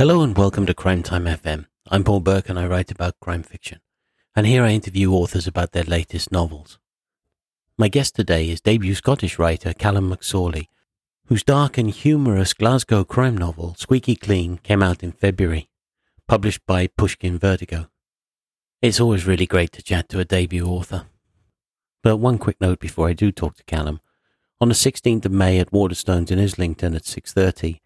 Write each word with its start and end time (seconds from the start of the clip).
Hello 0.00 0.22
and 0.22 0.34
welcome 0.34 0.64
to 0.64 0.72
Crime 0.72 1.02
Time 1.02 1.26
FM. 1.26 1.66
I'm 1.90 2.04
Paul 2.04 2.20
Burke 2.20 2.48
and 2.48 2.58
I 2.58 2.66
write 2.66 2.90
about 2.90 3.20
crime 3.20 3.42
fiction. 3.42 3.80
And 4.34 4.46
here 4.46 4.64
I 4.64 4.70
interview 4.70 5.12
authors 5.12 5.46
about 5.46 5.72
their 5.72 5.84
latest 5.84 6.32
novels. 6.32 6.78
My 7.76 7.88
guest 7.88 8.16
today 8.16 8.48
is 8.48 8.62
debut 8.62 8.94
Scottish 8.94 9.38
writer 9.38 9.74
Callum 9.74 10.10
McSorley, 10.10 10.68
whose 11.26 11.42
dark 11.42 11.76
and 11.76 11.90
humorous 11.90 12.54
Glasgow 12.54 13.04
crime 13.04 13.36
novel, 13.36 13.74
Squeaky 13.74 14.16
Clean, 14.16 14.56
came 14.62 14.82
out 14.82 15.02
in 15.02 15.12
February, 15.12 15.68
published 16.26 16.64
by 16.66 16.86
Pushkin 16.86 17.38
Vertigo. 17.38 17.90
It's 18.80 19.00
always 19.00 19.26
really 19.26 19.44
great 19.44 19.72
to 19.72 19.82
chat 19.82 20.08
to 20.08 20.18
a 20.18 20.24
debut 20.24 20.66
author. 20.66 21.08
But 22.02 22.16
one 22.16 22.38
quick 22.38 22.58
note 22.58 22.80
before 22.80 23.06
I 23.06 23.12
do 23.12 23.30
talk 23.30 23.54
to 23.56 23.64
Callum. 23.64 24.00
On 24.62 24.68
the 24.68 24.74
16th 24.74 25.26
of 25.26 25.32
May 25.32 25.58
at 25.58 25.72
Waterstones 25.72 26.30
in 26.30 26.38
Islington 26.38 26.94
at 26.94 27.02
6.30, 27.02 27.80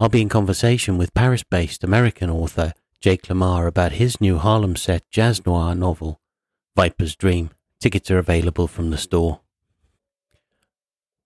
I'll 0.00 0.08
be 0.08 0.20
in 0.20 0.28
conversation 0.28 0.98
with 0.98 1.14
Paris-based 1.14 1.84
American 1.84 2.28
author 2.28 2.72
Jake 3.00 3.28
Lamar 3.28 3.68
about 3.68 3.92
his 3.92 4.20
new 4.20 4.38
Harlem 4.38 4.74
set 4.74 5.08
jazz 5.08 5.46
noir 5.46 5.72
novel, 5.76 6.20
Viper's 6.74 7.14
Dream. 7.14 7.50
Tickets 7.80 8.10
are 8.10 8.18
available 8.18 8.66
from 8.66 8.90
the 8.90 8.98
store. 8.98 9.42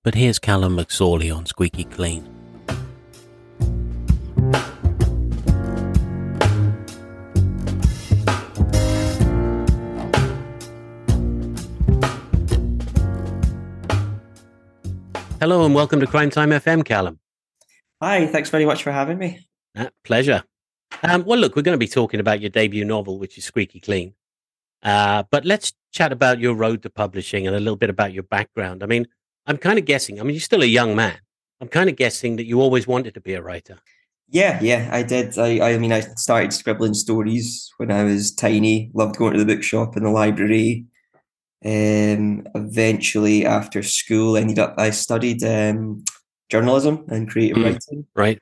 But 0.05 0.17
here's 0.17 0.39
Callum 0.39 0.77
McSorley 0.77 1.35
on 1.35 1.47
Squeaky 1.47 1.85
Clean. 1.85 2.29
Hello 15.41 15.65
and 15.65 15.75
welcome 15.75 16.01
to 16.01 16.07
Crime 16.07 16.29
Time 16.29 16.51
FM, 16.51 16.85
Callum. 16.85 17.19
Hi, 18.01 18.27
thanks 18.29 18.51
very 18.51 18.65
much 18.65 18.85
for 18.85 18.93
having 18.93 19.19
me. 19.19 19.47
Uh, 19.77 19.89
pleasure. 20.05 20.45
Um, 21.03 21.25
well, 21.25 21.39
look, 21.39 21.57
we're 21.57 21.63
going 21.63 21.75
to 21.75 21.79
be 21.79 21.89
talking 21.89 22.21
about 22.21 22.41
your 22.41 22.51
debut 22.51 22.85
novel, 22.85 23.19
which 23.19 23.37
is 23.37 23.45
Squeaky 23.45 23.81
Clean. 23.81 24.15
Uh, 24.85 25.25
but 25.31 25.45
let's 25.45 25.73
chat 25.93 26.13
about 26.13 26.39
your 26.39 26.55
road 26.55 26.83
to 26.83 26.91
publishing 26.91 27.47
and 27.47 27.57
a 27.57 27.61
little 27.61 27.77
bit 27.77 27.91
about 27.91 28.13
your 28.13 28.23
background. 28.23 28.85
I 28.85 28.87
mean, 28.87 29.09
I'm 29.47 29.57
kind 29.57 29.79
of 29.79 29.85
guessing, 29.85 30.21
I 30.21 30.23
mean, 30.23 30.35
you're 30.35 30.41
still 30.41 30.63
a 30.63 30.67
young 30.67 30.95
man. 30.95 31.19
I'm 31.61 31.67
kind 31.67 31.91
of 31.91 31.97
guessing 31.97 32.37
that 32.37 32.47
you 32.47 32.61
always 32.61 32.87
wanted 32.87 33.15
to 33.15 33.21
be 33.21 33.35
a 33.35 33.43
writer. 33.43 33.79
Yeah, 34.29 34.61
yeah, 34.63 34.91
I 34.93 35.03
did. 35.03 35.37
I, 35.37 35.73
I 35.73 35.79
mean, 35.79 35.93
I 35.93 36.01
started 36.01 36.53
scribbling 36.53 36.95
stories 36.95 37.73
when 37.79 37.91
I 37.91 38.05
was 38.05 38.33
tiny, 38.33 38.91
loved 38.95 39.17
going 39.17 39.33
to 39.33 39.45
the 39.45 39.55
bookshop 39.55 39.97
and 39.97 40.07
the 40.07 40.11
library. 40.11 40.87
Um, 41.65 42.47
eventually, 42.55 43.45
after 43.45 43.83
school, 43.83 44.37
ended 44.37 44.61
up, 44.61 44.75
I 44.79 44.91
studied 44.91 45.43
um, 45.43 46.05
journalism 46.49 47.05
and 47.09 47.29
creative 47.29 47.59
mm, 47.59 47.65
writing. 47.65 48.07
Right. 48.15 48.39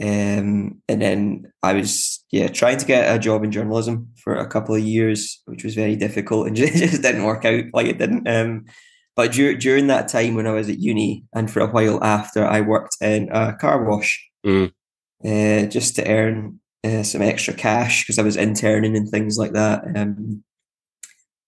Um, 0.00 0.82
and 0.88 1.02
then 1.02 1.52
I 1.62 1.74
was 1.74 2.24
yeah 2.32 2.48
trying 2.48 2.78
to 2.78 2.86
get 2.86 3.14
a 3.14 3.18
job 3.18 3.44
in 3.44 3.52
journalism 3.52 4.08
for 4.16 4.34
a 4.34 4.48
couple 4.48 4.74
of 4.74 4.82
years, 4.82 5.42
which 5.44 5.64
was 5.64 5.74
very 5.74 5.96
difficult 5.96 6.46
and 6.46 6.56
just, 6.62 6.74
just 6.74 7.02
didn't 7.02 7.24
work 7.24 7.44
out 7.44 7.64
like 7.72 7.86
it 7.86 7.98
didn't. 7.98 8.26
Um, 8.26 8.64
but 9.14 9.32
dur- 9.32 9.54
during 9.54 9.88
that 9.88 10.08
time 10.08 10.34
when 10.34 10.46
I 10.46 10.52
was 10.52 10.70
at 10.70 10.78
uni 10.78 11.24
and 11.34 11.50
for 11.50 11.60
a 11.60 11.66
while 11.66 12.02
after, 12.02 12.46
I 12.46 12.62
worked 12.62 12.96
in 13.00 13.28
a 13.30 13.52
car 13.54 13.84
wash 13.84 14.26
mm. 14.44 14.72
uh, 15.24 15.66
just 15.66 15.96
to 15.96 16.08
earn 16.08 16.60
uh, 16.82 17.02
some 17.02 17.20
extra 17.20 17.52
cash 17.52 18.02
because 18.02 18.18
I 18.18 18.22
was 18.22 18.36
interning 18.36 18.96
and 18.96 19.08
things 19.08 19.36
like 19.36 19.52
that. 19.52 19.84
Um, 19.94 20.42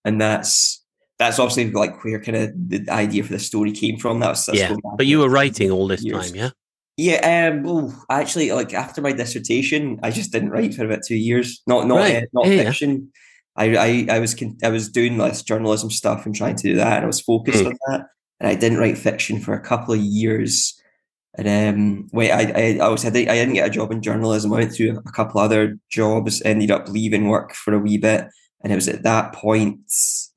and 0.03 0.21
that's 0.21 0.84
that's 1.17 1.39
obviously 1.39 1.71
like 1.71 2.03
where 2.03 2.21
kind 2.21 2.37
of 2.37 2.51
the 2.69 2.89
idea 2.89 3.23
for 3.23 3.33
the 3.33 3.39
story 3.39 3.71
came 3.71 3.97
from. 3.97 4.19
That 4.19 4.29
was 4.29 4.49
yeah. 4.53 4.75
But 4.97 5.05
you 5.05 5.19
were 5.19 5.29
writing 5.29 5.71
all 5.71 5.87
this 5.87 6.03
years. 6.03 6.31
time, 6.31 6.35
yeah. 6.35 6.49
Yeah, 6.97 7.51
um, 7.51 7.63
well, 7.63 8.05
actually, 8.09 8.51
like 8.53 8.73
after 8.73 9.01
my 9.01 9.11
dissertation, 9.11 9.99
I 10.01 10.11
just 10.11 10.31
didn't 10.31 10.51
write 10.51 10.73
for 10.73 10.85
about 10.85 11.03
two 11.05 11.17
years. 11.17 11.61
Not 11.67 11.87
not 11.87 11.97
right. 11.97 12.23
uh, 12.23 12.25
not 12.31 12.47
yeah, 12.47 12.63
fiction. 12.63 13.11
I, 13.57 13.75
I 13.75 14.15
I 14.15 14.19
was 14.19 14.35
I 14.63 14.69
was 14.69 14.89
doing 14.89 15.17
this 15.17 15.43
journalism 15.43 15.89
stuff 15.89 16.25
and 16.25 16.33
trying 16.33 16.55
to 16.55 16.63
do 16.63 16.75
that, 16.75 16.95
and 16.95 17.03
I 17.03 17.07
was 17.07 17.19
focused 17.19 17.63
mm. 17.63 17.67
on 17.67 17.77
that. 17.87 18.07
And 18.39 18.49
I 18.49 18.55
didn't 18.55 18.77
write 18.77 18.97
fiction 18.97 19.39
for 19.39 19.53
a 19.53 19.59
couple 19.59 19.93
of 19.93 19.99
years. 19.99 20.79
And 21.37 21.47
um, 21.49 22.07
wait, 22.13 22.31
I 22.31 22.77
I, 22.79 22.85
I 22.85 22.87
was 22.87 23.03
I 23.05 23.09
didn't 23.09 23.55
get 23.55 23.67
a 23.67 23.71
job 23.71 23.91
in 23.91 24.01
journalism. 24.01 24.53
I 24.53 24.59
went 24.59 24.73
through 24.73 24.97
a 24.97 25.11
couple 25.11 25.41
other 25.41 25.77
jobs, 25.89 26.41
ended 26.43 26.71
up 26.71 26.87
leaving 26.87 27.27
work 27.27 27.53
for 27.53 27.73
a 27.73 27.79
wee 27.79 27.97
bit, 27.97 28.27
and 28.65 28.71
it 28.71 28.75
was 28.75 28.87
at 28.87 29.03
that 29.03 29.31
point 29.31 29.79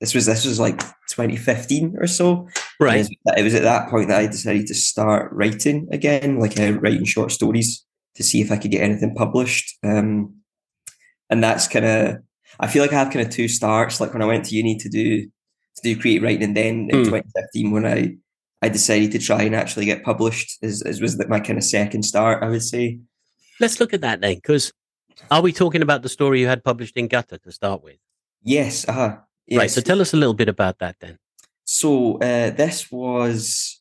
this 0.01 0.15
was 0.15 0.27
this 0.27 0.45
was 0.45 0.61
like 0.61 0.79
2015 1.09 1.97
or 1.99 2.07
so. 2.07 2.47
Right. 2.79 3.09
it 3.37 3.43
was, 3.43 3.55
at 3.55 3.63
that 3.63 3.89
point 3.89 4.09
that 4.09 4.21
i 4.21 4.27
decided 4.27 4.67
to 4.67 4.75
start 4.75 5.33
writing 5.33 5.89
again 5.91 6.39
like 6.39 6.61
uh, 6.61 6.75
writing 6.75 7.07
short 7.07 7.33
stories 7.33 7.85
to 8.17 8.23
see 8.23 8.43
if 8.43 8.53
i 8.53 8.59
could 8.59 8.71
get 8.71 8.83
anything 8.83 9.15
published. 9.15 9.79
Um, 9.83 10.35
and 11.31 11.43
that's 11.43 11.67
kind 11.69 11.87
of 11.87 12.19
i 12.61 12.67
feel 12.67 12.83
like 12.83 12.93
i 12.93 12.97
have 12.97 13.11
kind 13.11 13.27
of 13.27 13.33
two 13.33 13.49
starts. 13.49 13.99
Like 13.99 14.13
when 14.13 14.23
i 14.23 14.27
went 14.27 14.45
to 14.45 14.55
uni 14.55 14.77
to 14.77 14.91
do 14.91 15.23
to 15.23 15.83
do 15.83 15.99
creative 15.99 16.23
writing 16.23 16.43
and 16.43 16.57
then 16.57 16.89
in 16.91 16.99
mm. 16.99 17.05
2015 17.05 17.71
when 17.71 17.87
i 17.87 18.15
i 18.61 18.69
decided 18.69 19.11
to 19.13 19.19
try 19.19 19.43
and 19.43 19.55
actually 19.55 19.87
get 19.87 20.05
published 20.05 20.63
as, 20.63 20.83
as 20.83 21.01
was 21.01 21.19
my 21.29 21.41
kind 21.41 21.57
of 21.57 21.65
second 21.65 22.03
start 22.03 22.43
i 22.43 22.49
would 22.49 22.63
say. 22.63 23.01
Let's 23.59 23.81
look 23.81 23.95
at 23.95 24.03
that 24.03 24.21
then 24.21 24.35
because 24.35 24.71
are 25.31 25.41
we 25.41 25.53
talking 25.53 25.83
about 25.83 26.03
the 26.03 26.09
story 26.11 26.41
you 26.41 26.47
had 26.47 26.63
published 26.63 26.97
in 26.99 27.09
gutter 27.09 27.39
to 27.39 27.51
start 27.51 27.83
with 27.83 27.97
Yes. 28.43 28.89
Uh-huh. 28.89 29.17
Yes. 29.47 29.59
Right. 29.59 29.71
So 29.71 29.81
tell 29.81 30.01
us 30.01 30.13
a 30.13 30.17
little 30.17 30.35
bit 30.35 30.49
about 30.49 30.79
that 30.79 30.97
then. 31.01 31.19
So 31.65 32.17
uh, 32.19 32.51
this 32.51 32.91
was 32.91 33.81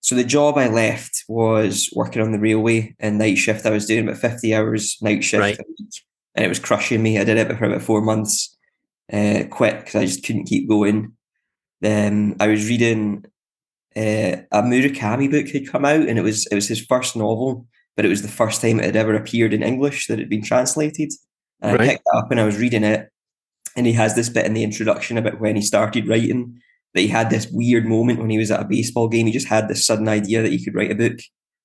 so 0.00 0.14
the 0.14 0.24
job 0.24 0.56
I 0.56 0.68
left 0.68 1.24
was 1.28 1.90
working 1.94 2.22
on 2.22 2.32
the 2.32 2.38
railway 2.38 2.94
and 2.98 3.18
night 3.18 3.38
shift. 3.38 3.66
I 3.66 3.70
was 3.70 3.86
doing 3.86 4.08
about 4.08 4.20
fifty 4.20 4.54
hours 4.54 4.96
night 5.02 5.24
shift 5.24 5.40
right. 5.40 5.58
a 5.58 5.64
week, 5.78 5.90
and 6.34 6.44
it 6.44 6.48
was 6.48 6.58
crushing 6.58 7.02
me. 7.02 7.18
I 7.18 7.24
did 7.24 7.36
it 7.36 7.56
for 7.56 7.64
about 7.64 7.82
four 7.82 8.00
months. 8.00 8.56
Uh, 9.12 9.44
quit 9.50 9.78
because 9.78 9.94
I 9.94 10.04
just 10.04 10.24
couldn't 10.24 10.46
keep 10.46 10.68
going. 10.68 11.12
Then 11.80 12.36
I 12.40 12.48
was 12.48 12.68
reading 12.68 13.24
uh, 13.96 14.42
a 14.52 14.62
Murakami 14.62 15.30
book 15.30 15.48
had 15.48 15.68
come 15.68 15.84
out, 15.84 16.08
and 16.08 16.18
it 16.18 16.22
was 16.22 16.46
it 16.46 16.54
was 16.54 16.68
his 16.68 16.84
first 16.84 17.16
novel, 17.16 17.66
but 17.96 18.04
it 18.04 18.08
was 18.08 18.22
the 18.22 18.28
first 18.28 18.60
time 18.60 18.78
it 18.78 18.84
had 18.84 18.96
ever 18.96 19.14
appeared 19.14 19.52
in 19.52 19.62
English 19.62 20.06
that 20.06 20.18
had 20.18 20.28
been 20.28 20.42
translated. 20.42 21.12
And 21.62 21.78
right. 21.78 21.80
I 21.80 21.92
picked 21.92 22.02
it 22.06 22.18
up 22.18 22.30
and 22.30 22.38
I 22.38 22.44
was 22.44 22.58
reading 22.58 22.84
it, 22.84 23.10
and 23.76 23.86
he 23.86 23.92
has 23.92 24.14
this 24.14 24.28
bit 24.28 24.46
in 24.46 24.54
the 24.54 24.64
introduction 24.64 25.18
about 25.18 25.40
when 25.40 25.54
he 25.54 25.62
started 25.62 26.08
writing 26.08 26.58
that 26.94 27.02
he 27.02 27.08
had 27.08 27.28
this 27.28 27.46
weird 27.52 27.84
moment 27.84 28.18
when 28.18 28.30
he 28.30 28.38
was 28.38 28.50
at 28.50 28.60
a 28.60 28.64
baseball 28.64 29.06
game. 29.06 29.26
He 29.26 29.32
just 29.32 29.48
had 29.48 29.68
this 29.68 29.86
sudden 29.86 30.08
idea 30.08 30.42
that 30.42 30.50
he 30.50 30.64
could 30.64 30.74
write 30.74 30.90
a 30.90 30.94
book 30.94 31.18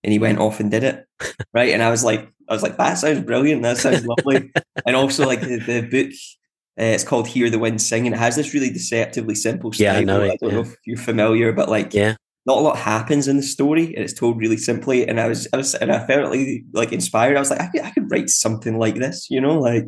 and 0.03 0.11
he 0.11 0.19
went 0.19 0.39
off 0.39 0.59
and 0.59 0.69
did 0.69 0.83
it. 0.83 1.05
Right. 1.53 1.73
And 1.73 1.83
I 1.83 1.89
was 1.89 2.03
like, 2.03 2.31
I 2.47 2.53
was 2.53 2.63
like, 2.63 2.77
that 2.77 2.93
sounds 2.95 3.25
brilliant. 3.25 3.61
That 3.63 3.77
sounds 3.77 4.05
lovely. 4.05 4.51
and 4.85 4.95
also 4.95 5.25
like 5.25 5.41
the, 5.41 5.57
the 5.57 5.81
book, 5.81 6.13
uh, 6.79 6.93
it's 6.93 7.03
called 7.03 7.27
Hear 7.27 7.49
the 7.49 7.59
Wind 7.59 7.81
Sing 7.81 8.05
and 8.05 8.15
it 8.15 8.19
has 8.19 8.37
this 8.37 8.53
really 8.53 8.69
deceptively 8.69 9.35
simple 9.35 9.73
style. 9.73 9.93
Yeah, 9.93 9.99
I, 9.99 10.03
know 10.03 10.23
I 10.23 10.37
don't 10.37 10.49
yeah. 10.49 10.55
know 10.55 10.61
if 10.61 10.75
you're 10.85 10.97
familiar, 10.97 11.51
but 11.51 11.69
like, 11.69 11.93
yeah. 11.93 12.15
Not 12.47 12.57
a 12.57 12.61
lot 12.61 12.77
happens 12.77 13.27
in 13.27 13.37
the 13.37 13.43
story, 13.43 13.93
and 13.93 14.03
it's 14.03 14.13
told 14.13 14.39
really 14.39 14.57
simply. 14.57 15.07
And 15.07 15.19
I 15.19 15.27
was, 15.27 15.47
I 15.53 15.57
was, 15.57 15.75
and 15.75 15.91
I 15.91 16.07
felt 16.07 16.31
really 16.31 16.65
like 16.73 16.91
inspired. 16.91 17.37
I 17.37 17.39
was 17.39 17.51
like, 17.51 17.61
I 17.61 17.67
could, 17.67 17.81
I 17.81 17.91
could 17.91 18.09
write 18.09 18.31
something 18.31 18.79
like 18.79 18.95
this, 18.95 19.27
you 19.29 19.39
know, 19.39 19.59
like, 19.59 19.85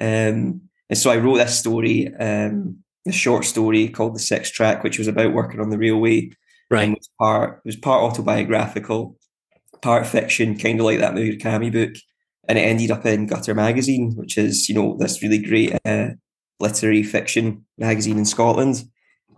um, 0.00 0.62
and 0.90 0.98
so 0.98 1.10
I 1.10 1.16
wrote 1.16 1.36
this 1.36 1.58
story, 1.58 2.14
um, 2.16 2.78
a 3.06 3.12
short 3.12 3.44
story 3.44 3.88
called 3.88 4.14
The 4.14 4.20
Six 4.20 4.50
Track, 4.50 4.84
which 4.84 4.98
was 4.98 5.08
about 5.08 5.32
working 5.32 5.60
on 5.60 5.70
the 5.70 5.78
railway. 5.78 6.30
Right. 6.70 6.84
And 6.84 6.94
was 6.94 7.10
part 7.18 7.60
it 7.64 7.68
was 7.68 7.76
part 7.76 8.02
autobiographical, 8.02 9.16
part 9.82 10.06
fiction, 10.06 10.58
kind 10.58 10.80
of 10.80 10.86
like 10.86 10.98
that 10.98 11.14
Murakami 11.14 11.72
book. 11.72 11.94
And 12.48 12.58
it 12.58 12.62
ended 12.62 12.90
up 12.90 13.06
in 13.06 13.26
Gutter 13.26 13.54
magazine, 13.54 14.12
which 14.16 14.36
is, 14.36 14.68
you 14.68 14.74
know, 14.74 14.96
this 14.98 15.22
really 15.22 15.38
great 15.38 15.78
uh, 15.84 16.08
literary 16.60 17.02
fiction 17.02 17.64
magazine 17.78 18.18
in 18.18 18.26
Scotland. 18.26 18.84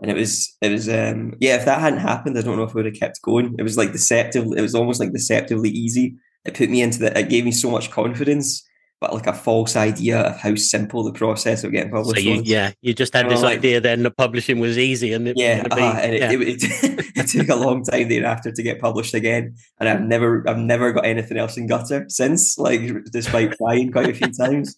And 0.03 0.11
it 0.11 0.17
was, 0.17 0.57
it 0.61 0.71
was, 0.71 0.89
um, 0.89 1.35
yeah. 1.41 1.57
If 1.57 1.65
that 1.65 1.81
hadn't 1.81 2.01
happened, 2.01 2.37
I 2.37 2.43
don't 2.43 2.57
know 2.57 2.65
if 2.65 2.73
I 2.73 2.75
would 2.75 2.87
have 2.87 2.95
kept 2.95 3.23
going. 3.23 3.55
It 3.59 3.63
was 3.63 3.77
like 3.77 3.93
deceptive. 3.93 4.45
It 4.57 4.61
was 4.61 4.75
almost 4.75 5.01
like 5.01 5.13
deceptively 5.13 5.71
easy. 5.71 6.17
It 6.45 6.55
put 6.55 6.69
me 6.69 6.83
into 6.83 6.99
the. 6.99 7.17
It 7.19 7.29
gave 7.29 7.45
me 7.45 7.53
so 7.53 7.71
much 7.71 7.91
confidence 7.91 8.63
but 9.01 9.13
like 9.13 9.27
a 9.27 9.33
false 9.33 9.77
idea 9.77 10.21
of 10.21 10.37
how 10.39 10.55
simple 10.55 11.05
the 11.05 11.13
process 11.13 11.65
of 11.65 11.73
getting 11.73 11.91
published 11.91 12.23
so 12.23 12.31
you, 12.31 12.41
was. 12.41 12.49
Yeah, 12.49 12.73
you 12.81 12.95
just 12.95 13.13
had 13.13 13.29
this 13.29 13.43
like, 13.43 13.59
idea 13.59 13.81
then 13.81 14.03
the 14.03 14.11
publishing 14.11 14.59
was 14.59 14.79
easy, 14.79 15.13
and 15.13 15.29
it 15.29 15.37
yeah, 15.37 15.63
be, 15.63 15.83
uh, 15.83 15.93
and 15.93 16.15
it, 16.15 16.21
yeah. 16.21 16.33
It, 16.33 16.63
it, 16.63 17.17
it, 17.17 17.29
took 17.29 17.49
a 17.49 17.57
long 17.57 17.85
time 17.85 18.09
thereafter 18.09 18.53
to 18.53 18.63
get 18.63 18.81
published 18.81 19.15
again, 19.15 19.55
and 19.79 19.89
I've 19.89 20.03
never 20.03 20.49
I've 20.49 20.59
never 20.59 20.93
got 20.93 21.05
anything 21.05 21.37
else 21.37 21.57
in 21.57 21.67
gutter 21.67 22.07
since, 22.09 22.59
like 22.59 22.81
despite 23.13 23.53
trying 23.59 23.93
quite 23.93 24.09
a 24.09 24.15
few 24.15 24.33
times. 24.33 24.77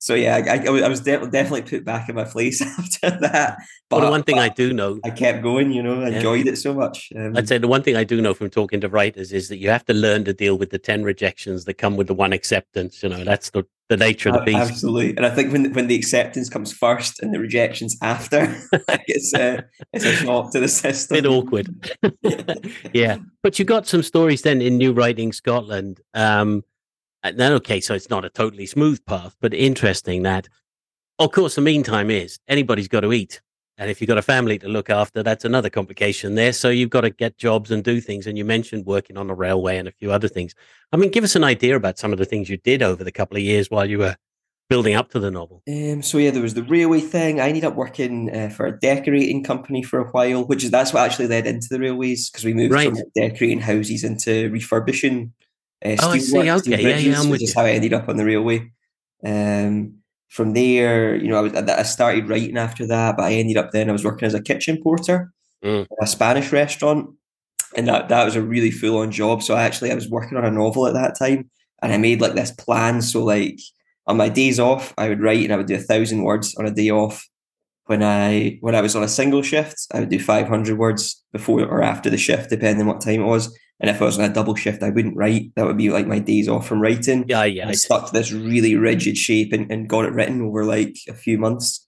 So 0.00 0.14
yeah, 0.14 0.36
I, 0.36 0.56
I, 0.56 0.84
I 0.84 0.88
was 0.88 1.00
de- 1.00 1.26
definitely 1.26 1.62
put 1.62 1.84
back 1.84 2.08
in 2.08 2.14
my 2.14 2.24
place 2.24 2.62
after 2.78 3.10
that. 3.20 3.58
But 3.90 3.96
well, 3.96 4.06
the 4.06 4.10
one 4.10 4.22
thing 4.22 4.38
I 4.38 4.48
do 4.48 4.72
know, 4.72 4.98
I 5.04 5.10
kept 5.10 5.42
going. 5.42 5.72
You 5.72 5.82
know, 5.82 6.00
I 6.00 6.08
yeah. 6.08 6.16
enjoyed 6.16 6.46
it 6.46 6.56
so 6.56 6.72
much. 6.72 7.12
Um, 7.14 7.36
I'd 7.36 7.48
say 7.48 7.58
the 7.58 7.68
one 7.68 7.82
thing 7.82 7.96
I 7.96 8.04
do 8.04 8.20
know 8.22 8.32
from 8.32 8.48
talking 8.48 8.80
to 8.80 8.88
writers 8.88 9.30
is 9.30 9.48
that 9.50 9.58
you 9.58 9.68
have 9.68 9.84
to 9.86 9.94
learn 9.94 10.24
to 10.24 10.32
deal 10.32 10.56
with 10.56 10.70
the 10.70 10.78
ten 10.78 11.04
rejections 11.04 11.66
that 11.66 11.74
come 11.74 11.96
with 11.96 12.06
the 12.06 12.14
one 12.14 12.32
acceptance. 12.32 13.02
You 13.02 13.10
know, 13.10 13.24
that's 13.24 13.50
the 13.50 13.66
the 13.90 13.96
nature 13.98 14.30
of 14.30 14.36
the 14.36 14.40
beast. 14.42 14.70
Absolutely, 14.70 15.16
and 15.16 15.26
I 15.26 15.30
think 15.30 15.52
when 15.52 15.70
when 15.74 15.88
the 15.88 15.96
acceptance 15.96 16.48
comes 16.48 16.72
first 16.72 17.20
and 17.22 17.34
the 17.34 17.38
rejections 17.38 17.98
after, 18.00 18.56
it's 19.06 19.34
a 19.34 19.64
it's 19.92 20.06
a 20.06 20.14
shock 20.14 20.52
to 20.52 20.60
the 20.60 20.68
system. 20.68 21.18
A 21.18 21.22
bit 21.22 21.28
awkward. 21.28 21.92
yeah, 22.94 23.18
but 23.42 23.58
you 23.58 23.66
got 23.66 23.86
some 23.86 24.02
stories 24.02 24.40
then 24.42 24.62
in 24.62 24.78
New 24.78 24.94
Writing 24.94 25.32
Scotland. 25.32 26.00
Um, 26.14 26.64
And 27.22 27.38
then, 27.38 27.52
okay, 27.54 27.80
so 27.80 27.94
it's 27.94 28.10
not 28.10 28.24
a 28.24 28.30
totally 28.30 28.66
smooth 28.66 29.04
path, 29.04 29.36
but 29.40 29.52
interesting 29.52 30.22
that, 30.22 30.48
of 31.18 31.32
course, 31.32 31.54
the 31.54 31.60
meantime 31.60 32.10
is 32.10 32.38
anybody's 32.48 32.88
got 32.88 33.00
to 33.00 33.12
eat. 33.12 33.40
And 33.76 33.90
if 33.90 34.00
you've 34.00 34.08
got 34.08 34.18
a 34.18 34.22
family 34.22 34.58
to 34.58 34.68
look 34.68 34.90
after, 34.90 35.22
that's 35.22 35.44
another 35.44 35.70
complication 35.70 36.34
there. 36.34 36.52
So 36.52 36.68
you've 36.68 36.90
got 36.90 37.00
to 37.02 37.10
get 37.10 37.38
jobs 37.38 37.70
and 37.70 37.82
do 37.82 38.00
things. 38.00 38.26
And 38.26 38.36
you 38.36 38.44
mentioned 38.44 38.84
working 38.84 39.16
on 39.16 39.26
the 39.26 39.34
railway 39.34 39.78
and 39.78 39.88
a 39.88 39.92
few 39.92 40.12
other 40.12 40.28
things. 40.28 40.54
I 40.92 40.98
mean, 40.98 41.10
give 41.10 41.24
us 41.24 41.34
an 41.34 41.44
idea 41.44 41.76
about 41.76 41.98
some 41.98 42.12
of 42.12 42.18
the 42.18 42.26
things 42.26 42.50
you 42.50 42.58
did 42.58 42.82
over 42.82 43.02
the 43.02 43.12
couple 43.12 43.38
of 43.38 43.42
years 43.42 43.70
while 43.70 43.88
you 43.88 43.98
were 43.98 44.16
building 44.70 44.94
up 44.94 45.10
to 45.10 45.18
the 45.18 45.30
novel? 45.30 45.62
Um, 45.68 46.02
so 46.02 46.16
yeah, 46.16 46.30
there 46.30 46.40
was 46.40 46.54
the 46.54 46.62
railway 46.62 47.00
thing. 47.00 47.40
I 47.40 47.48
ended 47.48 47.64
up 47.64 47.74
working 47.74 48.34
uh, 48.34 48.48
for 48.48 48.66
a 48.66 48.78
decorating 48.78 49.44
company 49.44 49.82
for 49.82 49.98
a 49.98 50.10
while, 50.10 50.44
which 50.44 50.64
is 50.64 50.70
that's 50.70 50.94
what 50.94 51.04
actually 51.04 51.26
led 51.26 51.46
into 51.46 51.66
the 51.68 51.80
railways 51.80 52.30
because 52.30 52.44
we 52.44 52.54
moved 52.54 52.72
right. 52.72 52.88
from 52.88 53.02
decorating 53.14 53.60
houses 53.60 54.04
into 54.04 54.48
refurbishing. 54.50 55.32
Uh, 55.84 55.96
oh, 56.00 56.10
I 56.10 56.18
see. 56.18 56.38
Okay, 56.38 56.60
bridges, 56.60 57.04
yeah, 57.04 57.12
yeah, 57.12 57.20
I'm 57.20 57.30
with 57.30 57.40
which 57.40 57.48
is 57.48 57.54
how 57.54 57.64
I 57.64 57.70
ended 57.70 57.94
up 57.94 58.08
on 58.08 58.16
the 58.16 58.24
railway. 58.24 58.70
Um, 59.24 59.94
from 60.28 60.52
there, 60.52 61.16
you 61.16 61.28
know, 61.28 61.38
I 61.38 61.40
was 61.40 61.54
I 61.54 61.82
started 61.82 62.28
writing 62.28 62.56
after 62.56 62.86
that, 62.86 63.16
but 63.16 63.24
I 63.24 63.34
ended 63.34 63.56
up 63.56 63.70
then 63.72 63.88
I 63.88 63.92
was 63.92 64.04
working 64.04 64.26
as 64.26 64.34
a 64.34 64.42
kitchen 64.42 64.80
porter 64.82 65.32
mm. 65.64 65.86
a 66.00 66.06
Spanish 66.06 66.52
restaurant, 66.52 67.10
and 67.76 67.88
that 67.88 68.08
that 68.08 68.24
was 68.24 68.36
a 68.36 68.42
really 68.42 68.70
full 68.70 68.98
on 68.98 69.10
job. 69.10 69.42
So 69.42 69.54
I 69.54 69.62
actually 69.62 69.90
I 69.90 69.94
was 69.94 70.08
working 70.08 70.36
on 70.36 70.44
a 70.44 70.50
novel 70.50 70.86
at 70.86 70.94
that 70.94 71.18
time, 71.18 71.50
and 71.82 71.92
I 71.92 71.98
made 71.98 72.20
like 72.20 72.34
this 72.34 72.50
plan. 72.50 73.02
So 73.02 73.24
like 73.24 73.58
on 74.06 74.16
my 74.16 74.28
days 74.28 74.58
off, 74.58 74.94
I 74.98 75.08
would 75.08 75.20
write 75.20 75.44
and 75.44 75.52
I 75.52 75.56
would 75.56 75.66
do 75.66 75.74
a 75.74 75.78
thousand 75.78 76.22
words 76.22 76.54
on 76.56 76.66
a 76.66 76.70
day 76.70 76.90
off. 76.90 77.26
When 77.86 78.02
I 78.02 78.58
when 78.60 78.74
I 78.74 78.80
was 78.80 78.94
on 78.94 79.02
a 79.02 79.08
single 79.08 79.42
shift, 79.42 79.86
I 79.92 80.00
would 80.00 80.10
do 80.10 80.20
five 80.20 80.48
hundred 80.48 80.78
words 80.78 81.22
before 81.32 81.64
or 81.64 81.82
after 81.82 82.08
the 82.10 82.18
shift, 82.18 82.50
depending 82.50 82.86
what 82.86 83.00
time 83.00 83.22
it 83.22 83.26
was. 83.26 83.56
And 83.80 83.88
if 83.88 84.02
I 84.02 84.04
was 84.04 84.18
on 84.18 84.30
a 84.30 84.32
double 84.32 84.54
shift, 84.54 84.82
I 84.82 84.90
wouldn't 84.90 85.16
write. 85.16 85.54
That 85.56 85.64
would 85.64 85.78
be 85.78 85.88
like 85.88 86.06
my 86.06 86.18
days 86.18 86.48
off 86.48 86.66
from 86.66 86.82
writing. 86.82 87.24
Yeah, 87.26 87.44
yeah. 87.44 87.68
I 87.68 87.72
stuck 87.72 88.06
to 88.06 88.12
this 88.12 88.30
really 88.30 88.76
rigid 88.76 89.16
shape 89.16 89.54
and, 89.54 89.70
and 89.72 89.88
got 89.88 90.04
it 90.04 90.12
written 90.12 90.42
over 90.42 90.64
like 90.64 90.96
a 91.08 91.14
few 91.14 91.38
months. 91.38 91.86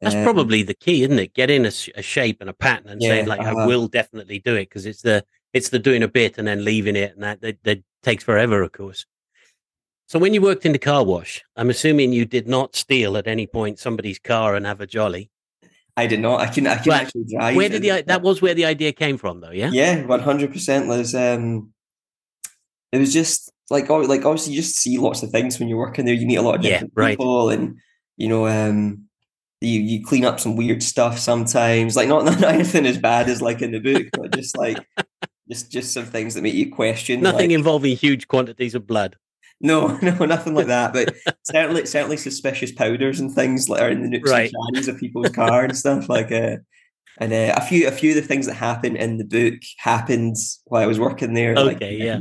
That's 0.00 0.14
um, 0.14 0.24
probably 0.24 0.62
the 0.62 0.74
key, 0.74 1.04
isn't 1.04 1.18
it? 1.18 1.34
Get 1.34 1.50
in 1.50 1.66
a, 1.66 1.72
a 1.94 2.02
shape 2.02 2.38
and 2.40 2.48
a 2.48 2.54
pattern 2.54 2.88
and 2.88 3.02
yeah, 3.02 3.10
saying 3.10 3.26
like, 3.26 3.40
uh, 3.40 3.54
I 3.56 3.66
will 3.66 3.88
definitely 3.88 4.38
do 4.38 4.54
it 4.54 4.70
because 4.70 4.86
it's 4.86 5.02
the 5.02 5.24
it's 5.52 5.68
the 5.68 5.78
doing 5.78 6.02
a 6.02 6.08
bit 6.08 6.38
and 6.38 6.48
then 6.48 6.64
leaving 6.64 6.96
it, 6.96 7.14
and 7.14 7.22
that, 7.22 7.42
that 7.42 7.62
that 7.64 7.82
takes 8.02 8.24
forever, 8.24 8.62
of 8.62 8.72
course. 8.72 9.04
So 10.06 10.18
when 10.18 10.34
you 10.34 10.40
worked 10.40 10.66
in 10.66 10.72
the 10.72 10.78
car 10.78 11.04
wash, 11.04 11.44
I'm 11.56 11.70
assuming 11.70 12.12
you 12.12 12.24
did 12.24 12.48
not 12.48 12.74
steal 12.74 13.16
at 13.16 13.26
any 13.26 13.46
point 13.46 13.78
somebody's 13.78 14.18
car 14.18 14.54
and 14.56 14.66
have 14.66 14.80
a 14.80 14.86
jolly. 14.86 15.30
I 15.96 16.06
did 16.06 16.20
not. 16.20 16.40
I 16.40 16.46
can 16.46 16.66
I 16.66 16.76
can 16.76 16.84
but 16.86 17.02
actually 17.02 17.24
drive. 17.24 17.56
Where 17.56 17.68
did 17.68 17.82
the 17.82 18.02
that 18.06 18.22
was 18.22 18.40
where 18.40 18.54
the 18.54 18.64
idea 18.64 18.92
came 18.92 19.18
from 19.18 19.40
though, 19.40 19.50
yeah? 19.50 19.70
Yeah, 19.72 20.04
one 20.06 20.20
hundred 20.20 20.52
percent. 20.52 20.88
There's 20.88 21.14
um 21.14 21.72
it 22.92 22.98
was 22.98 23.12
just 23.12 23.52
like 23.70 23.88
like 23.88 24.24
obviously 24.24 24.54
you 24.54 24.60
just 24.60 24.76
see 24.76 24.98
lots 24.98 25.22
of 25.22 25.30
things 25.30 25.58
when 25.58 25.68
you're 25.68 25.78
working 25.78 26.04
there. 26.04 26.14
You 26.14 26.26
meet 26.26 26.36
a 26.36 26.42
lot 26.42 26.56
of 26.56 26.62
different 26.62 26.92
yeah, 26.96 27.02
right. 27.02 27.18
people 27.18 27.50
and 27.50 27.76
you 28.16 28.28
know, 28.28 28.46
um 28.46 29.04
you 29.60 29.80
you 29.80 30.04
clean 30.04 30.24
up 30.24 30.40
some 30.40 30.56
weird 30.56 30.82
stuff 30.82 31.18
sometimes. 31.18 31.94
Like 31.94 32.08
not, 32.08 32.24
not 32.40 32.42
anything 32.42 32.86
as 32.86 32.98
bad 32.98 33.28
as 33.28 33.42
like 33.42 33.60
in 33.60 33.72
the 33.72 33.80
book, 33.80 34.06
but 34.12 34.34
just 34.34 34.56
like 34.56 34.78
just 35.50 35.70
just 35.70 35.92
some 35.92 36.06
things 36.06 36.34
that 36.34 36.42
make 36.42 36.54
you 36.54 36.70
question. 36.70 37.20
Nothing 37.20 37.50
like, 37.50 37.58
involving 37.58 37.96
huge 37.96 38.28
quantities 38.28 38.74
of 38.74 38.86
blood. 38.86 39.16
No, 39.60 39.96
no, 40.02 40.24
nothing 40.24 40.54
like 40.54 40.66
that. 40.66 40.92
But 40.92 41.14
certainly, 41.44 41.86
certainly 41.86 42.16
suspicious 42.16 42.72
powders 42.72 43.20
and 43.20 43.32
things 43.32 43.66
that 43.66 43.80
are 43.80 43.90
in 43.90 44.02
the 44.02 44.08
nooks 44.08 44.30
right. 44.30 44.50
and 44.52 44.72
crannies 44.72 44.88
of 44.88 44.98
people's 44.98 45.30
car 45.30 45.64
and 45.64 45.76
stuff 45.76 46.08
like. 46.08 46.32
Uh, 46.32 46.56
and 47.18 47.32
uh, 47.32 47.54
a 47.56 47.60
few, 47.60 47.86
a 47.86 47.92
few 47.92 48.10
of 48.10 48.16
the 48.16 48.22
things 48.22 48.46
that 48.46 48.54
happen 48.54 48.96
in 48.96 49.18
the 49.18 49.24
book 49.24 49.60
happened 49.78 50.36
while 50.64 50.82
I 50.82 50.86
was 50.86 50.98
working 50.98 51.34
there. 51.34 51.54
Okay, 51.54 51.68
like, 51.68 51.98
yeah. 51.98 52.20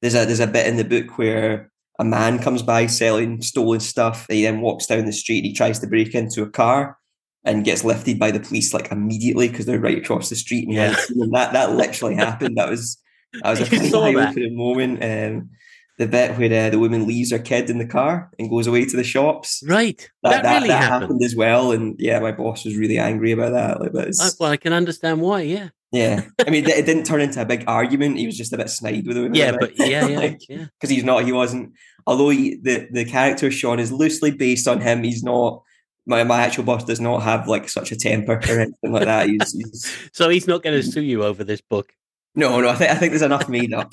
There's 0.00 0.14
a 0.14 0.24
there's 0.24 0.40
a 0.40 0.46
bit 0.46 0.68
in 0.68 0.76
the 0.76 0.84
book 0.84 1.18
where 1.18 1.72
a 1.98 2.04
man 2.04 2.38
comes 2.38 2.62
by 2.62 2.86
selling 2.86 3.42
stolen 3.42 3.80
stuff. 3.80 4.26
He 4.30 4.42
then 4.42 4.60
walks 4.60 4.86
down 4.86 5.06
the 5.06 5.12
street. 5.12 5.44
He 5.44 5.52
tries 5.52 5.80
to 5.80 5.88
break 5.88 6.14
into 6.14 6.42
a 6.42 6.50
car 6.50 6.96
and 7.44 7.64
gets 7.64 7.84
lifted 7.84 8.18
by 8.18 8.30
the 8.30 8.40
police 8.40 8.72
like 8.72 8.92
immediately 8.92 9.48
because 9.48 9.66
they're 9.66 9.80
right 9.80 9.98
across 9.98 10.28
the 10.28 10.36
street. 10.36 10.68
And 10.68 10.74
yeah. 10.74 10.96
that 11.32 11.52
that 11.52 11.74
literally 11.74 12.14
happened. 12.14 12.56
That 12.56 12.68
was 12.68 12.96
that 13.42 13.50
was 13.50 13.60
a 13.60 13.96
eye 13.98 14.28
opening 14.28 14.56
moment. 14.56 15.02
Um, 15.02 15.50
the 15.98 16.06
bit 16.06 16.38
where 16.38 16.66
uh, 16.66 16.70
the 16.70 16.78
woman 16.78 17.06
leaves 17.06 17.32
her 17.32 17.40
kid 17.40 17.68
in 17.68 17.78
the 17.78 17.86
car 17.86 18.30
and 18.38 18.48
goes 18.48 18.68
away 18.68 18.84
to 18.84 18.96
the 18.96 19.04
shops. 19.04 19.62
Right. 19.66 19.98
That, 20.22 20.30
that, 20.30 20.42
that 20.44 20.54
really 20.54 20.68
that 20.68 20.82
happened. 20.82 21.02
happened. 21.02 21.24
as 21.24 21.34
well. 21.34 21.72
And 21.72 21.96
yeah, 21.98 22.20
my 22.20 22.30
boss 22.30 22.64
was 22.64 22.76
really 22.76 22.98
angry 22.98 23.32
about 23.32 23.52
that. 23.52 23.80
Like, 23.80 23.92
but 23.92 24.08
uh, 24.08 24.30
well, 24.38 24.52
I 24.52 24.56
can 24.56 24.72
understand 24.72 25.20
why. 25.20 25.42
Yeah. 25.42 25.70
Yeah. 25.90 26.24
I 26.46 26.50
mean, 26.50 26.66
it 26.66 26.86
didn't 26.86 27.04
turn 27.04 27.20
into 27.20 27.42
a 27.42 27.44
big 27.44 27.64
argument. 27.66 28.18
He 28.18 28.26
was 28.26 28.36
just 28.36 28.52
a 28.52 28.56
bit 28.56 28.70
snide 28.70 29.06
with 29.08 29.16
the 29.16 29.22
woman. 29.22 29.34
Yeah, 29.34 29.56
but 29.58 29.76
yeah, 29.76 30.06
yeah. 30.06 30.18
like, 30.20 30.48
yeah. 30.48 30.66
Because 30.80 30.90
he's 30.90 31.04
not, 31.04 31.24
he 31.24 31.32
wasn't, 31.32 31.72
although 32.06 32.30
he, 32.30 32.54
the, 32.56 32.86
the 32.92 33.04
character 33.04 33.50
Sean 33.50 33.80
is 33.80 33.90
loosely 33.90 34.30
based 34.30 34.68
on 34.68 34.80
him, 34.80 35.02
he's 35.02 35.22
not. 35.22 35.62
My, 36.06 36.24
my 36.24 36.40
actual 36.40 36.64
boss 36.64 36.84
does 36.84 37.02
not 37.02 37.22
have 37.22 37.48
like 37.48 37.68
such 37.68 37.92
a 37.92 37.96
temper 37.96 38.40
or 38.48 38.60
anything 38.60 38.92
like 38.92 39.04
that. 39.04 39.28
He's, 39.28 39.52
he's... 39.52 40.10
so 40.14 40.30
he's 40.30 40.48
not 40.48 40.62
going 40.62 40.74
to 40.74 40.82
sue 40.82 41.02
you 41.02 41.22
over 41.22 41.44
this 41.44 41.60
book. 41.60 41.92
No, 42.34 42.62
no, 42.62 42.70
I 42.70 42.76
think 42.76 42.90
I 42.90 42.94
think 42.94 43.12
there's 43.12 43.20
enough 43.20 43.46
made 43.50 43.74
up. 43.74 43.92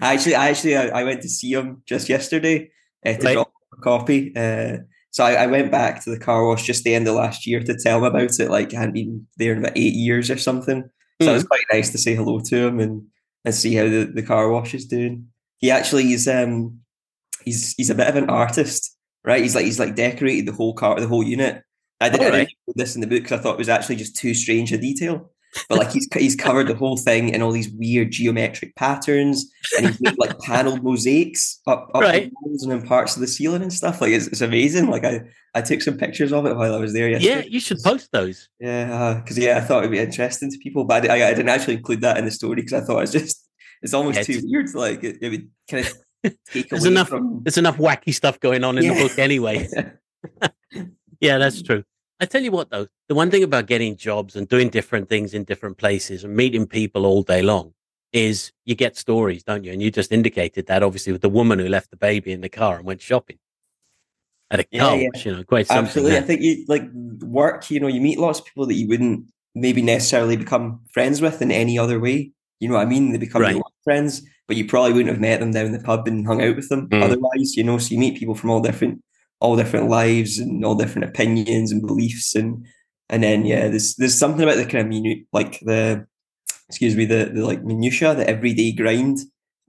I 0.00 0.14
actually, 0.14 0.34
I 0.34 0.48
actually, 0.50 0.76
I, 0.76 1.00
I, 1.00 1.04
went 1.04 1.22
to 1.22 1.28
see 1.28 1.52
him 1.52 1.82
just 1.86 2.08
yesterday 2.08 2.70
uh, 3.04 3.14
to 3.14 3.24
right. 3.24 3.34
drop 3.34 3.52
a 3.72 3.80
copy. 3.80 4.32
Uh, 4.36 4.78
so 5.10 5.24
I, 5.24 5.32
I, 5.34 5.46
went 5.46 5.70
back 5.70 6.04
to 6.04 6.10
the 6.10 6.18
car 6.18 6.46
wash 6.46 6.64
just 6.64 6.84
the 6.84 6.94
end 6.94 7.08
of 7.08 7.14
last 7.14 7.46
year 7.46 7.60
to 7.60 7.76
tell 7.76 7.98
him 7.98 8.04
about 8.04 8.38
it. 8.38 8.50
Like 8.50 8.72
I 8.74 8.80
hadn't 8.80 8.94
been 8.94 9.26
there 9.36 9.52
in 9.52 9.58
about 9.58 9.76
eight 9.76 9.94
years 9.94 10.30
or 10.30 10.38
something. 10.38 10.88
So 11.20 11.26
mm. 11.26 11.30
it 11.30 11.34
was 11.34 11.42
hmm. 11.42 11.48
quite 11.48 11.64
nice 11.72 11.90
to 11.90 11.98
say 11.98 12.14
hello 12.14 12.40
to 12.40 12.56
him 12.56 12.80
and 12.80 13.02
and 13.44 13.54
see 13.54 13.74
how 13.74 13.84
the, 13.84 14.04
the 14.04 14.22
car 14.22 14.50
wash 14.50 14.74
is 14.74 14.86
doing. 14.86 15.28
He 15.58 15.70
actually 15.70 16.12
is 16.12 16.28
um 16.28 16.80
he's 17.44 17.74
he's 17.74 17.90
a 17.90 17.94
bit 17.94 18.08
of 18.08 18.16
an 18.16 18.30
artist, 18.30 18.96
right? 19.24 19.42
He's 19.42 19.54
like 19.54 19.64
he's 19.64 19.80
like 19.80 19.96
decorated 19.96 20.46
the 20.46 20.52
whole 20.52 20.74
car, 20.74 20.98
the 21.00 21.08
whole 21.08 21.24
unit. 21.24 21.62
I 22.00 22.08
didn't, 22.08 22.32
right. 22.32 22.38
Didn't 22.46 22.58
put 22.66 22.76
this 22.76 22.94
in 22.94 23.02
the 23.02 23.06
book 23.06 23.22
because 23.22 23.38
I 23.38 23.42
thought 23.42 23.54
it 23.54 23.58
was 23.58 23.68
actually 23.68 23.96
just 23.96 24.16
too 24.16 24.32
strange 24.32 24.72
a 24.72 24.78
detail 24.78 25.30
but 25.68 25.78
like 25.78 25.90
he's 25.90 26.08
he's 26.14 26.36
covered 26.36 26.68
the 26.68 26.74
whole 26.74 26.96
thing 26.96 27.30
in 27.30 27.42
all 27.42 27.50
these 27.50 27.70
weird 27.70 28.10
geometric 28.10 28.74
patterns, 28.76 29.50
and 29.76 29.86
he's 29.86 30.00
made 30.00 30.18
like 30.18 30.38
paneled 30.40 30.82
mosaics 30.82 31.60
up, 31.66 31.90
up 31.94 32.02
right. 32.02 32.30
the 32.30 32.36
walls 32.42 32.62
and 32.62 32.72
in 32.72 32.82
parts 32.82 33.16
of 33.16 33.20
the 33.20 33.26
ceiling 33.26 33.62
and 33.62 33.72
stuff. 33.72 34.00
Like 34.00 34.12
it's, 34.12 34.28
it's 34.28 34.40
amazing. 34.40 34.88
Like 34.88 35.04
I 35.04 35.22
I 35.54 35.62
took 35.62 35.82
some 35.82 35.96
pictures 35.96 36.32
of 36.32 36.46
it 36.46 36.56
while 36.56 36.74
I 36.74 36.78
was 36.78 36.92
there. 36.92 37.08
Yesterday. 37.08 37.34
Yeah, 37.34 37.42
you 37.42 37.60
should 37.60 37.78
post 37.82 38.10
those. 38.12 38.48
Yeah, 38.60 39.20
because 39.22 39.38
uh, 39.38 39.42
yeah, 39.42 39.58
I 39.58 39.60
thought 39.60 39.80
it'd 39.80 39.90
be 39.90 39.98
interesting 39.98 40.50
to 40.50 40.58
people, 40.58 40.84
but 40.84 41.10
I, 41.10 41.28
I, 41.28 41.34
didn't 41.34 41.48
actually 41.48 41.74
include 41.74 42.02
that 42.02 42.16
in 42.18 42.24
the 42.24 42.30
story 42.30 42.56
because 42.56 42.72
I 42.72 42.80
thought 42.80 43.02
it's 43.02 43.12
just 43.12 43.48
it's 43.82 43.94
almost 43.94 44.16
yeah, 44.18 44.22
too 44.22 44.40
weird. 44.44 44.74
Like 44.74 45.02
it, 45.02 45.18
it 45.20 45.28
would 45.30 45.50
kind 45.68 45.86
of. 45.86 46.36
there's 46.70 46.84
enough. 46.84 47.08
From... 47.08 47.40
There's 47.42 47.58
enough 47.58 47.78
wacky 47.78 48.14
stuff 48.14 48.38
going 48.40 48.62
on 48.62 48.78
in 48.78 48.84
yeah. 48.84 48.94
the 48.94 49.08
book 49.08 49.18
anyway. 49.18 49.68
yeah, 51.20 51.38
that's 51.38 51.62
true. 51.62 51.84
I 52.20 52.26
tell 52.26 52.42
you 52.42 52.50
what, 52.50 52.70
though, 52.70 52.86
the 53.08 53.14
one 53.14 53.30
thing 53.30 53.42
about 53.42 53.66
getting 53.66 53.96
jobs 53.96 54.36
and 54.36 54.46
doing 54.46 54.68
different 54.68 55.08
things 55.08 55.32
in 55.32 55.44
different 55.44 55.78
places 55.78 56.22
and 56.22 56.36
meeting 56.36 56.66
people 56.66 57.06
all 57.06 57.22
day 57.22 57.40
long 57.40 57.72
is 58.12 58.52
you 58.66 58.74
get 58.74 58.96
stories, 58.96 59.42
don't 59.42 59.64
you? 59.64 59.72
And 59.72 59.80
you 59.80 59.90
just 59.90 60.12
indicated 60.12 60.66
that 60.66 60.82
obviously 60.82 61.12
with 61.12 61.22
the 61.22 61.30
woman 61.30 61.58
who 61.58 61.68
left 61.68 61.90
the 61.90 61.96
baby 61.96 62.32
in 62.32 62.42
the 62.42 62.48
car 62.48 62.76
and 62.76 62.84
went 62.84 63.00
shopping 63.00 63.38
at 64.50 64.60
a 64.60 64.66
yeah, 64.70 64.80
car 64.80 64.96
yeah. 64.96 65.08
you 65.14 65.32
know, 65.36 65.44
quite 65.44 65.66
something. 65.66 65.86
Absolutely. 65.86 66.10
There. 66.12 66.22
I 66.22 66.24
think 66.24 66.40
you 66.42 66.64
like 66.68 66.90
work, 66.92 67.70
you 67.70 67.80
know, 67.80 67.86
you 67.86 68.00
meet 68.00 68.18
lots 68.18 68.40
of 68.40 68.44
people 68.44 68.66
that 68.66 68.74
you 68.74 68.88
wouldn't 68.88 69.26
maybe 69.54 69.80
necessarily 69.80 70.36
become 70.36 70.80
friends 70.92 71.22
with 71.22 71.40
in 71.40 71.50
any 71.50 71.78
other 71.78 72.00
way. 72.00 72.32
You 72.58 72.68
know 72.68 72.74
what 72.74 72.86
I 72.86 72.90
mean? 72.90 73.12
They 73.12 73.18
become 73.18 73.42
right. 73.42 73.62
friends, 73.84 74.22
but 74.46 74.56
you 74.56 74.66
probably 74.66 74.92
wouldn't 74.92 75.10
have 75.10 75.20
met 75.20 75.40
them 75.40 75.52
down 75.52 75.72
the 75.72 75.78
pub 75.78 76.06
and 76.06 76.26
hung 76.26 76.42
out 76.42 76.56
with 76.56 76.68
them 76.68 76.88
mm. 76.88 77.02
otherwise, 77.02 77.56
you 77.56 77.64
know. 77.64 77.78
So 77.78 77.94
you 77.94 77.98
meet 77.98 78.18
people 78.18 78.34
from 78.34 78.50
all 78.50 78.60
different 78.60 79.02
all 79.40 79.56
different 79.56 79.88
lives 79.88 80.38
and 80.38 80.64
all 80.64 80.74
different 80.74 81.08
opinions 81.08 81.72
and 81.72 81.86
beliefs 81.86 82.34
and 82.34 82.66
and 83.08 83.22
then 83.22 83.44
yeah 83.44 83.68
there's 83.68 83.96
there's 83.96 84.18
something 84.18 84.42
about 84.42 84.56
the 84.56 84.66
kind 84.66 84.86
of 84.86 84.92
minu- 84.92 85.26
like 85.32 85.58
the 85.60 86.06
excuse 86.68 86.94
me 86.94 87.04
the 87.04 87.30
the 87.34 87.44
like 87.44 87.64
minutia 87.64 88.14
the 88.14 88.28
everyday 88.28 88.72
grind 88.72 89.18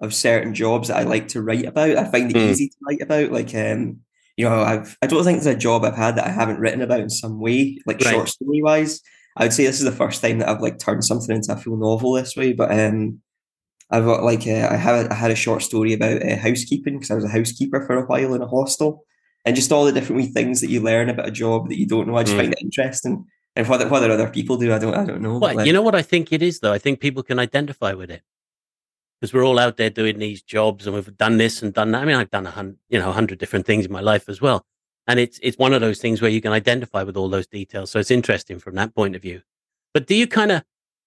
of 0.02 0.14
certain 0.14 0.54
jobs 0.54 0.88
that 0.88 0.98
I 0.98 1.04
like 1.04 1.30
to 1.30 1.42
write 1.42 1.66
about 1.66 1.96
I 1.96 2.06
find 2.06 2.30
it 2.30 2.38
mm. 2.38 2.50
easy 2.50 2.70
to 2.70 2.76
write 2.88 3.02
about 3.02 3.32
like 3.32 3.54
um 3.56 4.00
you 4.36 4.48
know 4.48 4.62
I've 4.62 4.98
I 5.02 5.08
don't 5.08 5.24
think 5.24 5.42
there's 5.42 5.56
a 5.56 5.60
job 5.60 5.86
I've 5.86 5.96
had 5.96 6.16
that 6.18 6.28
I 6.28 6.32
haven't 6.32 6.60
written 6.60 6.82
about 6.82 7.00
in 7.00 7.10
some 7.10 7.40
way 7.40 7.80
like 7.86 8.02
right. 8.02 8.14
short 8.14 8.30
story 8.30 8.62
wise 8.62 9.02
I 9.38 9.46
would 9.46 9.54
say 9.54 9.66
this 9.66 9.80
is 9.80 9.86
the 9.86 9.92
first 9.92 10.22
time 10.22 10.40
that 10.40 10.50
I've 10.50 10.62
like 10.62 10.80
turned 10.80 11.06
something 11.06 11.36
into 11.36 11.54
a 11.54 11.58
full 11.58 11.78
novel 11.78 12.14
this 12.14 12.36
way 12.36 12.54
but 12.54 12.72
um 12.78 13.22
I've 13.92 14.06
got 14.06 14.24
like 14.24 14.48
uh, 14.48 14.70
I 14.72 14.78
had 14.78 15.08
I 15.10 15.14
had 15.14 15.32
a 15.32 15.36
short 15.36 15.62
story 15.62 15.94
about 15.94 16.24
uh, 16.24 16.38
housekeeping 16.38 16.96
because 16.96 17.12
I 17.12 17.16
was 17.16 17.26
a 17.26 17.30
housekeeper 17.30 17.86
for 17.86 17.98
a 17.98 18.06
while 18.06 18.34
in 18.34 18.42
a 18.42 18.48
hostel 18.48 19.06
and 19.46 19.56
just 19.56 19.72
all 19.72 19.86
the 19.86 19.92
different 19.92 20.22
wee 20.22 20.28
things 20.28 20.62
that 20.62 20.70
you 20.70 20.82
learn 20.82 21.10
about 21.10 21.28
a 21.28 21.32
job 21.32 21.70
that 21.70 21.78
you 21.78 21.88
don't 21.88 22.08
know. 22.08 22.16
I 22.16 22.24
just 22.24 22.36
mm. 22.36 22.42
find 22.42 22.54
it 22.54 22.62
interesting. 22.62 23.26
And 23.56 23.68
whether 23.68 23.88
whether 23.88 24.10
other 24.10 24.30
people 24.30 24.58
do, 24.58 24.74
I 24.74 24.80
don't 24.80 24.94
I 24.94 25.06
don't 25.06 25.22
know. 25.22 25.38
Well, 25.38 25.56
like, 25.56 25.68
you 25.68 25.74
know 25.74 25.82
what 25.82 25.96
I 25.96 26.02
think 26.02 26.32
it 26.32 26.42
is 26.42 26.60
though. 26.60 26.72
I 26.72 26.78
think 26.78 27.00
people 27.00 27.24
can 27.24 27.40
identify 27.40 27.94
with 27.94 28.10
it 28.10 28.22
because 29.20 29.34
we're 29.34 29.46
all 29.46 29.60
out 29.60 29.78
there 29.78 29.90
doing 29.90 30.20
these 30.20 30.42
jobs 30.42 30.88
and 30.88 30.96
we've 30.96 31.18
done 31.18 31.38
this 31.38 31.62
and 31.62 31.74
done 31.74 31.92
that. 31.92 32.02
I 32.02 32.06
mean, 32.06 32.16
I've 32.16 32.32
done 32.32 32.48
a 32.48 32.52
hundred, 32.52 32.78
you 32.90 33.00
know, 33.00 33.10
a 33.10 33.14
hundred 33.14 33.40
different 33.40 33.66
things 33.66 33.86
in 33.86 33.92
my 33.92 34.00
life 34.00 34.30
as 34.30 34.42
well, 34.42 34.66
and 35.08 35.20
it's 35.20 35.40
it's 35.44 35.58
one 35.58 35.74
of 35.74 35.82
those 35.82 36.00
things 36.00 36.22
where 36.22 36.32
you 36.32 36.42
can 36.42 36.54
identify 36.54 37.04
with 37.04 37.18
all 37.18 37.30
those 37.30 37.48
details. 37.48 37.92
So 37.92 38.00
it's 38.00 38.12
interesting 38.12 38.58
from 38.58 38.76
that 38.76 38.96
point 38.96 39.16
of 39.16 39.22
view. 39.22 39.42
But 39.94 40.08
do 40.08 40.16
you 40.16 40.28
kind 40.28 40.52
of 40.52 40.62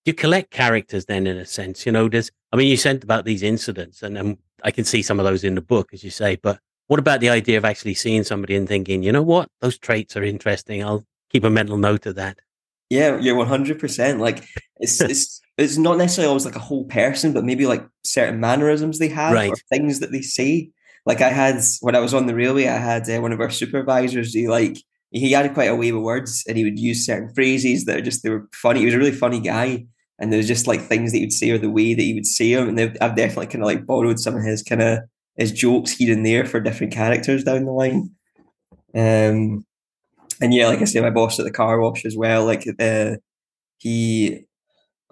do 0.05 0.11
you 0.11 0.15
collect 0.15 0.51
characters 0.51 1.07
then 1.07 1.27
in 1.27 1.39
a 1.39 1.47
sense? 1.47 1.87
You 1.87 1.93
know, 1.93 2.09
there's 2.09 2.31
I 2.53 2.57
mean, 2.57 2.69
you 2.69 2.77
sent 2.77 3.03
about 3.03 3.25
these 3.25 3.43
incidents, 3.43 4.03
and, 4.03 4.19
and 4.19 4.39
I 4.63 4.71
can 4.71 4.85
see 4.85 5.03
some 5.03 5.19
of 5.19 5.25
those 5.25 5.45
in 5.45 5.55
the 5.55 5.63
book, 5.63 5.95
as 5.95 6.05
you 6.05 6.11
say. 6.11 6.37
But 6.37 6.61
what 6.89 7.01
about 7.01 7.21
the 7.21 7.31
idea 7.31 7.59
of 7.59 7.65
actually 7.65 7.95
seeing 7.95 8.25
somebody 8.25 8.55
and 8.57 8.69
thinking, 8.69 9.03
you 9.03 9.13
know 9.13 9.23
what, 9.23 9.49
those 9.61 9.79
traits 9.79 10.17
are 10.17 10.23
interesting. 10.23 10.83
I'll 10.83 11.05
keep 11.31 11.45
a 11.45 11.51
mental 11.51 11.77
note 11.79 12.07
of 12.07 12.15
that. 12.17 12.39
Yeah, 12.91 13.19
you're 13.19 13.35
one 13.37 13.47
hundred 13.47 13.79
percent. 13.79 14.21
Like 14.21 14.45
it's 14.77 15.01
it's 15.13 15.41
it's 15.57 15.77
not 15.79 15.99
necessarily 15.99 16.29
always 16.29 16.45
like 16.45 16.57
a 16.57 16.61
whole 16.61 16.85
person, 16.85 17.33
but 17.33 17.45
maybe 17.45 17.67
like 17.67 17.87
certain 18.05 18.41
mannerisms 18.41 18.99
they 18.99 19.09
have 19.09 19.33
Right. 19.33 19.51
or 19.51 19.57
things 19.71 20.01
that 20.01 20.13
they 20.13 20.21
say. 20.23 20.71
Like 21.07 21.21
I 21.21 21.31
had 21.31 21.61
when 21.81 21.95
I 21.97 22.01
was 22.01 22.15
on 22.15 22.27
the 22.27 22.35
railway, 22.35 22.67
I 22.67 22.79
had 22.79 23.09
uh, 23.11 23.21
one 23.21 23.33
of 23.33 23.41
our 23.41 23.51
supervisors. 23.51 24.33
He 24.35 24.49
like 24.49 24.77
he 25.11 25.33
had 25.33 25.53
quite 25.55 25.69
a 25.71 25.77
way 25.77 25.93
with 25.93 26.03
words, 26.03 26.45
and 26.49 26.57
he 26.57 26.65
would 26.65 26.79
use 26.79 27.07
certain 27.07 27.33
phrases 27.35 27.85
that 27.85 27.97
are 27.99 28.03
just 28.03 28.23
they 28.23 28.31
were 28.31 28.49
funny. 28.55 28.81
He 28.81 28.87
was 28.87 28.95
a 28.95 28.99
really 28.99 29.13
funny 29.13 29.41
guy, 29.41 29.87
and 30.19 30.33
there 30.33 30.39
was 30.39 30.49
just 30.49 30.67
like 30.67 30.81
things 30.81 31.13
that 31.13 31.19
he 31.19 31.25
would 31.25 31.33
say 31.33 31.51
or 31.51 31.59
the 31.59 31.71
way 31.71 31.95
that 31.95 32.03
he 32.03 32.15
would 32.15 32.27
say 32.27 32.55
them. 32.55 32.69
And 32.69 32.81
I've 33.01 33.17
definitely 33.17 33.47
kind 33.47 33.63
of 33.63 33.67
like 33.67 33.87
borrowed 33.87 34.19
some 34.19 34.37
of 34.37 34.43
his 34.43 34.63
kind 34.63 34.83
of 34.83 35.01
his 35.37 35.53
jokes 35.53 35.93
here 35.93 36.13
and 36.13 36.25
there 36.25 36.45
for 36.45 36.61
different 36.61 36.93
characters 36.93 37.45
down 37.45 37.65
the 37.65 37.73
line. 37.73 38.11
Um, 38.95 39.65
and 40.41 40.53
yeah, 40.53 40.69
like 40.69 40.81
I 40.81 40.85
say, 40.85 41.01
my 41.01 41.11
boss 41.11 41.39
at 41.39 41.45
the 41.45 41.51
car 41.51 41.81
wash 41.81 42.05
as 42.05 42.17
well. 42.17 42.45
Like 42.45 42.67
uh, 42.79 43.17
he 43.79 44.45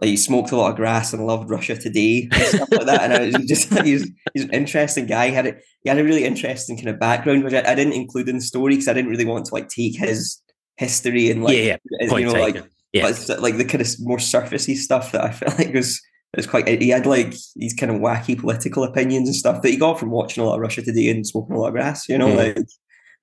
like 0.01 0.09
he 0.09 0.17
smoked 0.17 0.51
a 0.51 0.57
lot 0.57 0.71
of 0.71 0.77
grass 0.77 1.13
and 1.13 1.27
loved 1.27 1.51
Russia 1.51 1.77
Today 1.77 2.29
and 2.33 2.43
stuff 2.43 2.69
like 2.73 2.87
that. 2.87 3.03
And 3.03 3.13
I 3.13 3.39
was 3.39 3.47
just 3.47 3.71
like, 3.71 3.85
he's 3.87 4.11
he's 4.35 4.45
an 4.45 4.53
interesting 4.53 5.07
guy. 5.07 5.29
He 5.29 5.35
had 5.35 5.47
a 5.47 5.55
he 5.83 5.89
had 5.89 5.99
a 5.99 6.05
really 6.05 6.25
interesting 6.25 6.77
kind 6.77 6.89
of 6.89 6.99
background, 6.99 7.45
which 7.45 7.55
I, 7.55 7.73
I 7.73 7.75
didn't 7.75 7.95
include 7.95 8.29
in 8.29 8.37
the 8.37 8.43
story 8.43 8.75
because 8.75 8.89
I 8.89 8.95
didn't 8.95 9.11
really 9.11 9.25
want 9.25 9.47
to 9.47 9.55
like 9.55 9.69
take 9.69 9.97
his 9.97 10.41
history 10.77 11.31
and 11.31 11.45
like 11.45 11.57
yeah, 11.57 11.77
yeah. 12.01 12.17
you 12.17 12.27
know 12.27 12.33
like. 12.33 12.63
Yeah. 12.95 13.05
like 13.39 13.57
the 13.57 13.65
kind 13.65 13.81
of 13.81 13.89
more 14.01 14.19
surfacey 14.19 14.77
stuff 14.77 15.13
that 15.13 15.25
I 15.25 15.31
felt 15.31 15.59
like 15.59 15.73
was 15.73 15.99
was 16.39 16.47
quite. 16.47 16.67
He 16.83 16.89
had 16.89 17.07
like 17.07 17.35
these 17.57 17.75
kind 17.75 17.93
of 17.93 18.01
wacky 18.01 18.39
political 18.39 18.85
opinions 18.85 19.29
and 19.29 19.37
stuff 19.37 19.63
that 19.63 19.69
he 19.71 19.77
got 19.77 19.99
from 19.99 20.11
watching 20.11 20.43
a 20.43 20.47
lot 20.47 20.55
of 20.55 20.61
Russia 20.61 20.83
Today 20.83 21.11
and 21.11 21.27
smoking 21.27 21.55
a 21.57 21.59
lot 21.61 21.69
of 21.69 21.75
grass. 21.75 22.09
You 22.09 22.19
know, 22.19 22.29
Mm. 22.29 22.37
like 22.57 22.67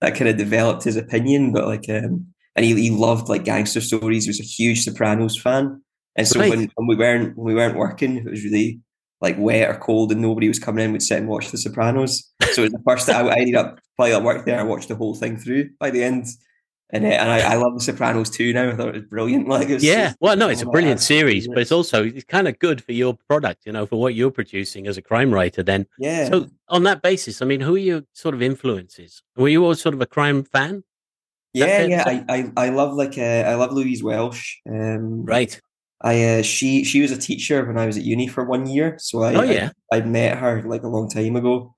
that 0.01 0.15
kind 0.15 0.29
of 0.29 0.37
developed 0.37 0.83
his 0.83 0.95
opinion. 0.95 1.51
But 1.51 1.65
like, 1.65 1.89
um, 1.89 2.27
and 2.55 2.65
he, 2.65 2.75
he 2.75 2.89
loved 2.91 3.29
like 3.29 3.43
gangster 3.45 3.81
stories. 3.81 4.25
He 4.25 4.29
was 4.29 4.39
a 4.39 4.43
huge 4.43 4.83
Sopranos 4.83 5.37
fan, 5.37 5.81
and 6.15 6.27
so 6.27 6.39
Right. 6.39 6.49
when, 6.49 6.69
when 6.75 6.87
we 6.87 6.95
weren't 6.95 7.35
when 7.37 7.47
we 7.47 7.55
weren't 7.55 7.77
working, 7.77 8.17
it 8.17 8.25
was 8.29 8.43
really 8.43 8.79
like 9.21 9.35
wet 9.37 9.69
or 9.69 9.77
cold 9.79 10.11
and 10.13 10.21
nobody 10.21 10.47
was 10.47 10.59
coming 10.59 10.85
in, 10.85 10.93
we'd 10.93 11.01
sit 11.01 11.17
and 11.17 11.27
watch 11.27 11.51
The 11.51 11.57
Sopranos. 11.57 12.31
So 12.53 12.61
it 12.61 12.65
was 12.65 12.71
the 12.71 12.83
first 12.87 13.07
that 13.07 13.25
I, 13.25 13.27
I 13.27 13.35
ended 13.39 13.55
up 13.55 13.79
while 13.97 14.15
I 14.15 14.23
worked 14.23 14.45
there, 14.45 14.57
I 14.57 14.63
watched 14.63 14.87
the 14.87 14.95
whole 14.95 15.13
thing 15.13 15.35
through 15.35 15.71
by 15.77 15.89
the 15.89 16.01
end. 16.03 16.25
And, 16.91 17.05
uh, 17.05 17.09
and 17.09 17.29
I, 17.29 17.53
I 17.53 17.55
love 17.55 17.75
The 17.75 17.81
Sopranos 17.81 18.31
too 18.31 18.51
now. 18.51 18.69
I 18.69 18.75
thought 18.75 18.89
it 18.89 18.95
was 18.95 19.03
brilliant. 19.03 19.47
Like, 19.49 19.69
it 19.69 19.75
was, 19.75 19.83
Yeah, 19.83 20.13
well, 20.19 20.35
no, 20.35 20.49
it's 20.49 20.61
a 20.61 20.65
my 20.65 20.71
brilliant 20.71 21.01
series, 21.01 21.47
but 21.47 21.59
it's 21.59 21.71
also 21.71 22.03
it's 22.03 22.23
kind 22.23 22.47
of 22.47 22.57
good 22.59 22.83
for 22.83 22.93
your 22.93 23.15
product, 23.27 23.65
you 23.65 23.71
know, 23.71 23.85
for 23.85 23.99
what 23.99 24.15
you're 24.15 24.31
producing 24.31 24.87
as 24.87 24.97
a 24.97 25.01
crime 25.01 25.31
writer. 25.31 25.61
Then, 25.61 25.85
yeah. 25.99 26.29
so 26.29 26.47
on 26.67 26.83
that 26.83 27.01
basis, 27.01 27.41
I 27.41 27.45
mean, 27.45 27.61
who 27.61 27.75
are 27.75 27.79
your 27.79 28.01
sort 28.13 28.33
of 28.33 28.41
influences? 28.41 29.21
Were 29.35 29.49
you 29.49 29.63
always 29.63 29.81
sort 29.81 29.93
of 29.93 30.01
a 30.01 30.07
crime 30.07 30.43
fan? 30.43 30.83
yeah, 31.53 31.83
yeah. 31.83 32.03
I, 32.05 32.25
I, 32.29 32.51
I 32.65 32.69
love 32.69 32.93
like 32.93 33.17
uh, 33.17 33.21
I 33.21 33.55
love 33.55 33.71
Louise 33.71 34.03
Welsh. 34.03 34.57
Um, 34.69 35.25
Right. 35.25 35.59
I 36.01 36.23
uh, 36.23 36.41
she 36.43 36.85
she 36.85 37.01
was 37.01 37.11
a 37.11 37.17
teacher 37.17 37.65
when 37.65 37.77
I 37.77 37.85
was 37.85 37.97
at 37.97 38.03
uni 38.03 38.27
for 38.27 38.45
one 38.45 38.67
year, 38.67 38.97
so 38.99 39.23
I 39.23 39.35
Oh, 39.35 39.41
yeah. 39.43 39.71
I, 39.91 39.97
I 39.97 40.01
met 40.01 40.37
her 40.37 40.63
like 40.63 40.83
a 40.83 40.87
long 40.87 41.09
time 41.09 41.35
ago. 41.35 41.75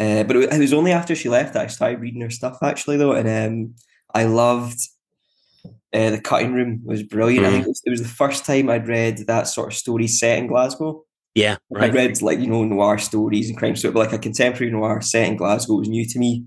Uh, 0.00 0.22
but 0.22 0.36
it 0.36 0.38
was, 0.38 0.46
it 0.46 0.58
was 0.58 0.72
only 0.72 0.92
after 0.92 1.14
she 1.14 1.28
left 1.28 1.54
that 1.54 1.64
I 1.64 1.66
started 1.66 2.00
reading 2.00 2.22
her 2.22 2.30
stuff 2.30 2.58
actually 2.62 2.96
though, 2.96 3.12
and 3.12 3.28
um, 3.28 3.74
I 4.14 4.24
loved 4.24 4.78
uh, 5.94 6.10
the 6.10 6.20
Cutting 6.20 6.52
Room 6.52 6.82
was 6.84 7.02
brilliant. 7.02 7.46
I 7.46 7.48
Mm. 7.48 7.52
think 7.52 7.64
it 7.64 7.68
was, 7.68 7.82
it 7.86 7.90
was 7.90 8.02
the 8.02 8.08
first 8.08 8.44
time 8.44 8.68
I'd 8.68 8.86
read 8.88 9.18
that 9.26 9.48
sort 9.48 9.72
of 9.72 9.78
story 9.78 10.06
set 10.06 10.38
in 10.38 10.46
Glasgow. 10.46 11.04
Yeah. 11.34 11.56
I 11.74 11.78
Right. 11.78 11.94
read 11.94 12.20
like 12.22 12.40
you 12.40 12.46
know 12.46 12.64
noir 12.64 12.98
stories 12.98 13.48
and 13.48 13.56
crime 13.58 13.74
stories, 13.76 13.94
but 13.94 14.00
like 14.00 14.12
a 14.12 14.18
contemporary 14.18 14.70
noir 14.72 15.00
set 15.00 15.28
in 15.28 15.36
Glasgow 15.36 15.76
was 15.76 15.88
new 15.88 16.04
to 16.04 16.18
me, 16.18 16.44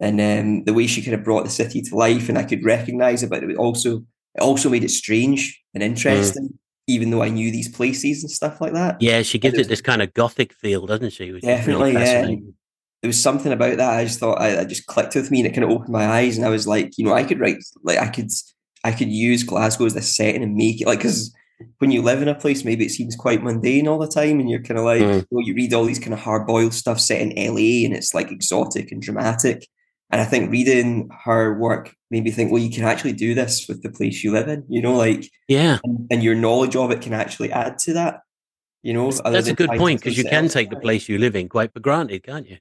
and 0.00 0.20
um, 0.20 0.64
the 0.64 0.72
way 0.74 0.86
she 0.88 1.02
kind 1.02 1.14
of 1.14 1.22
brought 1.24 1.44
the 1.44 1.50
city 1.50 1.80
to 1.82 1.94
life, 1.94 2.28
and 2.28 2.36
I 2.38 2.42
could 2.44 2.64
recognize 2.64 3.22
it, 3.22 3.30
but 3.30 3.42
it 3.44 3.56
also 3.56 4.04
it 4.34 4.40
also 4.40 4.68
made 4.70 4.82
it 4.84 4.90
strange 4.90 5.62
and 5.74 5.82
interesting, 5.82 6.58
even 6.86 7.10
though 7.10 7.22
I 7.22 7.28
knew 7.28 7.50
these 7.52 7.68
places 7.68 8.22
and 8.24 8.30
stuff 8.30 8.60
like 8.60 8.72
that. 8.72 8.96
Yeah, 9.00 9.22
she 9.22 9.38
gives 9.38 9.58
was- 9.58 9.66
it 9.66 9.70
this 9.70 9.82
kind 9.82 10.02
of 10.02 10.12
gothic 10.14 10.52
feel, 10.54 10.86
doesn't 10.86 11.10
she? 11.12 11.30
Which 11.32 11.42
Definitely, 11.44 11.94
really 11.94 12.02
yeah. 12.04 12.36
There 13.02 13.08
was 13.08 13.20
something 13.20 13.52
about 13.52 13.76
that. 13.78 13.98
I 13.98 14.04
just 14.04 14.20
thought 14.20 14.40
I, 14.40 14.60
I 14.60 14.64
just 14.64 14.86
clicked 14.86 15.14
with 15.16 15.30
me, 15.30 15.40
and 15.40 15.46
it 15.48 15.54
kind 15.54 15.64
of 15.64 15.70
opened 15.70 15.90
my 15.92 16.06
eyes, 16.06 16.36
and 16.36 16.46
I 16.46 16.50
was 16.50 16.66
like, 16.66 16.96
you 16.96 17.04
know, 17.04 17.12
I 17.12 17.24
could 17.24 17.40
write 17.40 17.56
like 17.82 17.98
I 17.98 18.08
could 18.08 18.30
I 18.84 18.92
could 18.92 19.08
use 19.10 19.42
Glasgow 19.42 19.86
as 19.86 19.94
the 19.94 20.02
setting 20.02 20.42
and 20.42 20.54
make 20.54 20.80
it 20.80 20.86
like 20.86 20.98
because. 21.00 21.34
When 21.78 21.92
you 21.92 22.02
live 22.02 22.20
in 22.20 22.26
a 22.26 22.34
place, 22.34 22.64
maybe 22.64 22.84
it 22.86 22.90
seems 22.90 23.14
quite 23.14 23.40
mundane 23.44 23.86
all 23.86 23.98
the 24.00 24.08
time, 24.08 24.40
and 24.40 24.50
you're 24.50 24.62
kind 24.64 24.78
of 24.80 24.84
like, 24.84 25.00
Mm. 25.00 25.14
you, 25.20 25.26
know, 25.30 25.46
you 25.46 25.54
read 25.54 25.72
all 25.72 25.84
these 25.84 26.00
kind 26.00 26.12
of 26.12 26.18
hard 26.18 26.44
boiled 26.44 26.74
stuff 26.74 26.98
set 26.98 27.20
in 27.20 27.28
LA, 27.36 27.84
and 27.86 27.94
it's 27.94 28.12
like 28.14 28.32
exotic 28.32 28.90
and 28.90 29.00
dramatic. 29.00 29.68
And 30.10 30.20
I 30.20 30.24
think 30.24 30.50
reading 30.50 31.08
her 31.24 31.56
work 31.56 31.94
made 32.10 32.24
me 32.24 32.32
think, 32.32 32.50
well, 32.50 32.60
you 32.60 32.68
can 32.68 32.82
actually 32.82 33.12
do 33.12 33.32
this 33.36 33.66
with 33.68 33.80
the 33.84 33.90
place 33.90 34.24
you 34.24 34.32
live 34.32 34.48
in, 34.48 34.64
you 34.68 34.82
know, 34.82 34.94
like, 34.94 35.30
Yeah. 35.46 35.78
and, 35.84 36.08
and 36.10 36.20
your 36.20 36.34
knowledge 36.34 36.74
of 36.74 36.90
it 36.90 37.00
can 37.00 37.12
actually 37.12 37.52
add 37.52 37.78
to 37.84 37.92
that, 37.92 38.22
you 38.82 38.92
know. 38.92 39.12
That's, 39.12 39.20
that's 39.20 39.46
a 39.48 39.54
good 39.54 39.70
point 39.70 40.00
because 40.00 40.18
you 40.18 40.24
can 40.24 40.48
take 40.48 40.68
the 40.68 40.80
place 40.80 41.08
you 41.08 41.16
live 41.18 41.36
in 41.36 41.48
quite 41.48 41.72
for 41.72 41.78
granted, 41.78 42.24
can't 42.24 42.48
you? 42.48 42.56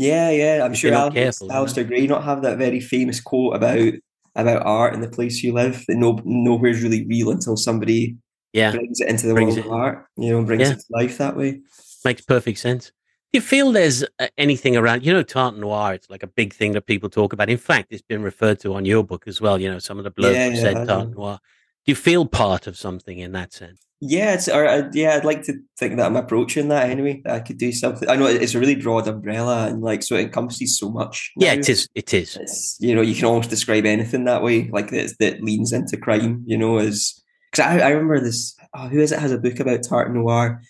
Yeah, 0.00 0.30
yeah. 0.30 0.64
I'm 0.64 0.72
sure 0.74 0.90
you're 0.90 0.98
not 0.98 1.06
Al- 1.08 1.12
careful. 1.12 1.48
Alasdair 1.48 1.86
Gray 1.86 2.06
not 2.06 2.24
have 2.24 2.42
that 2.42 2.56
very 2.58 2.80
famous 2.80 3.20
quote 3.20 3.54
about 3.54 3.92
about 4.36 4.62
art 4.64 4.94
and 4.94 5.02
the 5.02 5.08
place 5.10 5.42
you 5.42 5.52
live 5.52 5.84
that 5.88 5.96
no 5.96 6.18
nowhere's 6.24 6.82
really 6.82 7.06
real 7.06 7.30
until 7.30 7.56
somebody 7.56 8.16
Yeah. 8.52 8.70
brings 8.72 9.00
it 9.00 9.08
into 9.08 9.26
the 9.26 9.34
Brings 9.34 9.56
world 9.56 9.66
it 9.66 9.68
of 9.68 9.72
art, 9.72 10.06
you 10.16 10.30
know, 10.30 10.42
brings 10.44 10.62
Yeah. 10.62 10.72
it 10.74 10.78
to 10.78 10.84
life 10.90 11.18
that 11.18 11.36
way. 11.36 11.60
Makes 12.04 12.22
perfect 12.22 12.58
sense. 12.58 12.86
Do 13.32 13.38
you 13.38 13.42
feel 13.42 13.70
there's 13.72 14.02
uh, 14.18 14.28
anything 14.38 14.76
around, 14.76 15.04
you 15.04 15.12
know, 15.12 15.22
Tartan 15.22 15.60
Noir? 15.60 15.94
It's 15.94 16.08
like 16.08 16.22
a 16.22 16.26
big 16.28 16.52
thing 16.54 16.72
that 16.72 16.86
people 16.86 17.08
talk 17.10 17.32
about. 17.32 17.50
In 17.50 17.58
fact, 17.58 17.88
it's 17.92 18.02
been 18.02 18.22
referred 18.22 18.58
to 18.60 18.74
on 18.74 18.84
your 18.84 19.04
book 19.04 19.24
as 19.28 19.40
well. 19.40 19.60
You 19.60 19.70
know, 19.70 19.78
some 19.78 19.98
of 19.98 20.04
the 20.04 20.10
blurb 20.10 20.32
Yeah, 20.34 20.48
yeah, 20.48 20.60
said 20.60 20.86
Tartan. 20.86 21.12
Noir. 21.12 21.38
Do 21.86 21.92
you 21.92 21.96
feel 21.96 22.26
part 22.26 22.66
of 22.66 22.76
something 22.76 23.18
in 23.18 23.32
that 23.32 23.52
sense? 23.52 23.80
Yeah, 24.02 24.32
it's 24.32 24.48
or 24.48 24.66
uh, 24.66 24.90
yeah, 24.94 25.16
I'd 25.16 25.26
like 25.26 25.42
to 25.44 25.58
think 25.78 25.96
that 25.96 26.06
I'm 26.06 26.16
approaching 26.16 26.68
that 26.68 26.88
anyway. 26.88 27.20
That 27.24 27.34
I 27.34 27.40
could 27.40 27.58
do 27.58 27.70
something. 27.70 28.08
I 28.08 28.16
know 28.16 28.26
it's 28.26 28.54
a 28.54 28.58
really 28.58 28.76
broad 28.76 29.06
umbrella 29.06 29.66
and 29.66 29.82
like 29.82 30.02
so 30.02 30.14
it 30.16 30.22
encompasses 30.22 30.78
so 30.78 30.90
much. 30.90 31.30
Yeah, 31.36 31.52
now. 31.52 31.60
it 31.60 31.68
is. 31.68 31.88
It 31.94 32.14
is. 32.14 32.36
It's 32.36 32.78
you 32.80 32.94
know 32.94 33.02
you 33.02 33.14
can 33.14 33.26
almost 33.26 33.50
describe 33.50 33.84
anything 33.84 34.24
that 34.24 34.42
way, 34.42 34.70
like 34.72 34.90
that 34.90 35.14
that 35.20 35.42
leans 35.42 35.72
into 35.72 35.98
crime. 35.98 36.42
You 36.46 36.56
know, 36.56 36.78
as 36.78 37.22
because 37.52 37.66
I, 37.66 37.80
I 37.80 37.88
remember 37.90 38.20
this. 38.20 38.56
Oh, 38.74 38.88
who 38.88 39.00
is 39.00 39.12
it 39.12 39.18
has 39.18 39.32
a 39.32 39.38
book 39.38 39.60
about 39.60 39.82
Tartan 39.82 40.14
Noir, 40.14 40.62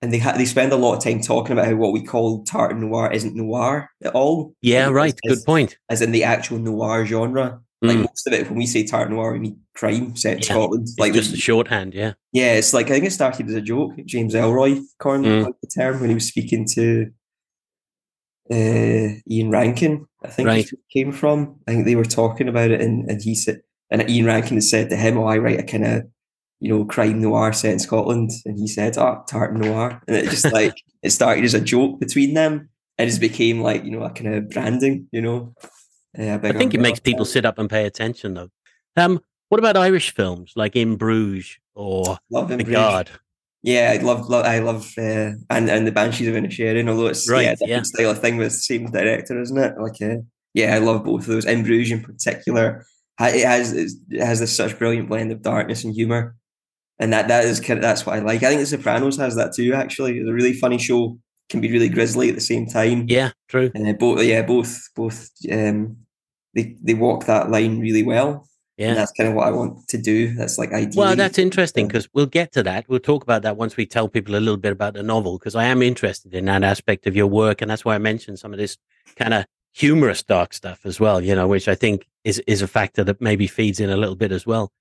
and 0.00 0.10
they 0.10 0.18
ha- 0.18 0.32
they 0.36 0.46
spend 0.46 0.72
a 0.72 0.76
lot 0.76 0.96
of 0.96 1.04
time 1.04 1.20
talking 1.20 1.52
about 1.52 1.66
how 1.66 1.74
what 1.74 1.92
we 1.92 2.02
call 2.02 2.44
Tartan 2.44 2.80
Noir 2.80 3.12
isn't 3.12 3.36
noir 3.36 3.90
at 4.02 4.14
all. 4.14 4.54
Yeah, 4.62 4.88
right. 4.88 5.18
as- 5.26 5.38
Good 5.38 5.44
point. 5.44 5.76
As 5.90 6.00
in 6.00 6.12
the 6.12 6.24
actual 6.24 6.58
noir 6.58 7.04
genre. 7.04 7.60
Like 7.84 7.98
Mm. 7.98 8.02
most 8.06 8.26
of 8.26 8.32
it, 8.32 8.48
when 8.48 8.56
we 8.58 8.66
say 8.66 8.84
Tartan 8.84 9.14
Noir, 9.14 9.32
we 9.32 9.38
mean 9.40 9.60
crime 9.74 10.16
set 10.16 10.34
in 10.34 10.38
Yeah, 10.40 10.44
Scotland. 10.44 10.82
It's 10.84 10.98
Like 10.98 11.12
just 11.12 11.30
the- 11.32 11.36
shorthand. 11.36 11.92
Yeah. 11.94 12.14
yeah, 12.32 12.54
it's 12.54 12.72
like 12.72 12.86
I 12.86 12.94
think 12.94 13.04
it 13.06 13.12
started 13.12 13.48
as 13.48 13.54
a 13.54 13.60
joke. 13.60 13.92
James 14.06 14.34
Ellroy 14.34 14.80
coined 14.98 15.24
Mm. 15.26 15.52
the 15.62 15.68
term 15.68 16.00
when 16.00 16.08
he 16.10 16.14
was 16.14 16.26
speaking 16.26 16.66
to 16.74 17.10
uh, 18.50 19.08
Ian 19.30 19.50
Rankin. 19.50 20.06
I 20.24 20.28
think 20.28 20.46
Right. 20.48 20.66
it 20.72 20.78
came 20.92 21.12
from. 21.12 21.56
I 21.66 21.72
think 21.72 21.84
they 21.86 21.96
were 21.96 22.04
talking 22.04 22.48
about 22.48 22.70
it, 22.70 22.80
and, 22.80 23.08
and 23.10 23.22
he 23.22 23.34
said, 23.34 23.62
and 23.90 24.08
Ian 24.08 24.26
Rankin 24.26 24.56
had 24.56 24.64
said 24.64 24.90
to 24.90 24.96
him, 24.96 25.16
"Oh, 25.18 25.24
I 25.24 25.38
write 25.38 25.60
a 25.60 25.62
kind 25.62 25.84
of 25.86 26.04
you 26.60 26.68
know 26.70 26.84
crime 26.84 27.20
noir 27.20 27.52
set 27.52 27.72
in 27.72 27.78
Scotland," 27.78 28.30
and 28.44 28.58
he 28.58 28.66
said, 28.66 28.98
"Oh, 28.98 29.22
Tartan 29.28 29.60
Noir," 29.60 30.02
and 30.06 30.16
it 30.16 30.30
just 30.30 30.52
like 30.52 30.74
it 31.02 31.10
started 31.10 31.44
as 31.44 31.54
a 31.54 31.60
joke 31.60 32.00
between 32.00 32.34
them, 32.34 32.68
and 32.98 33.08
just 33.08 33.20
became 33.20 33.60
like 33.62 33.84
you 33.84 33.90
know 33.92 34.02
a 34.02 34.10
kind 34.10 34.34
of 34.34 34.50
branding, 34.50 35.08
you 35.12 35.22
know. 35.22 35.54
A 36.16 36.32
I 36.34 36.52
think 36.52 36.74
it 36.74 36.80
makes 36.80 37.00
people 37.00 37.24
sit 37.24 37.44
up 37.44 37.58
and 37.58 37.68
pay 37.68 37.86
attention, 37.86 38.34
though. 38.34 38.50
Um, 38.96 39.20
what 39.48 39.58
about 39.58 39.76
Irish 39.76 40.14
films 40.14 40.52
like 40.56 40.76
In 40.76 40.96
Bruges 40.96 41.58
or 41.74 42.18
Love 42.30 42.50
and 42.50 42.60
The. 42.60 42.72
Guard? 42.72 43.10
Yeah, 43.62 43.96
I 43.98 44.02
love, 44.02 44.28
love 44.28 44.44
I 44.44 44.58
love, 44.58 44.92
uh, 44.98 45.32
and 45.48 45.70
and 45.70 45.86
the 45.86 45.92
Banshees 45.92 46.28
of 46.28 46.34
Inisherin. 46.34 46.88
Although 46.88 47.06
it's 47.06 47.28
Right, 47.30 47.42
yeah, 47.44 47.52
a 47.52 47.56
different 47.56 47.70
yeah. 47.70 47.82
style 47.82 48.10
of 48.10 48.20
thing 48.20 48.36
with 48.36 48.48
the 48.48 48.58
same 48.58 48.90
director, 48.90 49.40
isn't 49.40 49.56
it? 49.56 49.74
Like, 49.80 50.02
uh, 50.02 50.22
yeah, 50.52 50.74
I 50.74 50.78
love 50.78 51.04
both 51.04 51.22
of 51.22 51.26
those. 51.28 51.46
In 51.46 51.64
Bruges, 51.64 51.90
in 51.90 52.02
particular, 52.02 52.84
it 53.20 53.46
has 53.46 53.72
it 53.72 53.90
has 54.20 54.40
this 54.40 54.54
such 54.54 54.78
brilliant 54.78 55.08
blend 55.08 55.32
of 55.32 55.40
darkness 55.40 55.82
and 55.82 55.94
humor, 55.94 56.36
and 56.98 57.12
that 57.14 57.28
that 57.28 57.44
is 57.46 57.58
kind 57.58 57.78
of 57.78 57.82
that's 57.82 58.04
what 58.04 58.16
I 58.16 58.18
like. 58.20 58.42
I 58.42 58.48
think 58.50 58.60
The 58.60 58.66
Sopranos 58.66 59.16
has 59.16 59.34
that 59.36 59.54
too. 59.54 59.72
Actually, 59.72 60.18
it's 60.18 60.28
a 60.28 60.32
really 60.32 60.52
funny 60.52 60.78
show, 60.78 61.18
can 61.48 61.62
be 61.62 61.70
really 61.70 61.88
grisly 61.88 62.28
at 62.28 62.34
the 62.34 62.42
same 62.42 62.66
time. 62.66 63.06
Yeah, 63.08 63.30
true. 63.48 63.70
uh, 63.74 63.92
both 63.94 64.22
yeah, 64.22 64.42
both 64.42 64.78
both 64.94 65.30
um, 65.50 65.96
they 66.54 66.76
they 66.82 66.94
walk 66.94 67.26
that 67.26 67.50
line 67.50 67.80
really 67.80 68.02
well. 68.02 68.46
And 68.76 68.88
Yeah. 68.88 68.94
that's 68.94 69.12
kind 69.12 69.28
of 69.28 69.36
what 69.36 69.46
I 69.46 69.52
want 69.52 69.86
to 69.88 69.98
do. 69.98 70.34
That's 70.34 70.58
like 70.58 70.72
ideally. 70.72 70.96
Well, 70.96 71.14
that's 71.16 71.38
interesting 71.38 71.84
Yeah. 71.84 71.88
because 71.92 72.08
we'll 72.12 72.26
get 72.26 72.50
to 72.52 72.62
that. 72.64 72.88
We'll 72.88 72.98
talk 72.98 73.22
about 73.22 73.42
that 73.42 73.56
once 73.56 73.76
we 73.76 73.86
tell 73.86 74.08
people 74.08 74.34
a 74.34 74.40
little 74.40 74.56
bit 74.56 74.72
about 74.72 74.94
the 74.94 75.02
novel 75.04 75.38
because 75.38 75.54
I 75.54 75.64
am 75.66 75.80
interested 75.80 76.34
in 76.34 76.46
that 76.46 76.64
aspect 76.64 77.06
of 77.06 77.14
your 77.14 77.28
work, 77.28 77.62
and 77.62 77.70
that's 77.70 77.84
why 77.84 77.94
I 77.94 77.98
mentioned 77.98 78.38
some 78.40 78.52
of 78.52 78.58
this 78.58 78.76
kind 79.14 79.32
of 79.32 79.44
humorous 79.72 80.22
dark 80.24 80.52
stuff 80.54 80.80
as 80.84 80.98
well. 80.98 81.20
You 81.20 81.34
know, 81.36 81.46
which 81.46 81.68
I 81.68 81.76
think 81.76 82.06
is 82.24 82.40
is 82.48 82.62
a 82.62 82.66
factor 82.66 83.04
that 83.04 83.20
maybe 83.20 83.46
feeds 83.46 83.78
in 83.78 83.90
a 83.90 83.96
little 83.96 84.16
bit 84.16 84.32
as 84.32 84.44
well. 84.44 84.72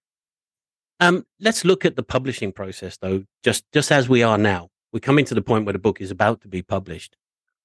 Um, 1.00 1.26
let's 1.40 1.66
look 1.66 1.86
at 1.86 1.96
the 1.96 2.04
publishing 2.04 2.52
process 2.52 2.98
though. 2.98 3.26
Just 3.44 3.66
just 3.74 3.92
as 3.92 4.08
we 4.10 4.24
are 4.24 4.38
now, 4.40 4.70
we're 4.92 5.00
coming 5.02 5.26
to 5.26 5.36
the 5.36 5.42
point 5.42 5.66
where 5.66 5.74
the 5.74 5.80
book 5.80 6.02
is 6.02 6.12
about 6.12 6.42
to 6.42 6.48
be 6.48 6.62
published. 6.62 7.16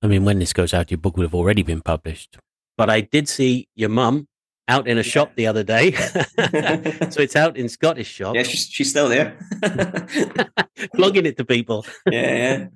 I 0.03 0.07
mean, 0.07 0.25
when 0.25 0.39
this 0.39 0.53
goes 0.53 0.75
out, 0.75 0.91
your 0.91 0.99
book 0.99 1.17
would 1.17 1.25
have 1.25 1.35
already 1.35 1.63
been 1.63 1.81
published. 1.81 2.37
But 2.79 2.89
I 2.89 3.03
did 3.03 3.29
see 3.29 3.69
your 3.75 3.91
mum 3.91 4.29
out 4.69 4.87
in 4.87 4.99
a 4.99 5.01
yeah. 5.01 5.03
shop 5.03 5.33
the 5.35 5.49
other 5.49 5.65
day. 5.65 5.93
so 7.11 7.21
it's 7.21 7.35
out 7.35 7.57
in 7.57 7.69
Scottish 7.69 8.07
shop. 8.07 8.37
Yeah, 8.37 8.45
she's, 8.45 8.69
she's 8.69 8.91
still 8.91 9.09
there. 9.09 9.37
Plugging 10.95 11.27
it 11.27 11.37
to 11.39 11.45
people. 11.45 11.85
yeah, 12.11 12.37
yeah. 12.37 12.67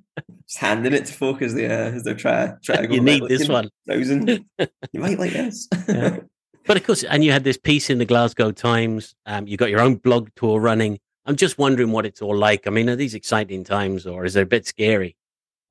Just 0.45 0.57
handing 0.57 0.93
it 0.93 1.05
to 1.05 1.13
folk 1.13 1.41
as 1.41 1.53
they, 1.53 1.67
uh, 1.67 1.91
as 1.91 2.03
they're 2.03 2.15
trying, 2.15 2.57
trying 2.61 2.81
to 2.81 2.87
go. 2.87 2.95
You 2.95 3.01
need 3.01 3.23
this 3.27 3.47
one. 3.47 3.69
Thousand. 3.87 4.45
You 4.91 4.99
might 4.99 5.17
like 5.17 5.31
this. 5.31 5.69
yeah. 5.87 6.17
But 6.65 6.77
of 6.77 6.85
course, 6.85 7.03
and 7.03 7.23
you 7.23 7.31
had 7.31 7.43
this 7.45 7.57
piece 7.57 7.89
in 7.89 7.97
the 7.97 8.05
Glasgow 8.05 8.51
Times. 8.51 9.15
Um, 9.25 9.47
you 9.47 9.57
got 9.57 9.69
your 9.69 9.81
own 9.81 9.95
blog 9.95 10.29
tour 10.35 10.59
running. 10.59 10.99
I'm 11.25 11.37
just 11.37 11.57
wondering 11.57 11.91
what 11.91 12.05
it's 12.05 12.21
all 12.21 12.35
like. 12.35 12.67
I 12.67 12.69
mean, 12.69 12.89
are 12.89 12.95
these 12.97 13.15
exciting 13.15 13.63
times 13.63 14.05
or 14.05 14.25
is 14.25 14.35
it 14.35 14.43
a 14.43 14.45
bit 14.45 14.67
scary? 14.67 15.15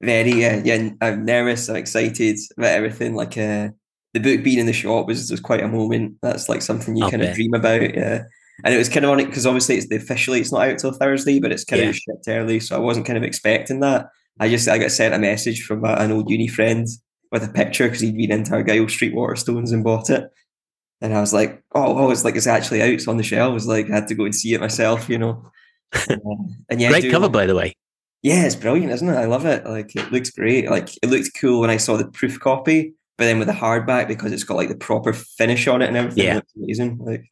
Very, 0.01 0.33
yeah. 0.33 0.61
Yeah, 0.65 0.91
I'm 1.01 1.25
nervous. 1.25 1.69
I'm 1.69 1.77
excited 1.77 2.39
about 2.57 2.73
everything. 2.73 3.15
Like, 3.15 3.37
uh, 3.37 3.69
the 4.15 4.21
book 4.21 4.45
being 4.45 4.59
in 4.59 4.67
the 4.67 4.73
shop 4.73 5.07
was 5.07 5.29
just 5.29 5.43
quite 5.43 5.63
a 5.63 5.69
moment. 5.69 6.17
That's 6.23 6.49
like 6.49 6.63
something 6.63 6.97
you 6.97 7.05
I'll 7.05 7.11
kind 7.11 7.23
bet. 7.23 7.31
of 7.31 7.37
dream 7.37 7.55
about. 7.55 7.95
Yeah. 7.95 8.25
And 8.65 8.75
it 8.75 8.79
was 8.79 8.89
kind 8.89 9.05
of 9.05 9.11
on 9.11 9.21
it 9.21 9.27
because 9.27 9.47
obviously 9.47 9.77
it's 9.77 9.89
the 9.89 9.97
officially 9.97 10.41
it's 10.41 10.53
not 10.53 10.69
out 10.69 10.79
till 10.79 10.93
Thursday, 10.93 11.41
but 11.41 11.53
it's 11.53 11.65
kind 11.65 11.83
yeah. 11.83 11.89
of 11.89 11.97
shipped 11.97 12.29
early. 12.29 12.61
So 12.61 12.77
I 12.77 12.81
wasn't 12.81 13.07
kind 13.07 13.17
of 13.17 13.23
expecting 13.23 13.81
that. 13.81 14.09
I 14.39 14.49
just 14.49 14.69
I 14.69 14.79
got 14.79 14.91
sent 14.91 15.15
a 15.15 15.19
message 15.19 15.65
from 15.65 15.85
a, 15.85 15.95
an 15.95 16.13
old 16.13 16.31
uni 16.31 16.49
friend 16.49 16.87
with 17.31 17.45
a 17.45 17.49
picture 17.49 17.87
because 17.87 18.01
he'd 18.01 18.17
been 18.17 18.31
into 18.31 18.53
Argyle 18.53 18.89
Street 18.89 19.15
Waterstones 19.15 19.73
and 19.73 19.83
bought 19.83 20.11
it. 20.11 20.31
And 21.01 21.15
I 21.15 21.21
was 21.21 21.33
like, 21.33 21.63
oh, 21.75 21.99
oh, 21.99 22.11
it's 22.11 22.25
like 22.25 22.37
it's 22.37 22.47
actually 22.47 22.83
out. 22.83 22.91
It's 22.91 23.09
on 23.09 23.17
the 23.17 23.23
shelves. 23.23 23.67
Like 23.67 23.91
I 23.91 23.95
had 23.95 24.09
to 24.09 24.15
go 24.15 24.25
and 24.25 24.35
see 24.35 24.53
it 24.53 24.61
myself, 24.61 25.09
you 25.09 25.19
know. 25.19 25.51
Um, 26.09 26.65
and 26.71 26.81
yeah, 26.81 26.89
great 26.89 27.11
cover 27.11 27.29
by 27.29 27.45
the 27.45 27.55
way. 27.55 27.75
Yeah, 28.23 28.47
it's 28.47 28.57
brilliant, 28.57 28.93
isn't 28.93 29.09
it? 29.11 29.15
I 29.15 29.27
love 29.27 29.45
it. 29.45 29.67
Like 29.67 29.95
it 29.95 30.11
looks 30.11 30.31
great. 30.31 30.71
Like 30.71 30.89
it 31.03 31.11
looked 31.11 31.31
cool 31.39 31.61
when 31.61 31.69
I 31.69 31.77
saw 31.77 31.99
the 31.99 32.07
proof 32.07 32.41
copy 32.41 32.95
but 33.23 33.27
then 33.27 33.39
with 33.39 33.47
the 33.47 33.55
hardback 33.55 34.09
because 34.09 34.33
it's 34.33 34.43
got 34.43 34.57
like 34.57 34.69
the 34.69 34.75
proper 34.75 35.13
finish 35.13 35.69
on 35.69 35.81
it 35.81 35.87
and 35.87 35.97
everything, 35.97 36.25
yeah. 36.25 36.41
amazing. 36.57 36.99
Like 36.99 37.25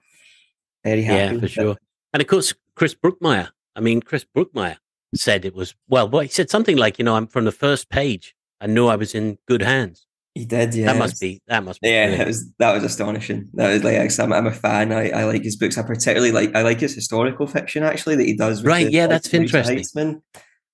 very 0.84 1.02
happy. 1.02 1.34
Yeah, 1.34 1.40
for 1.40 1.48
sure. 1.48 1.76
And 2.12 2.20
of 2.20 2.28
course, 2.28 2.54
Chris 2.76 2.94
Brookmyre. 2.94 3.48
I 3.74 3.80
mean, 3.80 4.00
Chris 4.00 4.24
Brookmyre 4.24 4.76
said 5.16 5.44
it 5.44 5.52
was 5.52 5.74
well. 5.88 6.08
Well, 6.08 6.22
he 6.22 6.28
said 6.28 6.48
something 6.48 6.76
like, 6.76 7.00
you 7.00 7.04
know, 7.04 7.16
I'm 7.16 7.26
from 7.26 7.44
the 7.44 7.50
first 7.50 7.88
page. 7.88 8.36
I 8.60 8.68
knew 8.68 8.86
I 8.86 8.94
was 8.94 9.16
in 9.16 9.38
good 9.48 9.62
hands. 9.62 10.06
He 10.36 10.44
did, 10.44 10.76
yeah. 10.76 10.86
That 10.92 10.96
must 10.96 11.20
be. 11.20 11.42
That 11.48 11.64
must 11.64 11.80
be. 11.80 11.88
Yeah, 11.88 12.06
it 12.06 12.26
was. 12.28 12.48
That 12.60 12.72
was 12.72 12.84
astonishing. 12.84 13.48
That 13.54 13.72
was 13.72 13.82
like 13.82 13.96
I'm, 14.20 14.32
I'm 14.32 14.46
a 14.46 14.52
fan. 14.52 14.92
I, 14.92 15.10
I 15.10 15.24
like 15.24 15.42
his 15.42 15.56
books. 15.56 15.76
I 15.76 15.82
particularly 15.82 16.30
like. 16.30 16.54
I 16.54 16.62
like 16.62 16.78
his 16.78 16.94
historical 16.94 17.48
fiction 17.48 17.82
actually 17.82 18.14
that 18.14 18.26
he 18.26 18.36
does. 18.36 18.62
right. 18.62 18.86
The, 18.86 18.92
yeah, 18.92 19.08
that's 19.08 19.34
interesting. 19.34 20.22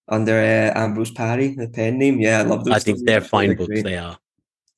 under 0.08 0.35
uh, 0.35 0.78
Ambrose 0.78 1.11
Parry, 1.11 1.54
the 1.54 1.70
pen 1.70 1.99
name. 1.99 2.20
Yeah, 2.20 2.40
I 2.40 2.42
love 2.42 2.66
those. 2.66 2.75
I 2.75 2.80
think 2.80 2.99
they're 3.06 3.23
fine 3.23 3.56
books. 3.56 3.68
Great. 3.68 3.85
They 3.85 3.96
are. 3.96 4.18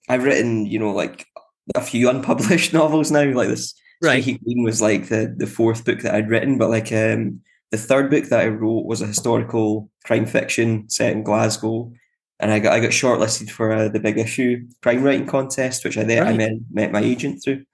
I've 0.08 0.24
written, 0.24 0.66
you 0.66 0.78
know, 0.78 0.92
like 0.92 1.26
a 1.74 1.80
few 1.80 2.08
unpublished 2.10 2.72
novels 2.72 3.10
now. 3.10 3.24
Like 3.24 3.48
this, 3.48 3.74
right. 4.02 4.22
Squeaky 4.22 4.38
Clean 4.44 4.62
was 4.62 4.80
like 4.82 5.08
the 5.08 5.34
the 5.36 5.46
fourth 5.46 5.84
book 5.84 6.00
that 6.00 6.14
I'd 6.14 6.30
written, 6.30 6.58
but 6.58 6.70
like 6.70 6.92
um, 6.92 7.40
the 7.70 7.78
third 7.78 8.10
book 8.10 8.24
that 8.26 8.40
I 8.40 8.48
wrote 8.48 8.86
was 8.86 9.02
a 9.02 9.06
historical 9.06 9.90
crime 10.04 10.26
fiction 10.26 10.88
set 10.88 11.12
in 11.12 11.22
Glasgow, 11.22 11.92
and 12.40 12.50
I 12.50 12.58
got 12.58 12.72
I 12.72 12.80
got 12.80 12.90
shortlisted 12.90 13.50
for 13.50 13.72
uh, 13.72 13.88
the 13.88 14.00
big 14.00 14.18
issue 14.18 14.66
crime 14.82 15.02
writing 15.02 15.26
contest, 15.26 15.84
which 15.84 15.98
I 15.98 16.04
then 16.04 16.22
right. 16.22 16.34
I 16.34 16.36
met, 16.36 16.52
met 16.70 16.92
my 16.92 17.00
agent 17.00 17.42
through. 17.42 17.64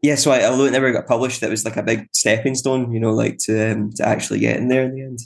Yeah, 0.00 0.14
so 0.14 0.30
I, 0.30 0.44
although 0.44 0.66
it 0.66 0.70
never 0.70 0.92
got 0.92 1.08
published, 1.08 1.42
it 1.42 1.50
was 1.50 1.64
like 1.64 1.76
a 1.76 1.82
big 1.82 2.06
stepping 2.12 2.54
stone, 2.54 2.92
you 2.92 3.00
know, 3.00 3.12
like 3.12 3.38
to 3.42 3.72
um, 3.72 3.90
to 3.96 4.06
actually 4.06 4.38
get 4.38 4.56
in 4.56 4.68
there 4.68 4.84
in 4.84 4.94
the 4.94 5.02
end. 5.02 5.18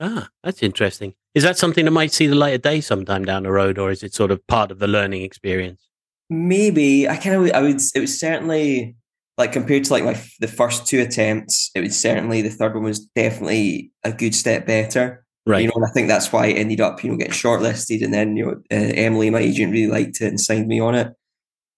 Ah, 0.00 0.28
that's 0.42 0.62
interesting. 0.62 1.14
Is 1.34 1.42
that 1.42 1.58
something 1.58 1.84
that 1.84 1.90
might 1.90 2.12
see 2.12 2.26
the 2.26 2.34
light 2.34 2.54
of 2.54 2.62
day 2.62 2.80
sometime 2.80 3.24
down 3.24 3.42
the 3.42 3.52
road, 3.52 3.78
or 3.78 3.90
is 3.90 4.02
it 4.02 4.14
sort 4.14 4.30
of 4.30 4.46
part 4.46 4.70
of 4.70 4.78
the 4.78 4.86
learning 4.86 5.22
experience? 5.22 5.88
Maybe 6.28 7.08
I 7.08 7.16
kind 7.16 7.36
of 7.36 7.52
I 7.54 7.62
would. 7.62 7.80
It 7.94 8.00
was 8.00 8.18
certainly 8.18 8.96
like 9.38 9.52
compared 9.52 9.84
to 9.84 9.92
like 9.92 10.04
my 10.04 10.20
the 10.40 10.48
first 10.48 10.86
two 10.86 11.00
attempts, 11.00 11.70
it 11.74 11.80
was 11.80 11.98
certainly 11.98 12.42
the 12.42 12.50
third 12.50 12.74
one 12.74 12.84
was 12.84 13.00
definitely 13.00 13.92
a 14.04 14.12
good 14.12 14.34
step 14.34 14.66
better. 14.66 15.24
Right. 15.46 15.60
You 15.60 15.68
know, 15.68 15.74
and 15.76 15.84
I 15.84 15.92
think 15.92 16.08
that's 16.08 16.32
why 16.32 16.46
it 16.46 16.58
ended 16.58 16.80
up 16.80 17.04
you 17.04 17.10
know 17.10 17.16
getting 17.16 17.32
shortlisted, 17.32 18.02
and 18.02 18.12
then 18.12 18.36
you 18.36 18.44
know 18.44 18.52
uh, 18.72 18.92
Emily, 18.94 19.30
my 19.30 19.40
agent, 19.40 19.72
really 19.72 19.90
liked 19.90 20.20
it 20.20 20.28
and 20.28 20.40
signed 20.40 20.66
me 20.66 20.80
on 20.80 20.94
it. 20.94 21.12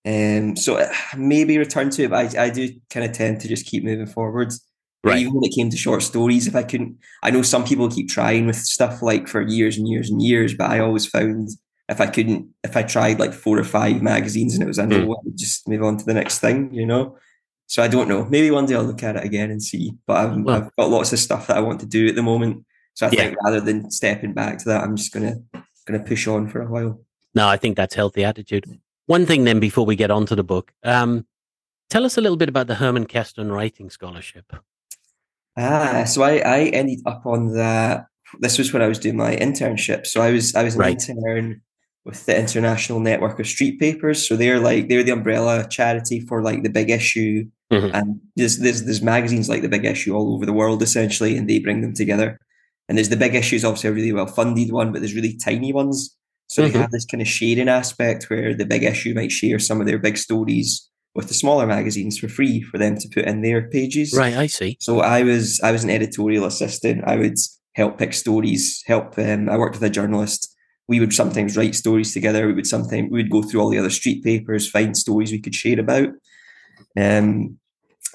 Um, 0.06 0.56
so 0.56 0.76
uh, 0.76 0.92
maybe 1.16 1.58
return 1.58 1.90
to 1.90 2.04
it, 2.04 2.10
but 2.10 2.36
I, 2.36 2.44
I 2.44 2.50
do 2.50 2.70
kind 2.90 3.04
of 3.04 3.12
tend 3.12 3.40
to 3.40 3.48
just 3.48 3.66
keep 3.66 3.84
moving 3.84 4.06
forwards. 4.06 4.64
Right. 5.04 5.18
Even 5.18 5.34
when 5.34 5.44
it 5.44 5.54
came 5.54 5.70
to 5.70 5.76
short 5.76 6.02
stories, 6.02 6.46
if 6.48 6.56
I 6.56 6.64
couldn't, 6.64 6.98
I 7.22 7.30
know 7.30 7.42
some 7.42 7.64
people 7.64 7.88
keep 7.88 8.08
trying 8.08 8.46
with 8.46 8.56
stuff 8.56 9.00
like 9.00 9.28
for 9.28 9.40
years 9.42 9.78
and 9.78 9.86
years 9.86 10.10
and 10.10 10.20
years, 10.20 10.54
but 10.54 10.70
I 10.70 10.80
always 10.80 11.06
found 11.06 11.50
if 11.88 12.00
I 12.00 12.06
couldn't, 12.06 12.48
if 12.64 12.76
I 12.76 12.82
tried 12.82 13.20
like 13.20 13.32
four 13.32 13.58
or 13.58 13.64
five 13.64 14.02
magazines 14.02 14.54
and 14.54 14.62
it 14.62 14.66
was 14.66 14.78
under, 14.78 14.98
mm. 14.98 15.04
I 15.04 15.06
would 15.06 15.38
just 15.38 15.68
move 15.68 15.82
on 15.84 15.98
to 15.98 16.04
the 16.04 16.14
next 16.14 16.40
thing, 16.40 16.74
you 16.74 16.84
know? 16.84 17.16
So 17.68 17.82
I 17.82 17.88
don't 17.88 18.08
know. 18.08 18.24
Maybe 18.24 18.50
one 18.50 18.66
day 18.66 18.74
I'll 18.74 18.82
look 18.82 19.02
at 19.02 19.16
it 19.16 19.24
again 19.24 19.50
and 19.50 19.62
see. 19.62 19.92
But 20.06 20.16
I've, 20.16 20.42
well, 20.42 20.56
I've 20.56 20.76
got 20.76 20.90
lots 20.90 21.12
of 21.12 21.18
stuff 21.18 21.46
that 21.46 21.56
I 21.56 21.60
want 21.60 21.80
to 21.80 21.86
do 21.86 22.08
at 22.08 22.14
the 22.14 22.22
moment. 22.22 22.64
So 22.94 23.06
I 23.06 23.10
yeah. 23.10 23.24
think 23.24 23.36
rather 23.44 23.60
than 23.60 23.90
stepping 23.90 24.32
back 24.32 24.58
to 24.58 24.64
that, 24.66 24.82
I'm 24.82 24.96
just 24.96 25.12
gonna 25.12 25.36
gonna 25.86 26.02
push 26.02 26.26
on 26.26 26.48
for 26.48 26.60
a 26.60 26.66
while. 26.66 27.00
No, 27.34 27.46
I 27.46 27.56
think 27.56 27.76
that's 27.76 27.94
healthy 27.94 28.24
attitude. 28.24 28.66
One 29.06 29.26
thing 29.26 29.44
then 29.44 29.60
before 29.60 29.86
we 29.86 29.96
get 29.96 30.10
on 30.10 30.26
to 30.26 30.34
the 30.34 30.42
book, 30.42 30.72
um, 30.82 31.26
tell 31.90 32.04
us 32.04 32.18
a 32.18 32.20
little 32.20 32.36
bit 32.36 32.48
about 32.48 32.66
the 32.66 32.74
Hermann 32.74 33.06
Kesten 33.06 33.52
Writing 33.52 33.88
Scholarship. 33.90 34.52
Ah, 35.58 36.04
so 36.04 36.22
I, 36.22 36.36
I 36.36 36.58
ended 36.66 37.00
up 37.04 37.26
on 37.26 37.54
that. 37.54 38.06
This 38.38 38.58
was 38.58 38.72
when 38.72 38.82
I 38.82 38.86
was 38.86 38.98
doing 38.98 39.16
my 39.16 39.34
internship. 39.34 40.06
So 40.06 40.20
I 40.22 40.30
was 40.30 40.54
I 40.54 40.62
was 40.62 40.74
an 40.74 40.80
right. 40.80 41.08
intern 41.08 41.60
with 42.04 42.24
the 42.26 42.38
International 42.38 43.00
Network 43.00 43.40
of 43.40 43.46
Street 43.46 43.80
Papers. 43.80 44.26
So 44.26 44.36
they're 44.36 44.60
like 44.60 44.88
they're 44.88 45.02
the 45.02 45.12
umbrella 45.12 45.66
charity 45.68 46.20
for 46.20 46.42
like 46.42 46.62
the 46.62 46.70
big 46.70 46.90
issue, 46.90 47.44
mm-hmm. 47.72 47.94
and 47.94 48.20
there's, 48.36 48.58
there's 48.58 48.84
there's 48.84 49.02
magazines 49.02 49.48
like 49.48 49.62
the 49.62 49.68
big 49.68 49.84
issue 49.84 50.14
all 50.14 50.32
over 50.34 50.46
the 50.46 50.52
world 50.52 50.82
essentially, 50.82 51.36
and 51.36 51.50
they 51.50 51.58
bring 51.58 51.80
them 51.80 51.94
together. 51.94 52.38
And 52.88 52.96
there's 52.96 53.10
the 53.10 53.16
big 53.16 53.34
issues, 53.34 53.64
obviously 53.64 53.90
a 53.90 53.92
really 53.92 54.12
well 54.12 54.26
funded 54.26 54.72
one, 54.72 54.92
but 54.92 55.00
there's 55.00 55.14
really 55.14 55.36
tiny 55.36 55.72
ones. 55.72 56.16
So 56.46 56.62
mm-hmm. 56.62 56.72
they 56.72 56.78
have 56.78 56.90
this 56.90 57.04
kind 57.04 57.20
of 57.20 57.28
sharing 57.28 57.68
aspect 57.68 58.30
where 58.30 58.54
the 58.54 58.64
big 58.64 58.84
issue 58.84 59.12
might 59.12 59.32
share 59.32 59.58
some 59.58 59.80
of 59.80 59.86
their 59.86 59.98
big 59.98 60.16
stories 60.16 60.88
with 61.18 61.26
the 61.26 61.34
smaller 61.34 61.66
magazines 61.66 62.16
for 62.16 62.28
free 62.28 62.62
for 62.62 62.78
them 62.78 62.96
to 62.96 63.08
put 63.08 63.24
in 63.24 63.42
their 63.42 63.68
pages. 63.70 64.14
Right, 64.16 64.36
I 64.36 64.46
see. 64.46 64.76
So 64.78 65.00
I 65.00 65.24
was 65.24 65.60
I 65.64 65.72
was 65.72 65.82
an 65.82 65.90
editorial 65.90 66.44
assistant. 66.44 67.02
I 67.08 67.16
would 67.16 67.36
help 67.74 67.98
pick 67.98 68.14
stories, 68.14 68.84
help 68.86 69.18
um, 69.18 69.48
I 69.48 69.56
worked 69.56 69.74
with 69.74 69.82
a 69.82 69.90
journalist. 69.90 70.54
We 70.86 71.00
would 71.00 71.12
sometimes 71.12 71.56
write 71.56 71.74
stories 71.74 72.14
together. 72.14 72.46
We 72.46 72.52
would 72.52 72.68
sometimes 72.68 73.08
we 73.10 73.20
would 73.20 73.32
go 73.32 73.42
through 73.42 73.60
all 73.60 73.68
the 73.68 73.80
other 73.80 73.90
street 73.90 74.22
papers, 74.22 74.70
find 74.70 74.96
stories 74.96 75.32
we 75.32 75.40
could 75.40 75.56
share 75.56 75.80
about. 75.80 76.10
Um, 76.96 77.58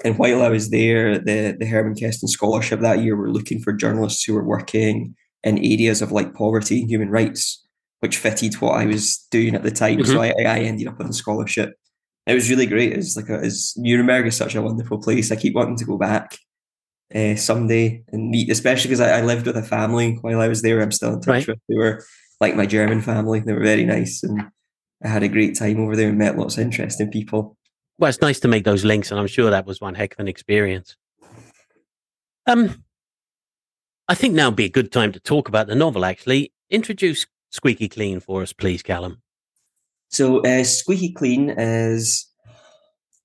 and 0.02 0.16
while 0.16 0.40
I 0.40 0.48
was 0.48 0.70
there, 0.70 1.18
the 1.18 1.54
the 1.60 1.66
Hermann 1.66 1.96
Kesten 1.96 2.28
Scholarship 2.28 2.80
that 2.80 3.02
year 3.02 3.16
were 3.16 3.30
looking 3.30 3.60
for 3.60 3.74
journalists 3.74 4.24
who 4.24 4.32
were 4.32 4.48
working 4.56 5.14
in 5.42 5.58
areas 5.58 6.00
of 6.00 6.10
like 6.10 6.32
poverty 6.32 6.80
and 6.80 6.90
human 6.90 7.10
rights, 7.10 7.66
which 8.00 8.16
fitted 8.16 8.54
what 8.62 8.80
I 8.80 8.86
was 8.86 9.18
doing 9.30 9.54
at 9.54 9.62
the 9.62 9.70
time. 9.70 9.98
Mm-hmm. 9.98 10.10
So 10.10 10.22
I, 10.22 10.32
I 10.56 10.60
ended 10.60 10.88
up 10.88 10.98
on 11.00 11.08
the 11.08 11.12
scholarship 11.12 11.74
it 12.26 12.34
was 12.34 12.48
really 12.48 12.66
great. 12.66 12.92
It's 12.92 13.16
like 13.16 13.28
a, 13.28 13.42
it's 13.42 13.76
Nuremberg 13.76 14.26
is 14.26 14.36
such 14.36 14.54
a 14.54 14.62
wonderful 14.62 14.98
place. 14.98 15.30
I 15.30 15.36
keep 15.36 15.54
wanting 15.54 15.76
to 15.76 15.84
go 15.84 15.98
back 15.98 16.38
uh, 17.14 17.36
someday 17.36 18.02
and 18.08 18.30
meet, 18.30 18.50
especially 18.50 18.88
because 18.88 19.00
I, 19.00 19.18
I, 19.18 19.22
lived 19.22 19.46
with 19.46 19.56
a 19.56 19.62
family 19.62 20.18
while 20.22 20.40
I 20.40 20.48
was 20.48 20.62
there. 20.62 20.80
I'm 20.80 20.92
still 20.92 21.14
in 21.14 21.20
touch 21.20 21.28
right. 21.28 21.48
with. 21.48 21.58
They 21.68 21.76
were 21.76 22.04
like 22.40 22.56
my 22.56 22.66
German 22.66 23.02
family. 23.02 23.40
They 23.40 23.52
were 23.52 23.62
very 23.62 23.84
nice, 23.84 24.22
and 24.22 24.42
I 25.04 25.08
had 25.08 25.22
a 25.22 25.28
great 25.28 25.56
time 25.56 25.80
over 25.80 25.96
there 25.96 26.08
and 26.08 26.18
met 26.18 26.38
lots 26.38 26.56
of 26.56 26.62
interesting 26.62 27.10
people. 27.10 27.56
Well, 27.98 28.08
it's 28.08 28.20
nice 28.20 28.40
to 28.40 28.48
make 28.48 28.64
those 28.64 28.84
links, 28.84 29.10
and 29.10 29.20
I'm 29.20 29.26
sure 29.26 29.50
that 29.50 29.66
was 29.66 29.80
one 29.80 29.94
heck 29.94 30.14
of 30.14 30.20
an 30.20 30.28
experience. 30.28 30.96
Um, 32.46 32.84
I 34.08 34.14
think 34.14 34.34
now 34.34 34.48
would 34.48 34.56
be 34.56 34.64
a 34.64 34.70
good 34.70 34.90
time 34.90 35.12
to 35.12 35.20
talk 35.20 35.48
about 35.48 35.66
the 35.66 35.74
novel. 35.74 36.04
Actually, 36.04 36.52
introduce 36.70 37.26
Squeaky 37.50 37.88
Clean 37.88 38.18
for 38.18 38.42
us, 38.42 38.52
please, 38.52 38.82
Callum. 38.82 39.22
So, 40.10 40.40
uh, 40.40 40.64
Squeaky 40.64 41.12
Clean 41.12 41.50
is 41.50 42.28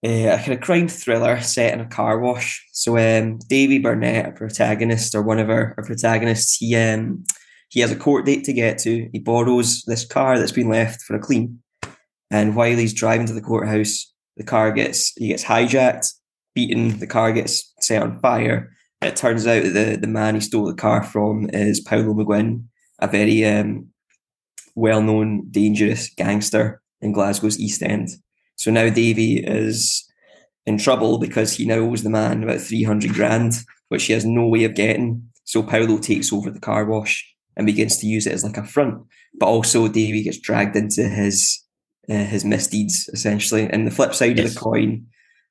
uh, 0.05 0.09
a 0.09 0.37
kind 0.37 0.53
of 0.53 0.61
crime 0.61 0.87
thriller 0.87 1.41
set 1.41 1.73
in 1.73 1.81
a 1.81 1.87
car 1.87 2.19
wash. 2.19 2.65
So, 2.71 2.97
um, 2.97 3.39
Davey 3.47 3.79
Burnet, 3.79 4.27
a 4.27 4.31
protagonist 4.31 5.13
or 5.15 5.21
one 5.21 5.39
of 5.39 5.49
our, 5.49 5.75
our 5.77 5.83
protagonists, 5.83 6.55
he 6.55 6.75
um, 6.75 7.23
he 7.69 7.81
has 7.81 7.91
a 7.91 7.95
court 7.95 8.25
date 8.25 8.43
to 8.45 8.53
get 8.53 8.79
to. 8.79 9.09
He 9.11 9.19
borrows 9.19 9.83
this 9.83 10.05
car 10.05 10.39
that's 10.39 10.51
been 10.51 10.69
left 10.69 11.01
for 11.01 11.15
a 11.15 11.19
clean, 11.19 11.61
and 12.31 12.55
while 12.55 12.75
he's 12.75 12.93
driving 12.93 13.27
to 13.27 13.33
the 13.33 13.41
courthouse, 13.41 14.11
the 14.37 14.43
car 14.43 14.71
gets 14.71 15.13
he 15.17 15.27
gets 15.27 15.43
hijacked, 15.43 16.13
beaten. 16.55 16.97
The 16.97 17.07
car 17.07 17.31
gets 17.31 17.73
set 17.79 18.01
on 18.01 18.19
fire. 18.19 18.71
It 19.01 19.15
turns 19.15 19.45
out 19.47 19.63
that 19.63 19.73
the, 19.73 19.97
the 19.97 20.07
man 20.07 20.35
he 20.35 20.41
stole 20.41 20.65
the 20.65 20.73
car 20.73 21.03
from 21.03 21.49
is 21.53 21.79
Paolo 21.79 22.13
McGuinn, 22.13 22.63
a 22.99 23.07
very 23.07 23.45
um, 23.45 23.88
well 24.79 25.01
known, 25.01 25.47
dangerous 25.51 26.09
gangster 26.09 26.81
in 27.01 27.11
Glasgow's 27.11 27.59
East 27.59 27.83
End. 27.83 28.09
So 28.55 28.71
now 28.71 28.89
Davey 28.89 29.37
is 29.37 30.05
in 30.65 30.77
trouble 30.77 31.17
because 31.17 31.53
he 31.53 31.65
now 31.65 31.79
owes 31.79 32.03
the 32.03 32.09
man 32.09 32.43
about 32.43 32.61
300 32.61 33.13
grand, 33.13 33.53
which 33.89 34.05
he 34.05 34.13
has 34.13 34.25
no 34.25 34.47
way 34.47 34.63
of 34.63 34.75
getting. 34.75 35.29
So 35.43 35.63
Paolo 35.63 35.97
takes 35.97 36.31
over 36.31 36.49
the 36.49 36.59
car 36.59 36.85
wash 36.85 37.25
and 37.55 37.65
begins 37.65 37.97
to 37.97 38.07
use 38.07 38.25
it 38.27 38.33
as 38.33 38.43
like 38.43 38.57
a 38.57 38.63
front. 38.63 39.03
But 39.39 39.47
also 39.47 39.87
Davey 39.87 40.23
gets 40.23 40.39
dragged 40.39 40.75
into 40.75 41.03
his 41.03 41.63
uh, 42.09 42.25
his 42.25 42.43
misdeeds 42.43 43.09
essentially. 43.13 43.69
And 43.69 43.85
the 43.85 43.91
flip 43.91 44.13
side 44.13 44.37
yes. 44.37 44.47
of 44.47 44.53
the 44.53 44.59
coin, 44.59 45.05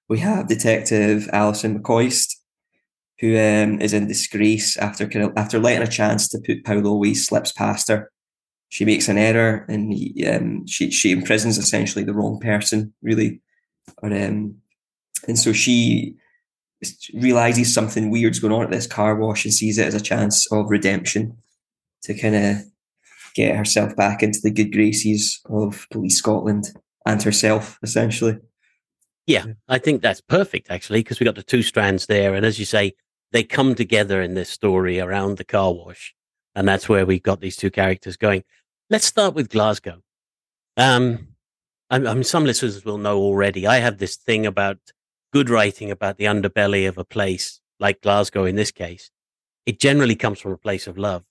we 0.08 0.18
have 0.20 0.48
Detective 0.48 1.28
Alison 1.32 1.78
McCoist, 1.78 2.34
who 3.20 3.36
um, 3.36 3.80
is 3.80 3.92
in 3.92 4.08
disgrace 4.08 4.76
after 4.76 5.06
kind 5.06 5.24
of 5.24 5.32
after 5.36 5.58
letting 5.58 5.82
a 5.82 5.90
chance 5.90 6.28
to 6.28 6.40
put 6.44 6.64
Paolo 6.64 6.90
away, 6.90 7.14
slips 7.14 7.52
past 7.52 7.88
her. 7.88 8.10
She 8.70 8.84
makes 8.84 9.08
an 9.08 9.18
error 9.18 9.64
and 9.68 9.92
he, 9.92 10.26
um, 10.26 10.66
she 10.66 10.90
she 10.90 11.10
imprisons 11.10 11.58
essentially 11.58 12.04
the 12.04 12.14
wrong 12.14 12.38
person, 12.38 12.92
really. 13.02 13.40
Or, 14.02 14.12
um, 14.12 14.56
and 15.26 15.38
so 15.38 15.52
she 15.52 16.16
realizes 17.14 17.72
something 17.72 18.10
weird's 18.10 18.38
going 18.38 18.52
on 18.52 18.62
at 18.62 18.70
this 18.70 18.86
car 18.86 19.16
wash 19.16 19.44
and 19.44 19.52
sees 19.52 19.78
it 19.78 19.86
as 19.86 19.94
a 19.94 20.00
chance 20.00 20.50
of 20.52 20.70
redemption 20.70 21.36
to 22.02 22.14
kind 22.14 22.36
of 22.36 22.56
get 23.34 23.56
herself 23.56 23.96
back 23.96 24.22
into 24.22 24.40
the 24.42 24.50
good 24.50 24.72
graces 24.72 25.40
of 25.46 25.86
Police 25.90 26.18
Scotland 26.18 26.72
and 27.06 27.22
herself, 27.22 27.78
essentially. 27.82 28.38
Yeah, 29.26 29.44
I 29.68 29.78
think 29.78 30.02
that's 30.02 30.20
perfect, 30.20 30.70
actually, 30.70 31.00
because 31.00 31.20
we 31.20 31.24
got 31.24 31.34
the 31.34 31.42
two 31.42 31.62
strands 31.62 32.06
there. 32.06 32.34
And 32.34 32.46
as 32.46 32.58
you 32.58 32.64
say, 32.64 32.94
they 33.32 33.42
come 33.42 33.74
together 33.74 34.22
in 34.22 34.34
this 34.34 34.48
story 34.48 35.00
around 35.00 35.36
the 35.36 35.44
car 35.44 35.72
wash. 35.72 36.14
And 36.58 36.66
that's 36.66 36.88
where 36.88 37.06
we 37.06 37.20
got 37.20 37.40
these 37.40 37.54
two 37.54 37.70
characters 37.70 38.16
going. 38.16 38.42
Let's 38.90 39.04
start 39.04 39.32
with 39.32 39.48
Glasgow. 39.48 40.02
Um, 40.76 41.28
I 41.88 42.00
mean, 42.00 42.24
some 42.24 42.44
listeners 42.44 42.84
will 42.84 42.98
know 42.98 43.18
already. 43.18 43.64
I 43.64 43.76
have 43.78 43.98
this 43.98 44.16
thing 44.16 44.44
about 44.44 44.78
good 45.32 45.50
writing 45.50 45.92
about 45.92 46.16
the 46.16 46.24
underbelly 46.24 46.88
of 46.88 46.98
a 46.98 47.04
place 47.04 47.60
like 47.78 48.00
Glasgow 48.00 48.44
in 48.44 48.56
this 48.56 48.72
case. 48.72 49.08
It 49.66 49.78
generally 49.78 50.16
comes 50.16 50.40
from 50.40 50.50
a 50.50 50.56
place 50.56 50.88
of 50.88 50.98
love. 50.98 51.22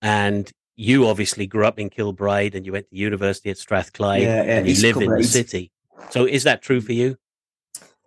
And 0.00 0.48
you 0.76 1.08
obviously 1.08 1.48
grew 1.48 1.66
up 1.66 1.80
in 1.80 1.90
Kilbride 1.90 2.54
and 2.54 2.64
you 2.64 2.70
went 2.70 2.88
to 2.90 2.96
university 2.96 3.50
at 3.50 3.58
Strathclyde 3.58 4.22
yeah, 4.22 4.44
yeah, 4.44 4.58
and 4.58 4.68
you 4.68 4.80
live 4.80 4.98
in 4.98 5.10
the 5.10 5.24
city. 5.24 5.72
So 6.10 6.24
is 6.24 6.44
that 6.44 6.62
true 6.62 6.80
for 6.80 6.92
you? 6.92 7.16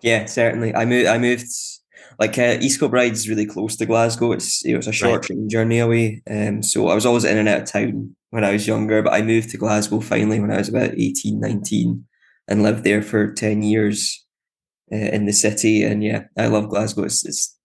Yeah, 0.01 0.25
certainly. 0.25 0.73
I 0.73 0.85
moved. 0.85 1.07
I 1.09 1.17
moved 1.17 1.47
like 2.19 2.37
uh, 2.37 2.57
East 2.59 2.79
Kilbride 2.79 3.13
is 3.13 3.29
really 3.29 3.45
close 3.45 3.77
to 3.77 3.85
Glasgow. 3.85 4.33
It's 4.33 4.63
it 4.65 4.75
was 4.75 4.87
a 4.87 4.91
short 4.91 5.21
right. 5.21 5.23
train 5.23 5.49
journey 5.49 5.79
away. 5.79 6.21
Um, 6.29 6.61
so 6.61 6.89
I 6.89 6.95
was 6.95 7.05
always 7.05 7.23
in 7.23 7.37
and 7.37 7.47
out 7.47 7.61
of 7.61 7.71
town 7.71 8.15
when 8.31 8.43
I 8.43 8.51
was 8.51 8.67
younger. 8.67 9.01
But 9.01 9.13
I 9.13 9.21
moved 9.21 9.49
to 9.51 9.57
Glasgow 9.57 10.01
finally 10.01 10.39
when 10.39 10.51
I 10.51 10.57
was 10.57 10.67
about 10.67 10.91
18, 10.97 11.39
19 11.39 12.05
and 12.49 12.63
lived 12.63 12.83
there 12.83 13.01
for 13.01 13.31
ten 13.31 13.63
years 13.63 14.25
uh, 14.91 14.97
in 14.97 15.25
the 15.25 15.33
city. 15.33 15.83
And 15.83 16.03
yeah, 16.03 16.25
I 16.37 16.47
love 16.47 16.69
Glasgow. 16.69 17.03
It's, 17.03 17.25
it's 17.25 17.57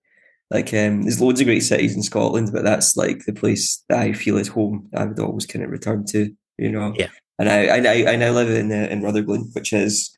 like 0.50 0.72
um, 0.72 1.02
there's 1.02 1.20
loads 1.20 1.40
of 1.40 1.46
great 1.46 1.64
cities 1.64 1.96
in 1.96 2.02
Scotland, 2.04 2.50
but 2.52 2.62
that's 2.62 2.96
like 2.96 3.24
the 3.24 3.32
place 3.32 3.82
that 3.88 3.98
I 3.98 4.12
feel 4.12 4.36
is 4.36 4.48
home. 4.48 4.88
I 4.94 5.04
would 5.04 5.18
always 5.18 5.46
kind 5.46 5.64
of 5.64 5.70
return 5.72 6.04
to, 6.10 6.30
you 6.58 6.70
know. 6.70 6.94
Yeah. 6.96 7.08
And 7.40 7.48
I 7.48 7.66
I, 7.66 8.12
I 8.12 8.16
now 8.16 8.30
live 8.30 8.50
in 8.50 8.70
uh, 8.70 8.86
in 8.88 9.02
Rutherglen, 9.02 9.50
which 9.54 9.72
is 9.72 10.16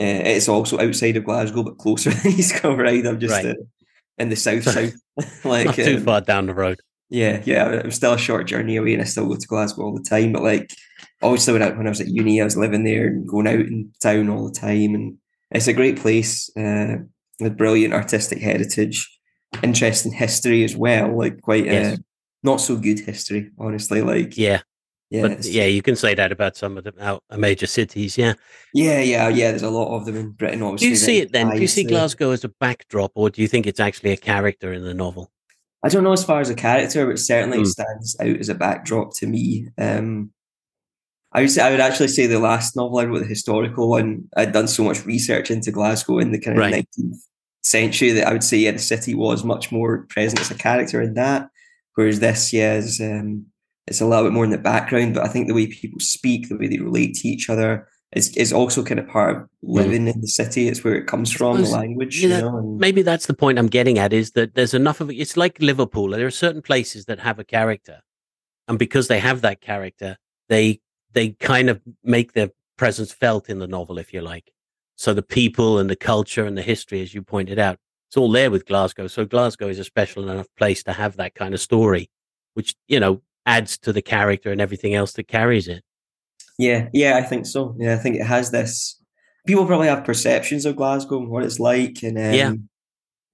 uh, 0.00 0.22
it's 0.26 0.48
also 0.48 0.78
outside 0.78 1.16
of 1.16 1.24
Glasgow, 1.24 1.62
but 1.62 1.78
closer 1.78 2.10
than 2.14 2.32
East 2.32 2.60
Kilbride. 2.60 3.06
I'm 3.06 3.20
just 3.20 3.32
right. 3.32 3.46
uh, 3.46 3.54
in 4.18 4.28
the 4.28 4.36
south 4.36 4.64
south, 4.64 4.94
like 5.44 5.66
Not 5.66 5.74
too 5.74 5.96
um, 5.96 6.04
far 6.04 6.20
down 6.20 6.46
the 6.46 6.54
road. 6.54 6.80
Yeah, 7.10 7.42
yeah. 7.44 7.84
Was 7.84 7.96
still 7.96 8.14
a 8.14 8.18
short 8.18 8.46
journey 8.46 8.76
away, 8.76 8.92
and 8.92 9.02
I 9.02 9.06
still 9.06 9.26
go 9.26 9.36
to 9.36 9.46
Glasgow 9.46 9.82
all 9.84 9.94
the 9.94 10.02
time. 10.08 10.32
But 10.32 10.42
like, 10.42 10.70
obviously, 11.22 11.54
when 11.54 11.62
I, 11.62 11.70
when 11.70 11.86
I 11.86 11.90
was 11.90 12.00
at 12.00 12.08
uni, 12.08 12.40
I 12.40 12.44
was 12.44 12.56
living 12.56 12.84
there 12.84 13.06
and 13.06 13.26
going 13.26 13.46
out 13.46 13.60
in 13.60 13.92
town 14.00 14.28
all 14.28 14.48
the 14.48 14.54
time, 14.54 14.94
and 14.94 15.16
it's 15.50 15.68
a 15.68 15.72
great 15.72 15.98
place 15.98 16.50
uh, 16.56 16.96
with 17.40 17.56
brilliant 17.56 17.94
artistic 17.94 18.40
heritage 18.40 19.08
interesting 19.62 20.12
history 20.12 20.64
as 20.64 20.76
well, 20.76 21.16
like 21.16 21.40
quite 21.40 21.64
yes. 21.64 21.94
uh, 21.94 21.96
not 22.42 22.60
so 22.60 22.76
good 22.76 23.00
history, 23.00 23.50
honestly. 23.58 24.02
Like 24.02 24.36
yeah, 24.36 24.60
yeah, 25.10 25.22
but 25.22 25.44
yeah, 25.44 25.64
you 25.64 25.80
can 25.80 25.96
say 25.96 26.14
that 26.14 26.32
about 26.32 26.56
some 26.56 26.76
of 26.76 26.84
the 26.84 26.92
out 27.00 27.22
major 27.36 27.66
cities. 27.66 28.18
Yeah, 28.18 28.34
yeah, 28.74 29.00
yeah, 29.00 29.28
yeah. 29.28 29.50
There's 29.50 29.62
a 29.62 29.70
lot 29.70 29.96
of 29.96 30.04
them 30.04 30.16
in 30.16 30.30
Britain. 30.32 30.62
Obviously, 30.62 30.86
do 30.86 30.90
you 30.90 30.96
see 30.96 31.18
it 31.18 31.32
then? 31.32 31.50
Do 31.50 31.60
you 31.60 31.66
see 31.66 31.84
Glasgow 31.84 32.30
as 32.30 32.44
a 32.44 32.48
backdrop, 32.48 33.12
or 33.14 33.30
do 33.30 33.40
you 33.40 33.48
think 33.48 33.66
it's 33.66 33.80
actually 33.80 34.12
a 34.12 34.16
character 34.16 34.72
in 34.72 34.84
the 34.84 34.92
novel? 34.92 35.30
I 35.82 35.88
don't 35.88 36.04
know 36.04 36.12
as 36.12 36.24
far 36.24 36.40
as 36.40 36.50
a 36.50 36.54
character, 36.54 37.06
but 37.06 37.18
certainly 37.18 37.58
mm. 37.58 37.62
it 37.62 37.68
stands 37.68 38.16
out 38.20 38.36
as 38.36 38.48
a 38.48 38.54
backdrop 38.54 39.14
to 39.16 39.26
me. 39.26 39.68
Um, 39.78 40.32
I 41.32 41.42
would 41.42 41.50
say 41.50 41.62
I 41.62 41.70
would 41.70 41.80
actually 41.80 42.08
say 42.08 42.26
the 42.26 42.38
last 42.38 42.76
novel 42.76 42.98
I 42.98 43.04
wrote, 43.04 43.20
the 43.20 43.24
historical 43.24 43.88
one, 43.88 44.28
I'd 44.36 44.52
done 44.52 44.68
so 44.68 44.82
much 44.82 45.06
research 45.06 45.50
into 45.50 45.70
Glasgow 45.70 46.18
in 46.18 46.32
the 46.32 46.40
kind 46.40 46.58
of 46.58 46.62
right. 46.62 46.86
19th 46.98 47.18
century 47.62 48.12
that 48.12 48.26
I 48.26 48.32
would 48.32 48.44
say 48.44 48.58
yeah, 48.58 48.72
the 48.72 48.78
city 48.78 49.14
was 49.14 49.44
much 49.44 49.70
more 49.70 50.06
present 50.08 50.40
as 50.40 50.50
a 50.50 50.54
character 50.54 51.00
in 51.00 51.14
that. 51.14 51.48
Whereas 51.94 52.20
this, 52.20 52.52
yeah, 52.52 52.74
is 52.74 53.00
um, 53.00 53.46
it's 53.88 54.00
a 54.00 54.06
little 54.06 54.24
bit 54.24 54.32
more 54.32 54.44
in 54.44 54.50
the 54.50 54.58
background. 54.58 55.14
But 55.14 55.24
I 55.24 55.28
think 55.28 55.48
the 55.48 55.54
way 55.54 55.66
people 55.66 56.00
speak, 56.00 56.48
the 56.48 56.56
way 56.56 56.68
they 56.68 56.78
relate 56.78 57.14
to 57.16 57.28
each 57.28 57.50
other, 57.50 57.88
is 58.12 58.36
is 58.36 58.52
also 58.52 58.82
kind 58.82 59.00
of 59.00 59.08
part 59.08 59.36
of 59.36 59.42
mm. 59.42 59.48
living 59.62 60.06
mm. 60.06 60.14
in 60.14 60.20
the 60.20 60.28
city. 60.28 60.68
It's 60.68 60.84
where 60.84 60.94
it 60.94 61.06
comes 61.06 61.32
from, 61.32 61.62
the 61.62 61.68
language. 61.68 62.22
You 62.22 62.28
know, 62.28 62.36
you 62.36 62.42
know 62.42 62.58
and, 62.58 62.78
maybe 62.78 63.02
that's 63.02 63.26
the 63.26 63.34
point 63.34 63.58
I'm 63.58 63.66
getting 63.66 63.98
at 63.98 64.12
is 64.12 64.32
that 64.32 64.54
there's 64.54 64.74
enough 64.74 65.00
of 65.00 65.10
it. 65.10 65.16
It's 65.16 65.36
like 65.36 65.60
Liverpool. 65.60 66.08
There 66.08 66.26
are 66.26 66.30
certain 66.30 66.62
places 66.62 67.06
that 67.06 67.20
have 67.20 67.38
a 67.38 67.44
character, 67.44 68.00
and 68.66 68.78
because 68.78 69.08
they 69.08 69.18
have 69.20 69.40
that 69.42 69.60
character, 69.60 70.16
they 70.48 70.80
they 71.12 71.30
kind 71.30 71.68
of 71.68 71.80
make 72.02 72.32
their 72.32 72.50
presence 72.76 73.12
felt 73.12 73.48
in 73.50 73.58
the 73.58 73.66
novel, 73.66 73.98
if 73.98 74.12
you 74.14 74.20
like. 74.20 74.52
So 74.96 75.14
the 75.14 75.22
people 75.22 75.78
and 75.78 75.88
the 75.88 75.96
culture 75.96 76.44
and 76.44 76.56
the 76.58 76.62
history, 76.62 77.02
as 77.02 77.14
you 77.14 77.22
pointed 77.22 77.58
out, 77.58 77.78
it's 78.08 78.16
all 78.16 78.30
there 78.30 78.50
with 78.50 78.66
Glasgow. 78.66 79.06
So 79.06 79.24
Glasgow 79.24 79.68
is 79.68 79.78
a 79.78 79.84
special 79.84 80.28
enough 80.28 80.48
place 80.56 80.82
to 80.84 80.92
have 80.92 81.16
that 81.16 81.34
kind 81.34 81.54
of 81.54 81.60
story, 81.60 82.10
which, 82.54 82.74
you 82.88 82.98
know, 82.98 83.20
adds 83.48 83.78
to 83.78 83.92
the 83.94 84.02
character 84.02 84.52
and 84.52 84.60
everything 84.60 84.94
else 84.94 85.14
that 85.14 85.26
carries 85.26 85.68
it. 85.68 85.82
Yeah, 86.58 86.88
yeah, 86.92 87.16
I 87.16 87.22
think 87.22 87.46
so. 87.46 87.74
Yeah, 87.78 87.94
I 87.94 87.96
think 87.96 88.16
it 88.16 88.26
has 88.26 88.50
this. 88.50 89.00
People 89.46 89.64
probably 89.64 89.88
have 89.88 90.04
perceptions 90.04 90.66
of 90.66 90.76
Glasgow 90.76 91.18
and 91.18 91.30
what 91.30 91.44
it's 91.44 91.58
like, 91.58 92.02
and 92.02 92.18
um, 92.18 92.68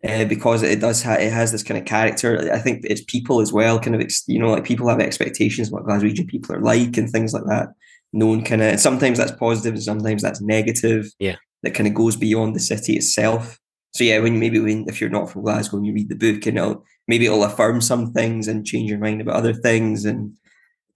yeah, 0.04 0.22
uh, 0.22 0.24
because 0.26 0.62
it 0.62 0.80
does 0.80 1.02
ha- 1.02 1.14
it 1.14 1.32
has 1.32 1.50
this 1.50 1.64
kind 1.64 1.80
of 1.80 1.86
character. 1.86 2.52
I 2.52 2.58
think 2.58 2.84
it's 2.84 3.02
people 3.02 3.40
as 3.40 3.52
well, 3.52 3.80
kind 3.80 3.96
of 3.96 4.00
ex- 4.00 4.24
you 4.28 4.38
know, 4.38 4.52
like 4.52 4.64
people 4.64 4.88
have 4.88 5.00
expectations 5.00 5.70
what 5.70 5.84
Glaswegian 5.84 6.28
people 6.28 6.54
are 6.54 6.60
like 6.60 6.96
and 6.96 7.10
things 7.10 7.34
like 7.34 7.44
that. 7.48 7.68
Known 8.12 8.44
kind 8.44 8.62
of 8.62 8.78
sometimes 8.78 9.18
that's 9.18 9.32
positive 9.32 9.74
and 9.74 9.82
sometimes 9.82 10.22
that's 10.22 10.40
negative. 10.40 11.10
Yeah, 11.18 11.36
that 11.64 11.74
kind 11.74 11.88
of 11.88 11.94
goes 11.94 12.14
beyond 12.14 12.54
the 12.54 12.60
city 12.60 12.96
itself. 12.96 13.58
So 13.94 14.02
yeah, 14.02 14.18
when 14.18 14.34
you 14.34 14.40
maybe 14.40 14.58
when 14.58 14.88
if 14.88 15.00
you're 15.00 15.10
not 15.10 15.30
from 15.30 15.42
Glasgow 15.42 15.76
and 15.76 15.86
you 15.86 15.94
read 15.94 16.08
the 16.08 16.16
book, 16.16 16.46
and 16.46 16.58
it'll 16.58 16.84
maybe 17.06 17.26
it'll 17.26 17.44
affirm 17.44 17.80
some 17.80 18.12
things 18.12 18.48
and 18.48 18.66
change 18.66 18.90
your 18.90 18.98
mind 18.98 19.20
about 19.20 19.36
other 19.36 19.54
things. 19.54 20.04
And 20.04 20.36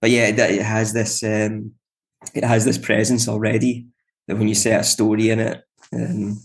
but 0.01 0.09
yeah, 0.09 0.27
it, 0.27 0.39
it 0.39 0.61
has 0.61 0.93
this 0.93 1.23
um, 1.23 1.71
it 2.33 2.43
has 2.43 2.65
this 2.65 2.77
presence 2.77 3.27
already 3.27 3.87
that 4.27 4.37
when 4.37 4.49
you 4.49 4.55
set 4.55 4.81
a 4.81 4.83
story 4.83 5.29
in 5.29 5.39
it. 5.39 5.63
Um, 5.93 6.39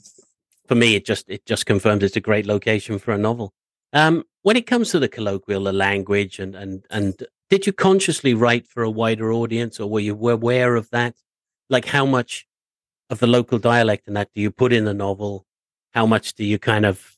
for 0.68 0.76
me, 0.76 0.94
it 0.94 1.04
just 1.04 1.28
it 1.28 1.44
just 1.44 1.66
confirms 1.66 2.04
it's 2.04 2.16
a 2.16 2.20
great 2.20 2.46
location 2.46 2.98
for 2.98 3.12
a 3.12 3.18
novel. 3.18 3.52
Um, 3.92 4.24
when 4.42 4.56
it 4.56 4.66
comes 4.66 4.90
to 4.90 4.98
the 4.98 5.08
colloquial, 5.08 5.64
the 5.64 5.72
language, 5.72 6.38
and 6.38 6.54
and 6.54 6.86
and 6.88 7.26
did 7.50 7.66
you 7.66 7.72
consciously 7.72 8.32
write 8.32 8.66
for 8.68 8.84
a 8.84 8.90
wider 8.90 9.32
audience, 9.32 9.80
or 9.80 9.90
were 9.90 10.00
you 10.00 10.14
aware 10.28 10.76
of 10.76 10.88
that? 10.90 11.16
Like 11.68 11.86
how 11.86 12.06
much 12.06 12.46
of 13.10 13.18
the 13.18 13.26
local 13.26 13.58
dialect 13.58 14.06
and 14.06 14.16
that 14.16 14.30
do 14.34 14.40
you 14.40 14.52
put 14.52 14.72
in 14.72 14.84
the 14.84 14.94
novel? 14.94 15.46
How 15.94 16.06
much 16.06 16.34
do 16.34 16.44
you 16.44 16.58
kind 16.58 16.84
of 16.84 17.16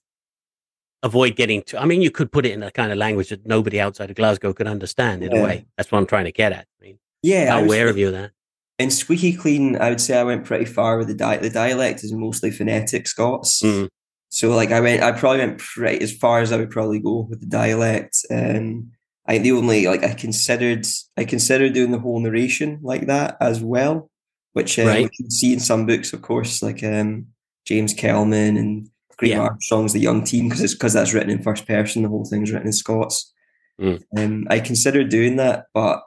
avoid 1.02 1.36
getting 1.36 1.62
to? 1.62 1.80
I 1.80 1.86
mean, 1.86 2.02
you 2.02 2.10
could 2.10 2.30
put 2.30 2.46
it 2.46 2.52
in 2.52 2.62
a 2.62 2.70
kind 2.70 2.92
of 2.92 2.98
language 2.98 3.30
that 3.30 3.46
nobody 3.46 3.80
outside 3.80 4.10
of 4.10 4.16
Glasgow 4.16 4.52
could 4.52 4.66
understand 4.66 5.22
in 5.22 5.32
yeah. 5.32 5.40
a 5.40 5.44
way. 5.44 5.66
That's 5.76 5.90
what 5.90 5.98
I'm 5.98 6.06
trying 6.06 6.26
to 6.26 6.32
get 6.32 6.52
at. 6.52 6.66
I 6.80 6.84
mean, 6.84 6.98
yeah, 7.22 7.50
how 7.50 7.62
aware 7.62 7.88
of 7.88 7.96
you 7.96 8.08
of 8.08 8.12
that? 8.12 8.32
In 8.78 8.90
Squeaky 8.90 9.34
Clean, 9.34 9.76
I 9.76 9.88
would 9.88 10.00
say 10.00 10.18
I 10.18 10.24
went 10.24 10.44
pretty 10.44 10.66
far 10.66 10.98
with 10.98 11.08
the 11.08 11.14
dialect. 11.14 11.42
The 11.42 11.50
dialect 11.50 12.04
is 12.04 12.12
mostly 12.12 12.50
phonetic 12.50 13.08
Scots. 13.08 13.62
Mm. 13.62 13.88
So 14.28 14.50
like 14.54 14.70
I 14.70 14.80
went, 14.80 15.02
I 15.02 15.12
probably 15.12 15.38
went 15.38 15.58
pretty 15.58 16.02
as 16.02 16.12
far 16.12 16.40
as 16.40 16.52
I 16.52 16.58
would 16.58 16.70
probably 16.70 16.98
go 16.98 17.26
with 17.30 17.40
the 17.40 17.46
dialect. 17.46 18.18
And 18.28 18.90
I 19.26 19.32
think 19.32 19.44
the 19.44 19.52
only 19.52 19.86
like 19.86 20.04
I 20.04 20.12
considered, 20.12 20.86
I 21.16 21.24
considered 21.24 21.72
doing 21.72 21.92
the 21.92 21.98
whole 21.98 22.20
narration 22.20 22.80
like 22.82 23.06
that 23.06 23.38
as 23.40 23.62
well 23.62 24.10
which, 24.56 24.78
um, 24.78 24.86
right. 24.86 25.10
you 25.18 25.28
see 25.28 25.52
in 25.52 25.60
some 25.60 25.84
books, 25.84 26.14
of 26.14 26.22
course, 26.22 26.62
like 26.62 26.82
um, 26.82 27.26
James 27.66 27.92
Kelman 27.92 28.56
and 28.56 28.88
Graeme 29.16 29.32
yeah. 29.32 29.40
Armstrong's 29.40 29.92
The 29.92 30.00
Young 30.00 30.24
Team, 30.24 30.48
because 30.48 30.62
it's 30.62 30.74
because 30.74 30.92
that's 30.92 31.12
written 31.12 31.30
in 31.30 31.42
first 31.42 31.66
person. 31.66 32.02
The 32.02 32.08
whole 32.08 32.24
thing's 32.24 32.52
written 32.52 32.68
in 32.68 32.72
Scots. 32.72 33.32
Mm. 33.80 34.02
Um, 34.16 34.46
I 34.50 34.60
considered 34.60 35.08
doing 35.08 35.36
that, 35.36 35.66
but 35.74 36.02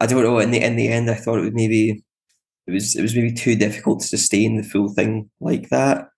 I 0.00 0.06
don't 0.06 0.22
know. 0.22 0.38
In 0.38 0.50
the 0.50 0.62
in 0.62 0.76
the 0.76 0.88
end, 0.88 1.10
I 1.10 1.14
thought 1.14 1.38
it 1.38 1.42
would 1.42 1.54
maybe 1.54 2.02
it 2.66 2.70
was 2.70 2.96
it 2.96 3.02
was 3.02 3.14
maybe 3.14 3.32
too 3.32 3.56
difficult 3.56 4.00
to 4.00 4.06
sustain 4.06 4.56
the 4.56 4.62
full 4.62 4.88
thing 4.88 5.30
like 5.40 5.68
that. 5.70 6.08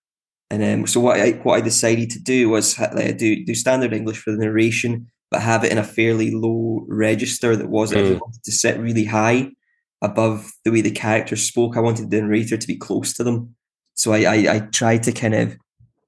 And 0.50 0.62
um, 0.62 0.86
so 0.86 1.00
what 1.00 1.20
I 1.20 1.32
what 1.42 1.54
I 1.54 1.60
decided 1.60 2.10
to 2.10 2.20
do 2.20 2.50
was 2.50 2.78
like, 2.78 3.18
do 3.18 3.44
do 3.44 3.54
standard 3.54 3.92
English 3.92 4.18
for 4.18 4.32
the 4.32 4.38
narration, 4.38 5.06
but 5.30 5.40
have 5.40 5.64
it 5.64 5.72
in 5.72 5.78
a 5.78 5.84
fairly 5.84 6.30
low 6.30 6.84
register 6.88 7.56
that 7.56 7.70
wasn't 7.70 8.18
mm. 8.18 8.42
to 8.44 8.52
sit 8.52 8.78
really 8.78 9.06
high 9.06 9.50
above 10.02 10.52
the 10.64 10.72
way 10.72 10.80
the 10.80 10.90
characters 10.90 11.46
spoke. 11.46 11.76
I 11.76 11.80
wanted 11.80 12.10
the 12.10 12.20
narrator 12.20 12.56
to 12.56 12.66
be 12.66 12.76
close 12.76 13.14
to 13.14 13.24
them. 13.24 13.54
So 13.94 14.12
I, 14.12 14.20
I, 14.24 14.54
I 14.54 14.58
tried 14.60 15.02
to 15.04 15.12
kind 15.12 15.34
of 15.34 15.56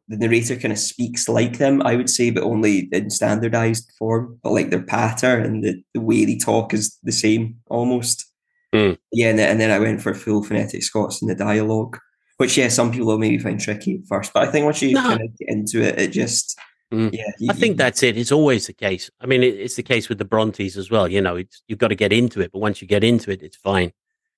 the 0.08 0.16
narrator 0.18 0.56
kind 0.56 0.72
of 0.72 0.78
speaks 0.78 1.28
like 1.28 1.56
them, 1.58 1.80
I 1.82 1.96
would 1.96 2.10
say, 2.10 2.30
but 2.30 2.42
only 2.42 2.88
in 2.92 3.08
standardized 3.10 3.90
form. 3.98 4.38
But 4.42 4.52
like 4.52 4.70
their 4.70 4.82
patter 4.82 5.38
and 5.38 5.64
the, 5.64 5.82
the 5.94 6.00
way 6.00 6.24
they 6.26 6.36
talk 6.36 6.74
is 6.74 6.98
the 7.02 7.12
same 7.12 7.56
almost. 7.68 8.26
Mm. 8.74 8.98
Yeah, 9.12 9.30
and 9.30 9.38
then, 9.38 9.50
and 9.50 9.60
then 9.60 9.70
I 9.70 9.78
went 9.78 10.02
for 10.02 10.12
full 10.14 10.42
phonetic 10.42 10.82
Scots 10.82 11.22
in 11.22 11.28
the 11.28 11.34
dialogue, 11.34 11.98
which 12.36 12.58
yeah, 12.58 12.68
some 12.68 12.90
people 12.90 13.06
will 13.06 13.18
maybe 13.18 13.38
find 13.38 13.58
tricky 13.58 13.94
at 13.94 14.06
first, 14.06 14.32
but 14.34 14.46
I 14.46 14.50
think 14.50 14.64
once 14.64 14.82
you 14.82 14.92
No. 14.92 15.00
kind 15.02 15.22
of 15.22 15.38
get 15.38 15.48
into 15.48 15.80
it, 15.82 15.98
it 15.98 16.08
just 16.12 16.58
Mm. 16.92 17.12
yeah. 17.14 17.24
you- 17.38 17.48
I 17.50 17.54
think 17.54 17.72
you- 17.72 17.76
that's 17.78 18.02
it. 18.02 18.18
It's 18.18 18.30
always 18.30 18.66
the 18.66 18.74
case. 18.74 19.10
I 19.20 19.26
mean, 19.26 19.42
it, 19.42 19.54
it's 19.58 19.76
the 19.76 19.82
case 19.82 20.08
with 20.10 20.18
the 20.18 20.24
Brontes 20.26 20.76
as 20.76 20.90
well. 20.90 21.08
You 21.08 21.22
know, 21.22 21.36
it's, 21.36 21.62
you've 21.66 21.78
got 21.78 21.88
to 21.88 21.94
get 21.94 22.12
into 22.12 22.40
it, 22.40 22.52
but 22.52 22.58
once 22.58 22.82
you 22.82 22.86
get 22.86 23.02
into 23.02 23.30
it, 23.30 23.42
it's 23.42 23.56
fine. 23.56 23.92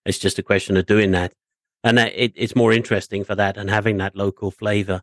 It's 0.07 0.19
just 0.19 0.39
a 0.39 0.43
question 0.45 0.77
of 0.77 0.87
doing 0.87 1.11
that, 1.11 1.33
and 1.85 1.99
it, 1.99 2.33
it's 2.35 2.57
more 2.57 2.73
interesting 2.73 3.25
for 3.25 3.35
that 3.35 3.57
and 3.57 3.71
having 3.71 3.97
that 3.99 4.17
local 4.17 4.51
flavor. 4.51 5.03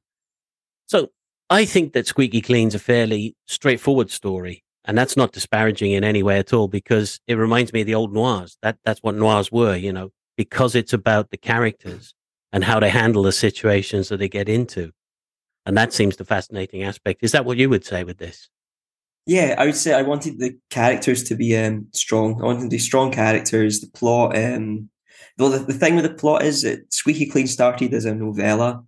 So 0.87 1.09
I 1.49 1.65
think 1.65 1.93
that 1.93 2.07
Squeaky 2.07 2.41
Clean's 2.41 2.75
a 2.75 2.79
fairly 2.79 3.35
straightforward 3.47 4.11
story, 4.11 4.63
and 4.85 4.97
that's 4.97 5.17
not 5.17 5.31
disparaging 5.31 5.91
in 5.91 6.03
any 6.03 6.23
way 6.23 6.39
at 6.39 6.53
all 6.53 6.67
because 6.67 7.19
it 7.27 7.35
reminds 7.35 7.73
me 7.73 7.81
of 7.81 7.87
the 7.87 7.95
old 7.95 8.13
noirs. 8.13 8.57
That 8.61 8.77
that's 8.83 9.01
what 9.01 9.15
noirs 9.15 9.51
were, 9.51 9.75
you 9.75 9.93
know, 9.93 10.11
because 10.37 10.75
it's 10.75 10.93
about 10.93 11.29
the 11.29 11.37
characters 11.37 12.13
and 12.51 12.63
how 12.63 12.79
they 12.79 12.89
handle 12.89 13.23
the 13.23 13.31
situations 13.31 14.09
that 14.09 14.17
they 14.17 14.29
get 14.29 14.49
into. 14.49 14.91
And 15.65 15.77
that 15.77 15.93
seems 15.93 16.17
the 16.17 16.25
fascinating 16.25 16.83
aspect. 16.83 17.23
Is 17.23 17.31
that 17.31 17.45
what 17.45 17.57
you 17.57 17.69
would 17.69 17.85
say 17.85 18.03
with 18.03 18.17
this? 18.17 18.49
Yeah, 19.25 19.55
I 19.57 19.65
would 19.65 19.75
say 19.75 19.93
I 19.93 20.01
wanted 20.01 20.39
the 20.39 20.57
characters 20.69 21.23
to 21.25 21.35
be 21.35 21.57
um, 21.57 21.87
strong. 21.93 22.41
I 22.41 22.45
wanted 22.45 22.63
to 22.63 22.69
be 22.69 22.77
strong 22.77 23.11
characters. 23.11 23.79
The 23.79 23.87
plot, 23.87 24.37
um, 24.37 24.89
though 25.37 25.49
the, 25.49 25.59
the 25.59 25.73
thing 25.73 25.95
with 25.95 26.05
the 26.05 26.13
plot 26.13 26.43
is 26.43 26.61
that 26.61 26.93
Squeaky 26.93 27.25
Clean 27.25 27.47
started 27.47 27.93
as 27.93 28.05
a 28.05 28.13
novella, 28.13 28.83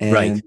um, 0.00 0.10
Right. 0.10 0.42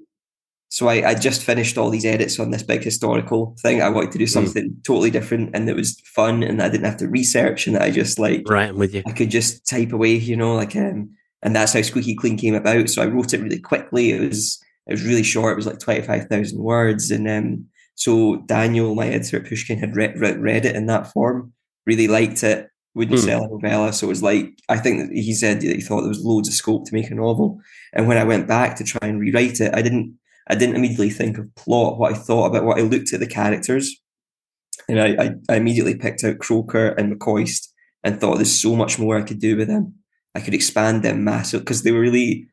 So 0.69 0.89
I, 0.89 1.10
I 1.10 1.15
just 1.15 1.43
finished 1.43 1.77
all 1.77 1.89
these 1.89 2.05
edits 2.05 2.39
on 2.39 2.51
this 2.51 2.63
big 2.63 2.83
historical 2.83 3.55
thing. 3.62 3.81
I 3.81 3.89
wanted 3.89 4.12
to 4.12 4.17
do 4.17 4.27
something 4.27 4.75
totally 4.83 5.10
different, 5.10 5.51
and 5.53 5.69
it 5.69 5.75
was 5.75 5.99
fun, 6.01 6.43
and 6.43 6.62
I 6.62 6.67
didn't 6.67 6.86
have 6.86 6.97
to 6.97 7.07
research, 7.07 7.67
and 7.67 7.75
that 7.75 7.83
I 7.83 7.89
just 7.89 8.19
like 8.19 8.43
Right, 8.49 8.69
I'm 8.69 8.77
with 8.77 8.93
you. 8.93 9.01
I 9.07 9.12
could 9.12 9.31
just 9.31 9.65
type 9.65 9.93
away, 9.93 10.15
you 10.15 10.36
know, 10.36 10.55
like 10.55 10.75
um, 10.75 11.12
and 11.41 11.55
that's 11.55 11.71
how 11.71 11.81
Squeaky 11.81 12.15
Clean 12.15 12.38
came 12.38 12.53
about. 12.53 12.89
So 12.89 13.01
I 13.01 13.05
wrote 13.05 13.33
it 13.33 13.41
really 13.41 13.60
quickly. 13.60 14.12
It 14.12 14.19
was 14.19 14.62
it 14.88 14.91
was 14.91 15.05
really 15.05 15.23
short. 15.23 15.53
It 15.53 15.55
was 15.55 15.67
like 15.67 15.79
twenty 15.79 16.01
five 16.01 16.27
thousand 16.27 16.60
words, 16.60 17.12
and 17.12 17.29
um, 17.29 17.65
so 17.95 18.38
Daniel, 18.45 18.93
my 18.93 19.07
editor 19.07 19.38
at 19.38 19.47
Pushkin, 19.47 19.79
had 19.79 19.95
read, 19.95 20.19
read 20.19 20.41
read 20.41 20.65
it 20.65 20.75
in 20.75 20.88
that 20.88 21.13
form. 21.13 21.53
Really 21.86 22.10
liked 22.10 22.43
it. 22.43 22.69
Wouldn't 22.95 23.19
Hmm. 23.19 23.26
sell 23.26 23.43
a 23.45 23.47
novella, 23.50 23.93
so 23.93 24.08
it 24.08 24.10
was 24.10 24.23
like 24.23 24.50
I 24.69 24.78
think 24.78 25.00
that 25.00 25.15
he 25.15 25.34
said 25.34 25.62
that 25.62 25.76
he 25.76 25.82
thought 25.82 26.02
there 26.02 26.10
was 26.10 26.23
loads 26.23 26.47
of 26.47 26.56
scope 26.56 26.86
to 26.88 26.93
make 26.95 27.12
a 27.12 27.15
novel. 27.15 27.60
And 27.93 28.08
when 28.08 28.17
I 28.17 28.23
went 28.23 28.47
back 28.47 28.76
to 28.78 28.84
try 28.84 29.08
and 29.08 29.19
rewrite 29.19 29.62
it, 29.62 29.73
I 29.76 29.82
didn't 29.82 30.17
I 30.50 30.56
didn't 30.56 30.76
immediately 30.78 31.10
think 31.12 31.38
of 31.38 31.54
plot. 31.56 32.00
What 32.00 32.13
I 32.13 32.15
thought 32.17 32.47
about 32.47 32.65
what 32.65 32.80
I 32.80 32.82
looked 32.82 33.13
at 33.13 33.19
the 33.19 33.28
characters, 33.28 33.95
and 34.89 35.00
I 35.00 35.23
I, 35.23 35.36
I 35.50 35.56
immediately 35.58 35.95
picked 35.95 36.23
out 36.23 36.39
Croker 36.39 36.88
and 36.97 37.13
McCoist 37.13 37.67
and 38.04 38.19
thought 38.19 38.36
there's 38.36 38.60
so 38.60 38.76
much 38.76 38.97
more 38.97 39.17
I 39.17 39.21
could 39.23 39.39
do 39.39 39.58
with 39.58 39.67
them. 39.67 39.93
I 40.34 40.41
could 40.41 40.54
expand 40.56 41.04
them 41.04 41.23
massive 41.23 41.62
because 41.62 41.84
they 41.84 41.91
were 41.91 42.00
really. 42.02 42.47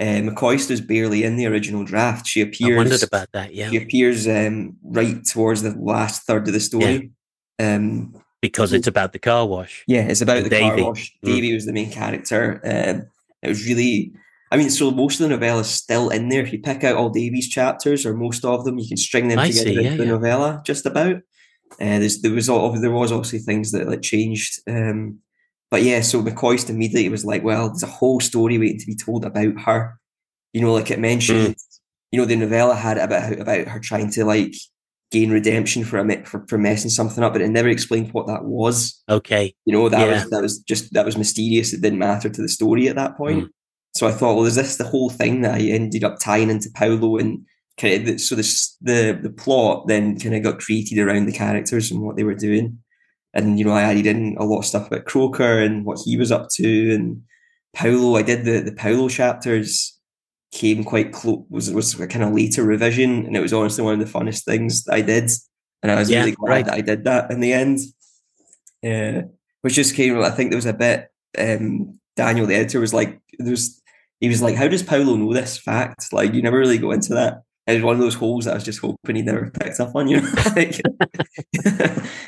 Uh, 0.00 0.22
McCoist 0.26 0.72
is 0.72 0.80
barely 0.80 1.22
in 1.22 1.36
the 1.36 1.46
original 1.46 1.84
draft. 1.84 2.26
She 2.26 2.40
appears. 2.40 2.72
I 2.72 2.76
wondered 2.76 3.02
about 3.04 3.28
that. 3.32 3.54
Yeah, 3.54 3.70
She 3.70 3.76
appears 3.76 4.26
um, 4.26 4.76
right 4.82 5.24
towards 5.24 5.62
the 5.62 5.70
last 5.78 6.24
third 6.26 6.48
of 6.48 6.52
the 6.52 6.58
story. 6.58 7.12
Um, 7.60 8.12
because 8.48 8.72
it's 8.74 8.86
about 8.86 9.12
the 9.14 9.18
car 9.18 9.46
wash. 9.46 9.84
yeah, 9.86 10.02
it's 10.10 10.20
about 10.20 10.36
And 10.38 10.46
the 10.46 10.50
Davey. 10.50 10.82
car 10.82 10.88
wash. 10.90 11.12
Mm. 11.24 11.28
Davey 11.30 11.54
was 11.54 11.64
the 11.64 11.72
main 11.72 11.90
character. 11.90 12.60
Um, 12.64 13.06
it 13.42 13.48
was 13.48 13.66
really, 13.66 14.12
I 14.52 14.56
mean, 14.58 14.68
so 14.70 14.90
most 14.90 15.18
of 15.18 15.24
the 15.24 15.34
novella 15.34 15.60
is 15.62 15.70
still 15.70 16.10
in 16.10 16.28
there. 16.28 16.42
If 16.42 16.52
you 16.52 16.58
pick 16.60 16.84
out 16.84 16.96
all 16.96 17.08
Davey's 17.08 17.48
chapters 17.48 18.04
or 18.04 18.12
most 18.14 18.44
of 18.44 18.64
them, 18.64 18.78
you 18.78 18.86
can 18.86 18.98
string 18.98 19.28
them 19.28 19.38
I 19.38 19.48
together 19.48 19.70
see, 19.70 19.76
into 19.78 19.90
yeah, 19.90 19.96
the 19.96 20.06
novella 20.06 20.62
just 20.66 20.84
about. 20.84 21.16
Uh, 21.80 21.98
there's, 22.00 22.20
there 22.20 22.32
was 22.32 22.48
all, 22.50 22.70
there 22.78 22.90
was 22.90 23.10
obviously 23.12 23.38
things 23.38 23.72
that 23.72 23.88
like 23.88 24.02
changed. 24.02 24.60
Um, 24.68 25.20
but 25.70 25.82
yeah, 25.82 26.02
so 26.02 26.22
McCoist 26.22 26.68
immediately 26.68 27.08
was 27.08 27.24
like, 27.24 27.42
well, 27.42 27.68
there's 27.68 27.82
a 27.82 27.86
whole 27.86 28.20
story 28.20 28.58
waiting 28.58 28.78
to 28.80 28.86
be 28.86 28.94
told 28.94 29.24
about 29.24 29.58
her. 29.62 29.98
You 30.52 30.60
know, 30.60 30.72
like 30.72 30.90
it 30.90 31.00
mentioned, 31.00 31.56
you 32.12 32.20
know, 32.20 32.26
the 32.26 32.36
novella 32.36 32.76
had 32.76 32.98
about 32.98 33.32
about 33.40 33.66
her 33.68 33.80
trying 33.80 34.10
to 34.12 34.24
like 34.24 34.54
gain 35.10 35.30
redemption 35.30 35.84
for 35.84 35.98
a 35.98 36.24
for, 36.24 36.44
for 36.48 36.58
messing 36.58 36.90
something 36.90 37.22
up, 37.22 37.32
but 37.32 37.42
it 37.42 37.48
never 37.48 37.68
explained 37.68 38.10
what 38.12 38.26
that 38.26 38.44
was. 38.44 39.02
Okay, 39.08 39.54
You 39.64 39.72
know, 39.72 39.88
that 39.88 40.00
Yeah. 40.00 40.14
was 40.14 40.30
that 40.30 40.42
was 40.42 40.58
just 40.60 40.92
that 40.92 41.04
was 41.06 41.16
mysterious. 41.16 41.72
It 41.72 41.80
didn't 41.82 41.98
matter 41.98 42.28
to 42.28 42.42
the 42.42 42.48
story 42.48 42.88
at 42.88 42.96
that 42.96 43.16
point. 43.16 43.44
Mm. 43.44 43.48
So 43.96 44.08
I 44.08 44.12
thought, 44.12 44.34
well, 44.34 44.46
is 44.46 44.56
this 44.56 44.76
the 44.76 44.84
whole 44.84 45.10
thing 45.10 45.42
that 45.42 45.54
I 45.54 45.60
ended 45.60 46.02
up 46.02 46.18
tying 46.18 46.50
into 46.50 46.68
Paolo 46.74 47.16
and 47.16 47.44
kind 47.78 48.08
of 48.08 48.20
so 48.20 48.34
this 48.34 48.76
the 48.80 49.18
the 49.22 49.30
plot 49.30 49.86
then 49.86 50.18
kind 50.18 50.34
of 50.34 50.42
got 50.42 50.58
created 50.58 50.98
around 50.98 51.26
the 51.26 51.32
characters 51.32 51.90
and 51.90 52.00
what 52.00 52.16
they 52.16 52.24
were 52.24 52.34
doing. 52.34 52.78
And 53.34 53.58
you 53.58 53.64
know, 53.64 53.72
I 53.72 53.82
added 53.82 54.06
in 54.06 54.36
a 54.38 54.44
lot 54.44 54.60
of 54.60 54.64
stuff 54.66 54.86
about 54.88 55.04
Croker 55.06 55.58
and 55.60 55.84
what 55.84 55.98
he 56.04 56.16
was 56.16 56.32
up 56.32 56.48
to 56.54 56.94
and 56.94 57.22
Paolo. 57.74 58.16
I 58.16 58.22
did 58.22 58.44
the 58.44 58.60
the 58.60 58.72
Paolo 58.72 59.08
chapters 59.08 59.93
came 60.54 60.84
quite 60.84 61.12
close 61.12 61.44
was 61.50 61.70
was 61.72 61.98
a 62.00 62.06
kind 62.06 62.24
of 62.24 62.32
later 62.32 62.62
revision 62.62 63.26
and 63.26 63.36
it 63.36 63.40
was 63.40 63.52
honestly 63.52 63.84
one 63.84 64.00
of 64.00 64.06
the 64.06 64.18
funnest 64.18 64.44
things 64.44 64.86
I 64.88 65.02
did. 65.02 65.30
And 65.82 65.92
I 65.92 65.96
was 65.96 66.08
Yeah, 66.08 66.20
really 66.20 66.32
glad 66.32 66.50
right. 66.50 66.64
that 66.64 66.74
I 66.74 66.80
did 66.80 67.04
that 67.04 67.30
in 67.30 67.40
the 67.40 67.52
end. 67.52 67.80
Yeah. 68.80 69.22
Which 69.62 69.74
just 69.74 69.94
came 69.94 70.18
I 70.18 70.30
think 70.30 70.50
there 70.50 70.56
was 70.56 70.66
a 70.66 70.72
bit 70.72 71.08
um 71.36 71.98
Daniel 72.16 72.46
the 72.46 72.54
editor 72.54 72.80
was 72.80 72.94
like 72.94 73.20
there's 73.38 73.82
he 74.20 74.28
was 74.28 74.40
like, 74.40 74.54
How 74.54 74.68
does 74.68 74.82
Paolo 74.82 75.16
know 75.16 75.34
this 75.34 75.58
fact? 75.58 76.12
Like 76.12 76.32
you 76.32 76.40
never 76.40 76.58
really 76.58 76.78
go 76.78 76.92
into 76.92 77.14
that. 77.14 77.42
It 77.66 77.74
was 77.74 77.82
one 77.82 77.94
of 77.96 78.00
those 78.00 78.14
holes 78.14 78.44
that 78.44 78.52
I 78.52 78.54
was 78.54 78.64
just 78.64 78.80
hoping 78.80 79.16
he 79.16 79.22
never 79.22 79.50
picked 79.50 79.80
up 79.80 79.94
on, 79.96 80.06
you 80.08 80.20
know. 80.20 80.28
like, 80.56 80.80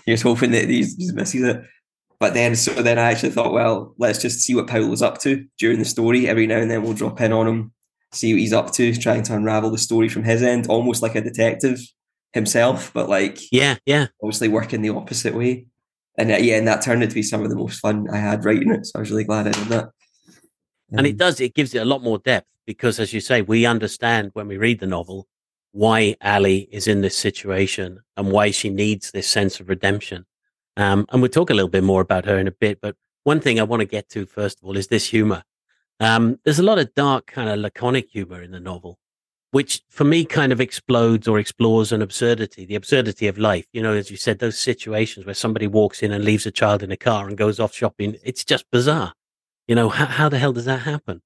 you're 0.06 0.16
just 0.16 0.22
hoping 0.22 0.50
that 0.52 0.68
he 0.68 0.80
just 0.80 1.14
misses 1.14 1.42
it. 1.42 1.62
But 2.18 2.32
then 2.34 2.56
so 2.56 2.72
then 2.82 2.98
I 2.98 3.12
actually 3.12 3.30
thought, 3.30 3.52
well, 3.52 3.94
let's 3.98 4.20
just 4.20 4.40
see 4.40 4.54
what 4.54 4.66
Paolo's 4.66 5.02
up 5.02 5.18
to 5.20 5.46
during 5.58 5.78
the 5.78 5.84
story. 5.84 6.26
Every 6.26 6.46
now 6.46 6.56
and 6.56 6.70
then 6.70 6.82
we'll 6.82 6.94
drop 6.94 7.20
in 7.20 7.32
on 7.32 7.46
him, 7.46 7.72
see 8.12 8.32
what 8.32 8.40
he's 8.40 8.52
up 8.52 8.72
to, 8.72 8.94
trying 8.94 9.22
to 9.24 9.34
unravel 9.34 9.70
the 9.70 9.78
story 9.78 10.08
from 10.08 10.24
his 10.24 10.42
end, 10.42 10.66
almost 10.68 11.02
like 11.02 11.14
a 11.14 11.20
detective 11.20 11.80
himself, 12.32 12.92
but 12.92 13.08
like 13.08 13.38
yeah, 13.50 13.76
yeah. 13.86 14.06
obviously 14.22 14.48
working 14.48 14.82
the 14.82 14.90
opposite 14.90 15.34
way. 15.34 15.66
And 16.18 16.30
uh, 16.30 16.36
yeah, 16.36 16.56
and 16.56 16.66
that 16.68 16.82
turned 16.82 17.02
out 17.02 17.10
to 17.10 17.14
be 17.14 17.22
some 17.22 17.42
of 17.42 17.50
the 17.50 17.56
most 17.56 17.80
fun 17.80 18.06
I 18.10 18.16
had 18.18 18.44
writing 18.44 18.70
it. 18.70 18.86
So 18.86 18.92
I 18.96 19.00
was 19.00 19.10
really 19.10 19.24
glad 19.24 19.46
I 19.46 19.52
did 19.52 19.68
that. 19.68 19.90
And 20.90 21.00
Um, 21.00 21.06
it 21.06 21.16
does, 21.16 21.40
it 21.40 21.54
gives 21.54 21.74
it 21.74 21.82
a 21.82 21.84
lot 21.84 22.02
more 22.02 22.18
depth 22.18 22.48
because, 22.64 23.00
as 23.00 23.12
you 23.12 23.20
say, 23.20 23.42
we 23.42 23.66
understand 23.66 24.30
when 24.34 24.48
we 24.48 24.56
read 24.56 24.80
the 24.80 24.86
novel 24.86 25.28
why 25.72 26.16
Ally 26.22 26.66
is 26.70 26.86
in 26.86 27.02
this 27.02 27.16
situation 27.16 28.00
and 28.16 28.32
why 28.32 28.50
she 28.50 28.70
needs 28.70 29.10
this 29.10 29.28
sense 29.28 29.60
of 29.60 29.68
redemption. 29.68 30.24
Um, 30.78 31.06
and 31.10 31.20
we'll 31.20 31.30
talk 31.30 31.50
a 31.50 31.54
little 31.54 31.68
bit 31.68 31.84
more 31.84 32.00
about 32.00 32.24
her 32.24 32.38
in 32.38 32.46
a 32.48 32.52
bit. 32.52 32.80
But 32.80 32.96
one 33.24 33.40
thing 33.40 33.60
I 33.60 33.64
want 33.64 33.80
to 33.80 33.86
get 33.86 34.08
to, 34.10 34.24
first 34.24 34.58
of 34.58 34.64
all, 34.64 34.76
is 34.76 34.86
this 34.86 35.10
humor. 35.10 35.42
Um, 36.00 36.38
there's 36.44 36.58
a 36.58 36.62
lot 36.62 36.78
of 36.78 36.94
dark, 36.94 37.26
kind 37.26 37.48
of 37.48 37.58
laconic 37.58 38.10
humor 38.10 38.42
in 38.42 38.50
the 38.50 38.60
novel, 38.60 38.98
which 39.52 39.82
for 39.88 40.04
me 40.04 40.24
kind 40.24 40.52
of 40.52 40.60
explodes 40.60 41.26
or 41.26 41.38
explores 41.38 41.90
an 41.92 42.02
absurdity, 42.02 42.66
the 42.66 42.74
absurdity 42.74 43.26
of 43.28 43.38
life. 43.38 43.66
You 43.72 43.82
know, 43.82 43.94
as 43.94 44.10
you 44.10 44.16
said, 44.16 44.38
those 44.38 44.58
situations 44.58 45.24
where 45.24 45.34
somebody 45.34 45.66
walks 45.66 46.02
in 46.02 46.12
and 46.12 46.24
leaves 46.24 46.44
a 46.46 46.50
child 46.50 46.82
in 46.82 46.92
a 46.92 46.96
car 46.96 47.28
and 47.28 47.36
goes 47.36 47.58
off 47.58 47.74
shopping, 47.74 48.16
it's 48.22 48.44
just 48.44 48.70
bizarre. 48.70 49.14
You 49.66 49.74
know, 49.74 49.88
how, 49.88 50.06
how 50.06 50.28
the 50.28 50.38
hell 50.38 50.52
does 50.52 50.66
that 50.66 50.80
happen? 50.82 51.22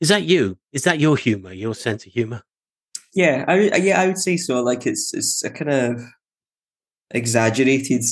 Is 0.00 0.08
that 0.08 0.24
you? 0.24 0.58
Is 0.72 0.82
that 0.84 0.98
your 0.98 1.16
humor, 1.16 1.52
your 1.52 1.74
sense 1.74 2.04
of 2.06 2.12
humor? 2.12 2.42
yeah, 3.14 3.44
I 3.48 3.56
would- 3.58 3.82
yeah, 3.84 4.00
I 4.00 4.06
would 4.06 4.18
say 4.18 4.36
so. 4.36 4.62
Like 4.62 4.86
it's 4.86 5.12
it's 5.14 5.42
a 5.44 5.50
kind 5.50 5.70
of 5.70 6.00
exaggerated, 7.10 8.02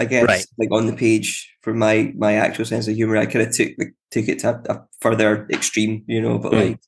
I 0.00 0.04
guess. 0.04 0.26
Right. 0.26 0.46
Like 0.58 0.70
on 0.72 0.86
the 0.86 0.92
page 0.92 1.54
for 1.62 1.74
my 1.74 2.12
my 2.16 2.34
actual 2.34 2.64
sense 2.64 2.88
of 2.88 2.94
humor, 2.94 3.16
I 3.16 3.26
kind 3.26 3.46
of 3.46 3.54
took 3.54 3.70
like, 3.78 3.94
took 4.12 4.28
it 4.28 4.38
to 4.40 4.50
a, 4.68 4.74
a 4.74 4.86
further 5.00 5.48
extreme, 5.50 6.04
you 6.06 6.20
know. 6.22 6.38
But 6.38 6.52
Mm. 6.52 6.60
like, 6.70 6.80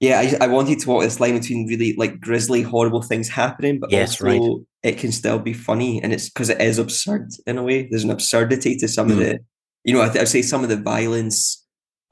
yeah, 0.00 0.20
I, 0.20 0.44
I 0.44 0.48
wanted 0.48 0.78
to 0.80 0.88
walk 0.88 1.02
this 1.02 1.20
line 1.20 1.38
between 1.38 1.66
really 1.66 1.94
like 1.96 2.20
grisly, 2.20 2.62
horrible 2.62 3.02
things 3.02 3.28
happening, 3.28 3.78
but 3.80 3.90
Yes, 3.90 4.20
also 4.20 4.24
right. 4.26 4.60
it 4.82 4.98
can 4.98 5.12
still 5.12 5.38
be 5.38 5.52
funny, 5.52 6.02
and 6.02 6.12
it's 6.12 6.28
because 6.30 6.50
it 6.50 6.60
is 6.60 6.78
absurd 6.78 7.30
in 7.46 7.58
a 7.58 7.62
way. 7.62 7.88
There's 7.90 8.04
an 8.04 8.10
absurdity 8.10 8.76
to 8.76 8.88
some 8.88 9.10
of 9.10 9.16
Mm. 9.16 9.20
the, 9.20 9.38
you 9.84 9.94
know, 9.94 10.02
I 10.02 10.08
th- 10.08 10.20
I'd 10.22 10.28
say 10.28 10.42
some 10.42 10.62
of 10.62 10.68
the 10.70 10.76
violence 10.76 11.60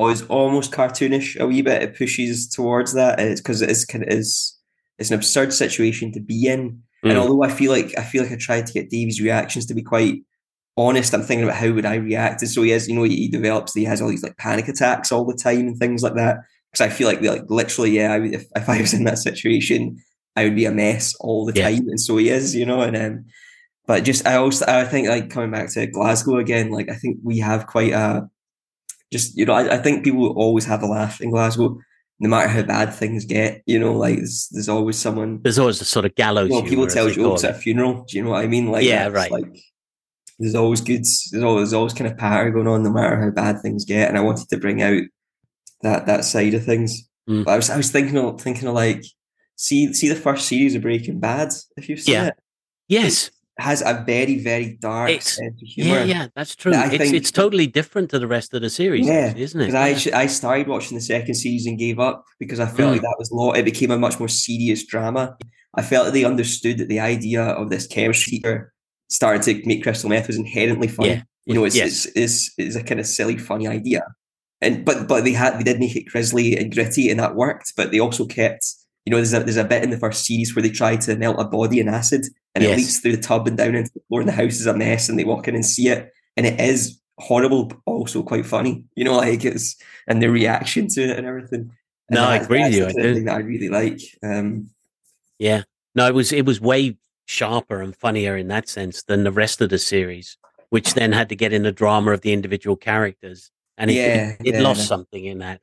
is 0.01 0.23
almost 0.23 0.73
cartoonish 0.73 1.39
a 1.39 1.47
wee 1.47 1.63
bit. 1.63 1.81
It 1.83 1.97
pushes 1.97 2.49
towards 2.49 2.93
that, 2.95 3.21
and 3.21 3.29
it's 3.31 3.41
because 3.41 3.63
it 3.63 3.71
is 3.71 3.85
kind 3.85 4.03
of 4.05 4.11
is 4.11 4.59
it's 4.99 5.11
an 5.11 5.17
absurd 5.17 5.53
situation 5.53 6.13
to 6.13 6.21
be 6.21 6.47
in. 6.47 6.83
And 7.05 7.13
Mm. 7.13 7.17
although 7.17 7.43
I 7.45 7.51
feel 7.51 7.71
like 7.73 7.93
I 7.99 8.03
feel 8.05 8.23
like 8.23 8.33
I 8.33 8.37
tried 8.37 8.67
to 8.67 8.73
get 8.73 8.91
Davey's 8.91 9.21
reactions 9.21 9.67
to 9.67 9.75
be 9.75 9.83
quite 9.83 10.23
honest, 10.77 11.13
I'm 11.15 11.23
thinking 11.23 11.45
about 11.45 11.57
how 11.57 11.71
would 11.73 11.87
I 11.87 11.97
react. 11.97 12.43
And 12.43 12.51
so 12.51 12.63
he 12.63 12.71
has, 12.71 12.89
you 12.89 12.95
know, 12.95 13.03
he, 13.03 13.17
he 13.17 13.29
develops, 13.29 13.75
he 13.75 13.85
has 13.85 14.01
all 14.01 14.09
these 14.09 14.23
like 14.23 14.37
panic 14.39 14.69
attacks 14.69 15.13
all 15.13 15.25
the 15.25 15.35
time 15.37 15.61
and 15.69 15.79
things 15.79 16.03
like 16.03 16.15
that. 16.15 16.39
Because 16.71 16.87
I 16.87 16.91
feel 16.91 17.07
like, 17.09 17.21
like 17.23 17.43
literally, 17.49 17.91
yeah, 17.91 18.13
I, 18.13 18.19
would- 18.19 18.35
if 18.35 18.45
if 18.57 18.69
I 18.69 18.81
was 18.81 18.95
in 18.95 19.05
that 19.05 19.19
situation, 19.19 19.99
I 20.37 20.45
would 20.45 20.57
be 20.57 20.65
a 20.65 20.73
mess 20.73 21.15
all 21.21 21.45
the 21.45 21.53
Yeah. 21.55 21.69
time, 21.71 21.89
and 21.89 22.01
so 22.01 22.17
he 22.17 22.31
is, 22.31 22.55
you 22.55 22.65
know. 22.65 22.81
And 22.81 22.97
um, 22.97 23.25
but 23.87 24.05
just 24.05 24.27
I 24.27 24.37
also 24.37 24.65
I 24.67 24.85
think 24.85 25.09
like 25.09 25.29
coming 25.29 25.51
back 25.51 25.71
to 25.75 25.87
Glasgow 25.87 26.39
again, 26.39 26.71
like 26.71 26.89
I 26.89 26.95
think 26.95 27.19
we 27.23 27.39
have 27.41 27.67
quite 27.67 27.93
a 27.93 28.31
just 29.13 29.37
you 29.37 29.45
know 29.45 29.53
I, 29.53 29.75
I 29.75 29.79
think 29.79 30.05
people 30.05 30.29
always 30.39 30.65
have 30.65 30.83
a 30.83 30.87
laugh 30.87 31.21
in 31.21 31.31
Glasgow. 31.31 31.79
no 32.21 32.29
matter 32.31 32.49
how 32.49 32.63
bad 32.63 32.95
things 32.95 33.25
get, 33.27 33.63
you 33.67 33.79
know, 33.79 33.93
like 33.93 34.17
there's, 34.17 34.49
there's 34.53 34.69
always 34.69 34.97
someone. 34.97 35.41
There's 35.43 35.59
always 35.59 35.81
a 35.81 35.85
sort 35.85 36.05
of 36.07 36.15
gallows. 36.15 36.49
You 36.51 36.63
know, 36.63 36.69
people 36.69 36.87
tell 36.87 37.11
jokes 37.11 37.43
at 37.45 37.57
a 37.57 37.59
funeral. 37.59 38.05
Do 38.09 38.17
you 38.17 38.23
know 38.25 38.31
what 38.31 38.45
I 38.45 38.47
mean? 38.47 38.71
Like, 38.71 38.85
yeah, 38.85 39.09
right. 39.09 39.31
Like, 39.31 39.45
there's 40.43 40.55
always 40.55 40.81
good. 40.81 41.05
There's 41.31 41.43
always, 41.43 41.61
there's 41.71 41.73
always 41.73 41.95
kind 41.95 42.11
of 42.11 42.19
power 42.19 42.51
going 42.51 42.67
on, 42.69 42.83
no 42.83 42.91
matter 42.93 43.21
how 43.21 43.31
bad 43.31 43.61
things 43.63 43.85
get. 43.85 44.09
And 44.09 44.19
I 44.19 44.23
wanted 44.23 44.49
to 44.49 44.59
bring 44.59 44.83
out 44.83 45.03
that 45.83 46.07
that 46.07 46.25
side 46.25 46.55
of 46.55 46.65
things. 46.65 47.09
Mm. 47.29 47.45
But 47.45 47.53
I 47.53 47.57
was 47.57 47.71
I 47.71 47.77
was 47.77 47.91
thinking 47.91 48.19
of 48.19 48.41
thinking 48.41 48.69
of 48.69 48.75
like 48.75 49.05
see 49.57 49.93
see 49.93 50.09
the 50.09 50.17
first 50.17 50.49
series 50.49 50.75
of 50.75 50.83
Breaking 50.83 51.21
Bad 51.21 51.53
if 51.77 51.89
you've 51.89 52.01
seen 52.01 52.15
Yeah. 52.15 52.27
it. 52.29 52.35
Yes. 52.89 53.29
It 53.59 53.63
has 53.63 53.83
a 53.83 54.03
very 54.07 54.39
very 54.39 54.77
dark 54.81 55.11
It's- 55.11 55.37
sense 55.37 55.61
of 55.63 55.69
humor. 55.69 55.99
Yeah, 55.99 56.05
yeah, 56.05 56.27
that's 56.35 56.57
true. 56.57 56.73
I 56.75 56.87
It's 56.87 56.97
think- 56.97 57.15
it's 57.15 57.31
totally 57.31 57.67
different 57.67 58.11
to 58.11 58.19
the 58.19 58.27
rest 58.27 58.55
of 58.55 58.63
the 58.63 58.71
series, 58.71 59.07
Yeah, 59.07 59.35
isn't 59.37 59.61
it? 59.61 59.67
Because 59.67 60.07
I 60.07 60.23
I 60.23 60.27
started 60.27 60.69
watching 60.69 60.97
the 60.97 61.03
second 61.05 61.35
season, 61.35 61.77
gave 61.77 62.01
up 62.01 62.25
because 62.41 62.61
I 62.61 62.67
felt 62.67 62.89
Mm. 62.91 62.93
like 62.93 63.03
that 63.03 63.17
was 63.19 63.31
law. 63.31 63.53
It 63.53 63.65
became 63.65 63.91
a 63.91 63.99
much 63.99 64.19
more 64.19 64.29
serious 64.29 64.85
drama. 64.87 65.37
I 65.75 65.83
felt 65.83 66.07
that 66.07 66.13
they 66.13 66.25
understood 66.25 66.79
that 66.79 66.89
the 66.89 67.01
idea 67.01 67.43
of 67.43 67.71
this 67.71 67.87
chemistry 67.87 68.39
teacher 68.39 68.72
started 69.13 69.43
to 69.43 69.67
make 69.69 69.83
crystal 69.83 70.09
meth 70.11 70.27
was 70.27 70.37
inherently 70.37 70.89
funny. 70.89 71.09
Yeah. 71.11 71.23
You 71.47 71.55
know, 71.55 71.65
it's, 71.65 71.77
Yes. 71.77 72.07
it's, 72.07 72.17
it's 72.17 72.55
it's 72.59 72.77
a 72.77 72.83
kind 72.83 73.01
of 73.01 73.07
silly, 73.07 73.37
funny 73.39 73.67
idea. 73.69 74.03
And 74.61 74.85
but 74.85 75.09
but 75.09 75.25
they 75.25 75.33
had 75.33 75.59
they 75.59 75.65
did 75.65 75.81
make 75.81 75.97
it 75.97 76.07
grisly 76.07 76.57
and 76.57 76.73
gritty, 76.73 77.11
and 77.11 77.19
that 77.21 77.35
worked. 77.35 77.73
But 77.77 77.91
they 77.91 77.99
also 78.01 78.27
kept 78.27 78.65
you 79.05 79.11
know 79.11 79.17
there's 79.17 79.33
a 79.35 79.41
there's 79.41 79.57
a 79.57 79.65
bit 79.65 79.83
in 79.83 79.91
the 79.91 79.99
first 79.99 80.25
series 80.25 80.55
where 80.55 80.63
they 80.63 80.71
try 80.71 80.97
to 80.97 81.17
melt 81.17 81.41
a 81.41 81.45
body 81.45 81.81
in 81.81 81.89
acid, 81.89 82.23
and 82.55 82.63
Yes. 82.63 82.73
it 82.73 82.77
leaks 82.77 82.99
through 83.01 83.17
the 83.17 83.23
tub 83.23 83.49
and 83.49 83.57
down 83.59 83.75
into 83.75 83.91
the 83.95 84.01
floor, 84.09 84.21
and 84.21 84.29
the 84.29 84.33
house 84.33 84.61
is 84.61 84.67
a 84.67 84.75
mess, 84.75 85.09
and 85.09 85.19
they 85.19 85.25
walk 85.25 85.49
in 85.49 85.55
and 85.57 85.67
see 85.67 85.89
it, 85.89 86.11
and 86.37 86.47
it 86.47 86.61
is 86.61 87.01
horrible, 87.19 87.65
but 87.65 87.79
also 87.87 88.23
quite 88.23 88.47
funny. 88.47 88.85
You 88.95 89.05
know, 89.05 89.17
like 89.27 89.45
it's 89.45 89.75
and 90.07 90.23
the 90.23 90.31
reaction 90.31 90.87
to 90.89 91.03
it 91.03 91.19
and 91.19 91.27
everything. 91.27 91.71
And 92.09 92.17
No, 92.17 92.25
I 92.25 92.37
agree 92.37 92.63
with 92.63 92.75
you, 92.75 92.85
I 92.85 92.93
kind 92.93 93.03
do. 93.03 93.15
thing 93.15 93.25
that 93.25 93.35
I 93.37 93.41
really 93.41 93.69
like. 93.69 94.01
Um, 94.23 94.71
Yeah. 95.41 95.63
No, 95.97 96.07
it 96.07 96.15
was 96.15 96.33
it 96.33 96.47
was 96.47 96.61
way 96.61 96.99
sharper 97.33 97.81
and 97.81 97.97
funnier 97.97 98.37
in 98.37 98.49
that 98.49 98.69
sense 98.69 99.03
than 99.03 99.25
the 99.25 99.33
rest 99.33 99.61
of 99.61 99.71
the 99.71 99.79
series, 99.79 100.37
which 100.69 100.95
then 100.95 101.13
had 101.13 101.29
to 101.31 101.37
get 101.37 101.53
in 101.53 101.63
the 101.63 101.73
drama 101.73 102.13
of 102.13 102.21
the 102.21 102.33
individual 102.33 102.77
characters, 102.77 103.51
and 103.79 103.91
it 103.91 103.95
Yeah, 103.95 104.31
it, 104.41 104.49
it 104.49 104.55
yeah. 104.55 104.61
lost 104.61 104.87
something 104.87 105.25
in 105.25 105.39
that. 105.39 105.61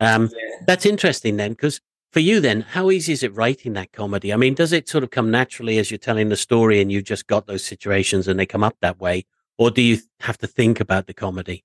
Um, 0.00 0.30
yeah. 0.32 0.64
that's 0.66 0.86
interesting 0.86 1.36
then, 1.36 1.52
because 1.52 1.80
for 2.12 2.20
you 2.20 2.40
then, 2.40 2.62
how 2.62 2.90
easy 2.90 3.12
is 3.12 3.22
it 3.22 3.34
writing 3.34 3.74
that 3.74 3.92
comedy? 3.92 4.32
I 4.32 4.36
mean, 4.36 4.54
does 4.54 4.72
it 4.72 4.88
sort 4.88 5.04
of 5.04 5.10
come 5.10 5.30
naturally 5.30 5.78
as 5.78 5.90
you're 5.90 5.98
telling 5.98 6.30
the 6.30 6.36
story 6.36 6.80
and 6.80 6.90
you've 6.90 7.04
just 7.04 7.26
got 7.26 7.46
those 7.46 7.64
situations 7.64 8.28
and 8.28 8.38
they 8.38 8.46
come 8.46 8.64
up 8.64 8.76
that 8.80 8.98
way, 8.98 9.26
or 9.58 9.70
do 9.70 9.82
you 9.82 9.98
have 10.20 10.38
to 10.38 10.46
think 10.46 10.80
about 10.80 11.06
the 11.06 11.14
comedy? 11.14 11.64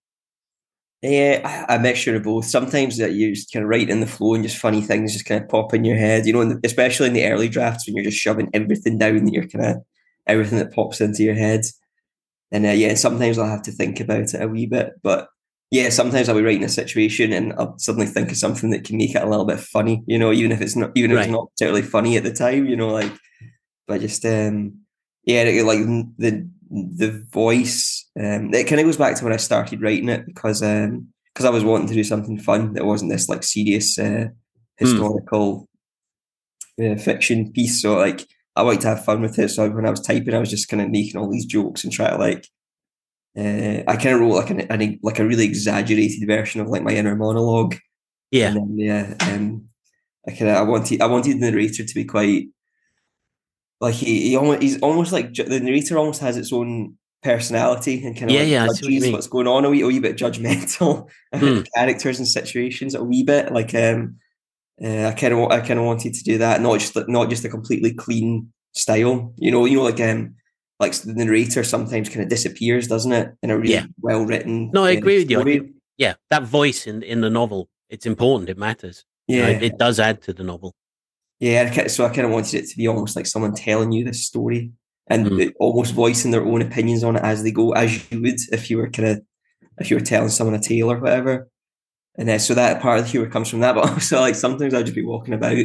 Yeah, 1.01 1.65
a 1.69 1.79
mixture 1.79 2.15
of 2.17 2.23
both. 2.23 2.45
Sometimes 2.45 2.97
that 2.97 3.13
you 3.13 3.33
just 3.33 3.53
kind 3.53 3.63
of 3.63 3.69
write 3.69 3.89
in 3.89 4.01
the 4.01 4.07
flow 4.07 4.33
and 4.33 4.43
just 4.43 4.57
funny 4.57 4.81
things 4.81 5.13
just 5.13 5.25
kind 5.25 5.41
of 5.41 5.49
pop 5.49 5.73
in 5.73 5.85
your 5.85 5.95
head, 5.95 6.25
you 6.25 6.33
know, 6.33 6.41
and 6.41 6.59
especially 6.65 7.07
in 7.07 7.13
the 7.13 7.25
early 7.25 7.47
drafts 7.47 7.87
when 7.87 7.95
you're 7.95 8.03
just 8.03 8.17
shoving 8.17 8.49
everything 8.53 8.97
down 8.97 9.23
that 9.23 9.33
you're 9.33 9.47
kind 9.47 9.65
of 9.65 9.83
everything 10.27 10.59
that 10.59 10.73
pops 10.73 10.99
into 10.99 11.23
your 11.23 11.35
head. 11.35 11.61
And 12.51 12.65
uh, 12.65 12.71
yeah, 12.71 12.95
sometimes 12.95 13.37
I'll 13.39 13.49
have 13.49 13.63
to 13.63 13.71
think 13.71 13.99
about 13.99 14.21
it 14.33 14.41
a 14.41 14.47
wee 14.47 14.67
bit, 14.67 14.93
but 15.03 15.29
yeah, 15.71 15.89
sometimes 15.89 16.29
I'll 16.29 16.35
be 16.37 16.43
writing 16.43 16.63
a 16.65 16.69
situation 16.69 17.33
and 17.33 17.53
I'll 17.53 17.77
suddenly 17.79 18.07
think 18.07 18.31
of 18.31 18.37
something 18.37 18.71
that 18.71 18.85
can 18.85 18.97
make 18.97 19.15
it 19.15 19.23
a 19.23 19.29
little 19.29 19.45
bit 19.45 19.59
funny, 19.59 20.03
you 20.07 20.19
know, 20.19 20.31
even 20.33 20.51
if 20.51 20.61
it's 20.61 20.75
not 20.75 20.91
even 20.95 21.11
if 21.11 21.17
Right. 21.17 21.23
it's 21.25 21.31
not 21.33 21.51
particularly 21.51 21.83
funny 21.87 22.17
at 22.17 22.23
the 22.23 22.33
time, 22.33 22.67
you 22.67 22.75
know, 22.77 22.89
like 22.89 23.13
but 23.87 24.01
just 24.01 24.25
um 24.25 24.73
yeah, 25.25 25.43
like 25.63 25.79
the 26.17 26.47
the 26.71 27.25
voice 27.31 27.98
um 28.19 28.53
it 28.53 28.67
kind 28.67 28.81
of 28.81 28.85
goes 28.85 28.97
back 28.97 29.15
to 29.15 29.23
when 29.23 29.33
I 29.33 29.37
started 29.37 29.81
writing 29.81 30.09
it 30.09 30.25
because 30.25 30.61
um 30.61 31.07
because 31.39 31.45
I 31.45 31.51
was 31.51 31.63
wanting 31.63 31.87
to 31.87 31.93
do 31.93 32.03
something 32.03 32.37
fun 32.37 32.73
that 32.73 32.85
wasn't 32.85 33.11
this 33.11 33.29
like 33.29 33.43
serious 33.43 33.97
uh, 33.97 34.25
historical 34.77 35.69
uh, 36.83 36.95
fiction 36.95 37.51
piece. 37.53 37.81
So 37.81 37.95
like 37.95 38.27
I 38.55 38.61
like 38.61 38.81
to 38.81 38.87
have 38.87 39.05
fun 39.05 39.21
with 39.21 39.39
it. 39.39 39.49
So 39.49 39.69
when 39.69 39.85
I 39.85 39.89
was 39.89 40.01
typing, 40.01 40.33
I 40.33 40.39
was 40.39 40.49
just 40.49 40.67
kind 40.67 40.81
of 40.81 40.89
making 40.89 41.17
all 41.19 41.31
these 41.31 41.45
jokes 41.45 41.83
and 41.83 41.93
try 41.93 42.09
to 42.09 42.17
like. 42.17 42.45
Uh, 43.37 43.83
I 43.87 43.95
kind 43.95 44.15
of 44.15 44.21
wrote 44.21 44.35
like 44.35 44.49
an, 44.49 44.61
an 44.71 44.99
like 45.01 45.19
a 45.19 45.25
really 45.25 45.45
exaggerated 45.45 46.27
version 46.27 46.59
of 46.59 46.67
like 46.67 46.83
my 46.83 46.91
inner 46.91 47.15
monologue. 47.15 47.77
Yeah. 48.31 48.47
And 48.49 48.57
then, 48.57 48.77
yeah, 48.77 49.15
um, 49.21 49.69
I 50.27 50.31
kind 50.31 50.51
of 50.51 50.57
I 50.57 50.61
wanted 50.63 51.01
I 51.01 51.05
wanted 51.05 51.39
the 51.39 51.51
narrator 51.51 51.85
to 51.85 51.95
be 51.95 52.03
quite 52.03 52.49
like 53.79 53.95
he, 53.95 54.29
he 54.29 54.35
almost 54.35 54.61
he's 54.61 54.81
almost 54.81 55.13
like 55.13 55.33
the 55.33 55.59
narrator 55.61 55.97
almost 55.97 56.19
has 56.19 56.35
its 56.35 56.51
own 56.51 56.97
personality 57.21 58.03
and 58.05 58.15
kind 58.15 58.31
of 58.31 58.35
Yeah, 58.35 58.41
like 58.41 58.49
yeah, 58.49 58.65
judges 58.67 59.11
what's 59.11 59.27
going 59.27 59.47
on 59.47 59.65
a 59.65 59.69
wee, 59.69 59.81
a 59.81 59.87
wee 59.87 59.99
bit 59.99 60.17
judgmental 60.17 61.09
Hmm. 61.33 61.61
characters 61.75 62.17
and 62.19 62.27
situations 62.27 62.95
a 62.95 63.03
wee 63.03 63.23
bit 63.23 63.51
like 63.53 63.73
um 63.75 64.15
uh, 64.83 65.07
I 65.07 65.11
kind 65.13 65.33
of 65.33 65.51
I 65.51 65.59
kind 65.59 65.79
of 65.79 65.85
wanted 65.85 66.13
to 66.13 66.23
do 66.23 66.37
that 66.39 66.61
not 66.61 66.79
just 66.79 66.97
not 67.07 67.29
just 67.29 67.45
a 67.45 67.49
completely 67.49 67.93
clean 67.93 68.51
style 68.73 69.33
you 69.37 69.51
know 69.51 69.65
you 69.65 69.77
know 69.77 69.83
like 69.83 69.99
um 69.99 70.35
like 70.79 70.93
the 70.93 71.13
narrator 71.13 71.63
sometimes 71.63 72.07
kind 72.07 72.21
of 72.21 72.29
disappears 72.29 72.87
doesn't 72.87 73.11
it 73.11 73.33
in 73.43 73.51
a 73.51 73.57
really 73.57 73.73
Yeah. 73.73 73.85
well 74.01 74.25
written 74.25 74.71
No, 74.71 74.85
I 74.85 74.91
agree 74.91 75.17
with 75.19 75.29
you. 75.29 75.43
Think- 75.43 75.75
Yeah, 75.97 76.13
that 76.29 76.43
voice 76.43 76.87
in 76.87 77.03
in 77.03 77.19
the 77.21 77.29
novel, 77.29 77.67
it's 77.89 78.05
important. 78.05 78.49
It 78.49 78.57
matters. 78.57 79.03
You 79.27 79.41
know, 79.41 79.49
yeah 79.49 79.57
it, 79.57 79.63
it 79.63 79.77
does 79.77 79.99
add 79.99 80.21
to 80.23 80.33
the 80.33 80.43
novel. 80.43 80.73
Yeah, 81.41 81.87
so 81.87 82.05
I 82.05 82.09
kind 82.09 82.25
of 82.27 82.31
wanted 82.31 82.55
it 82.63 82.69
to 82.69 82.77
be 82.77 82.87
almost 82.87 83.15
like 83.15 83.25
someone 83.25 83.53
telling 83.53 83.91
you 83.91 84.03
this 84.05 84.25
story 84.25 84.71
and 85.09 85.27
Mm. 85.27 85.53
almost 85.59 85.93
voicing 85.93 86.31
their 86.31 86.45
own 86.45 86.61
opinions 86.61 87.03
on 87.03 87.15
it 87.15 87.23
as 87.23 87.43
they 87.43 87.51
go, 87.51 87.71
as 87.71 88.09
you 88.11 88.21
would 88.21 88.39
if 88.51 88.69
you 88.69 88.77
were 88.77 88.89
kind 88.89 89.07
of 89.09 89.21
if 89.79 89.89
you 89.89 89.97
were 89.97 90.03
telling 90.03 90.29
someone 90.29 90.55
a 90.55 90.59
tale 90.61 90.91
or 90.91 90.99
whatever. 90.99 91.47
And 92.17 92.27
then 92.27 92.39
so 92.39 92.53
that 92.53 92.81
part 92.81 92.99
of 92.99 93.05
the 93.05 93.11
humor 93.11 93.29
comes 93.29 93.49
from 93.49 93.61
that, 93.61 93.75
but 93.75 93.89
also 93.89 94.19
like 94.19 94.35
sometimes 94.35 94.73
I'd 94.73 94.85
just 94.85 94.95
be 94.95 95.05
walking 95.05 95.33
about 95.33 95.55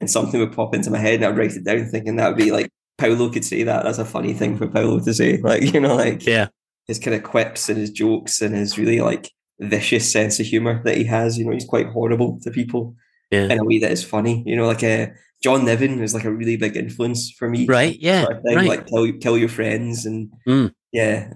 and 0.00 0.10
something 0.10 0.40
would 0.40 0.52
pop 0.52 0.74
into 0.74 0.90
my 0.90 0.98
head 0.98 1.16
and 1.16 1.24
I'd 1.26 1.36
write 1.36 1.52
it 1.56 1.64
down 1.64 1.84
thinking 1.86 2.16
that 2.16 2.28
would 2.28 2.36
be 2.38 2.50
like 2.50 2.68
Paolo 2.98 3.28
could 3.30 3.44
say 3.44 3.62
that. 3.64 3.84
That's 3.84 3.98
a 3.98 4.04
funny 4.04 4.32
thing 4.34 4.56
for 4.56 4.66
Paolo 4.66 5.00
to 5.00 5.14
say. 5.14 5.36
Like, 5.42 5.62
you 5.74 5.80
know, 5.80 5.96
like 5.96 6.26
Yeah. 6.26 6.48
his 6.86 6.98
kind 6.98 7.14
of 7.14 7.22
quips 7.22 7.68
and 7.68 7.78
his 7.78 7.90
jokes 7.90 8.40
and 8.40 8.54
his 8.54 8.78
really 8.78 9.00
like 9.00 9.30
vicious 9.60 10.10
sense 10.10 10.40
of 10.40 10.46
humor 10.46 10.80
that 10.84 10.96
he 10.96 11.04
has. 11.04 11.36
You 11.38 11.44
know, 11.44 11.52
he's 11.52 11.64
quite 11.64 11.86
horrible 11.88 12.38
to 12.42 12.50
people 12.50 12.94
Yeah. 13.30 13.44
in 13.52 13.58
a 13.58 13.64
way 13.64 13.78
that 13.80 13.92
is 13.92 14.02
funny. 14.02 14.42
You 14.46 14.56
know, 14.56 14.66
like 14.66 14.82
uh, 14.82 15.08
John 15.42 15.64
Niven 15.64 16.00
is 16.02 16.14
like 16.14 16.24
a 16.24 16.32
really 16.32 16.56
big 16.56 16.76
influence 16.76 17.30
for 17.30 17.48
me. 17.48 17.66
Right. 17.66 17.96
Yeah. 18.00 18.24
sort 18.24 18.36
of 18.38 18.42
thing, 18.42 18.56
Right. 18.56 18.68
Like 18.68 18.86
tell 18.86 19.12
kill 19.20 19.38
your 19.38 19.48
friends 19.48 20.04
and 20.06 20.30
Mm. 20.46 20.72
yeah, 20.92 21.30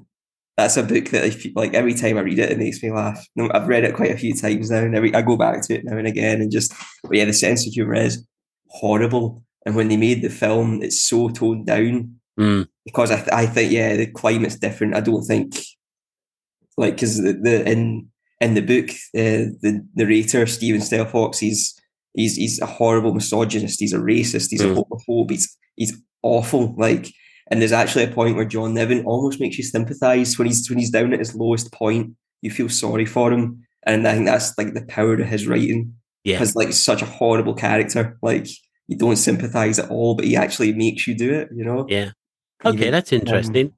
that's 0.57 0.77
a 0.77 0.83
book 0.83 1.11
that 1.11 1.25
I 1.25 1.31
feel, 1.31 1.53
like 1.55 1.75
every 1.75 1.95
time 1.95 2.19
I 2.19 2.23
read 2.23 2.39
it, 2.39 2.51
it 2.51 2.59
makes 2.59 2.83
me 2.83 2.91
laugh. 2.91 3.25
No, 3.37 3.49
I've 3.55 3.69
read 3.69 3.85
it 3.85 3.95
quite 3.95 4.11
a 4.11 4.17
few 4.19 4.35
times 4.35 4.71
now, 4.71 4.79
and 4.85 4.95
every 4.97 5.15
I 5.15 5.23
go 5.23 5.37
back 5.37 5.63
to 5.67 5.75
it 5.75 5.85
now 5.85 5.97
and 5.97 6.07
again, 6.09 6.41
and 6.41 6.51
just 6.51 6.73
but 7.05 7.15
yeah, 7.17 7.25
the 7.27 7.33
sense 7.33 7.67
of 7.67 7.73
humor 7.73 7.95
is 7.95 8.27
horrible. 8.69 9.45
And 9.65 9.77
when 9.77 9.89
they 9.89 9.97
made 9.97 10.23
the 10.23 10.29
film, 10.31 10.83
it's 10.83 11.03
so 11.03 11.29
toned 11.29 11.67
down 11.67 12.17
Mm. 12.41 12.67
because 12.85 13.11
I, 13.11 13.17
th- 13.17 13.29
I 13.31 13.45
think 13.47 13.71
yeah 13.73 13.95
the 13.97 14.07
climate's 14.07 14.57
different. 14.59 14.97
I 14.97 15.01
don't 15.01 15.23
think 15.23 15.55
like 16.79 16.95
because 16.95 17.19
the, 17.23 17.35
the 17.35 17.71
in 17.71 18.09
in 18.41 18.55
the 18.55 18.63
book 18.63 18.91
uh, 19.15 19.53
the 19.61 19.87
narrator 19.95 20.47
Steven 20.47 20.81
Stelfox 20.81 21.39
he's 21.39 21.79
he's 22.15 22.37
he's 22.37 22.61
a 22.61 22.67
horrible 22.67 23.15
misogynist. 23.15 23.81
He's 23.81 23.93
a 23.93 23.99
racist. 23.99 24.49
He's 24.51 24.63
Mm. 24.63 24.77
a 24.79 24.83
homophobe. 24.85 25.31
He's 25.31 25.57
he's 25.77 25.97
awful. 26.23 26.75
Like 26.77 27.07
and 27.51 27.61
there's 27.61 27.73
actually 27.73 28.05
a 28.05 28.09
point 28.11 28.37
where 28.37 28.45
John 28.45 28.73
Niven 28.75 29.05
almost 29.05 29.41
makes 29.41 29.59
you 29.59 29.65
sympathise 29.65 30.39
when 30.39 30.47
he's 30.47 30.69
when 30.71 30.79
he's 30.79 30.91
down 30.91 31.13
at 31.13 31.19
his 31.19 31.35
lowest 31.35 31.73
point. 31.73 32.13
You 32.41 32.51
feel 32.51 32.69
sorry 32.69 33.07
for 33.07 33.33
him, 33.33 33.65
and 33.87 34.07
I 34.07 34.15
think 34.15 34.27
that's 34.27 34.57
like 34.59 34.75
the 34.75 34.85
power 34.87 35.15
of 35.15 35.27
his 35.29 35.47
writing 35.47 35.95
Yeah. 36.25 36.37
because 36.37 36.55
like 36.57 36.73
such 36.73 37.03
a 37.03 37.07
horrible 37.07 37.55
character. 37.55 38.19
Like 38.23 38.47
you 38.89 38.97
don't 38.97 39.17
sympathise 39.17 39.79
at 39.79 39.91
all, 39.91 40.15
but 40.15 40.25
he 40.25 40.37
actually 40.37 40.73
makes 40.73 41.07
you 41.07 41.15
do 41.15 41.33
it. 41.33 41.49
You 41.55 41.65
know. 41.65 41.87
Yeah. 41.89 42.11
Okay, 42.65 42.79
Even- 42.79 42.93
that's 42.93 43.13
um, 43.13 43.19
interesting. 43.21 43.73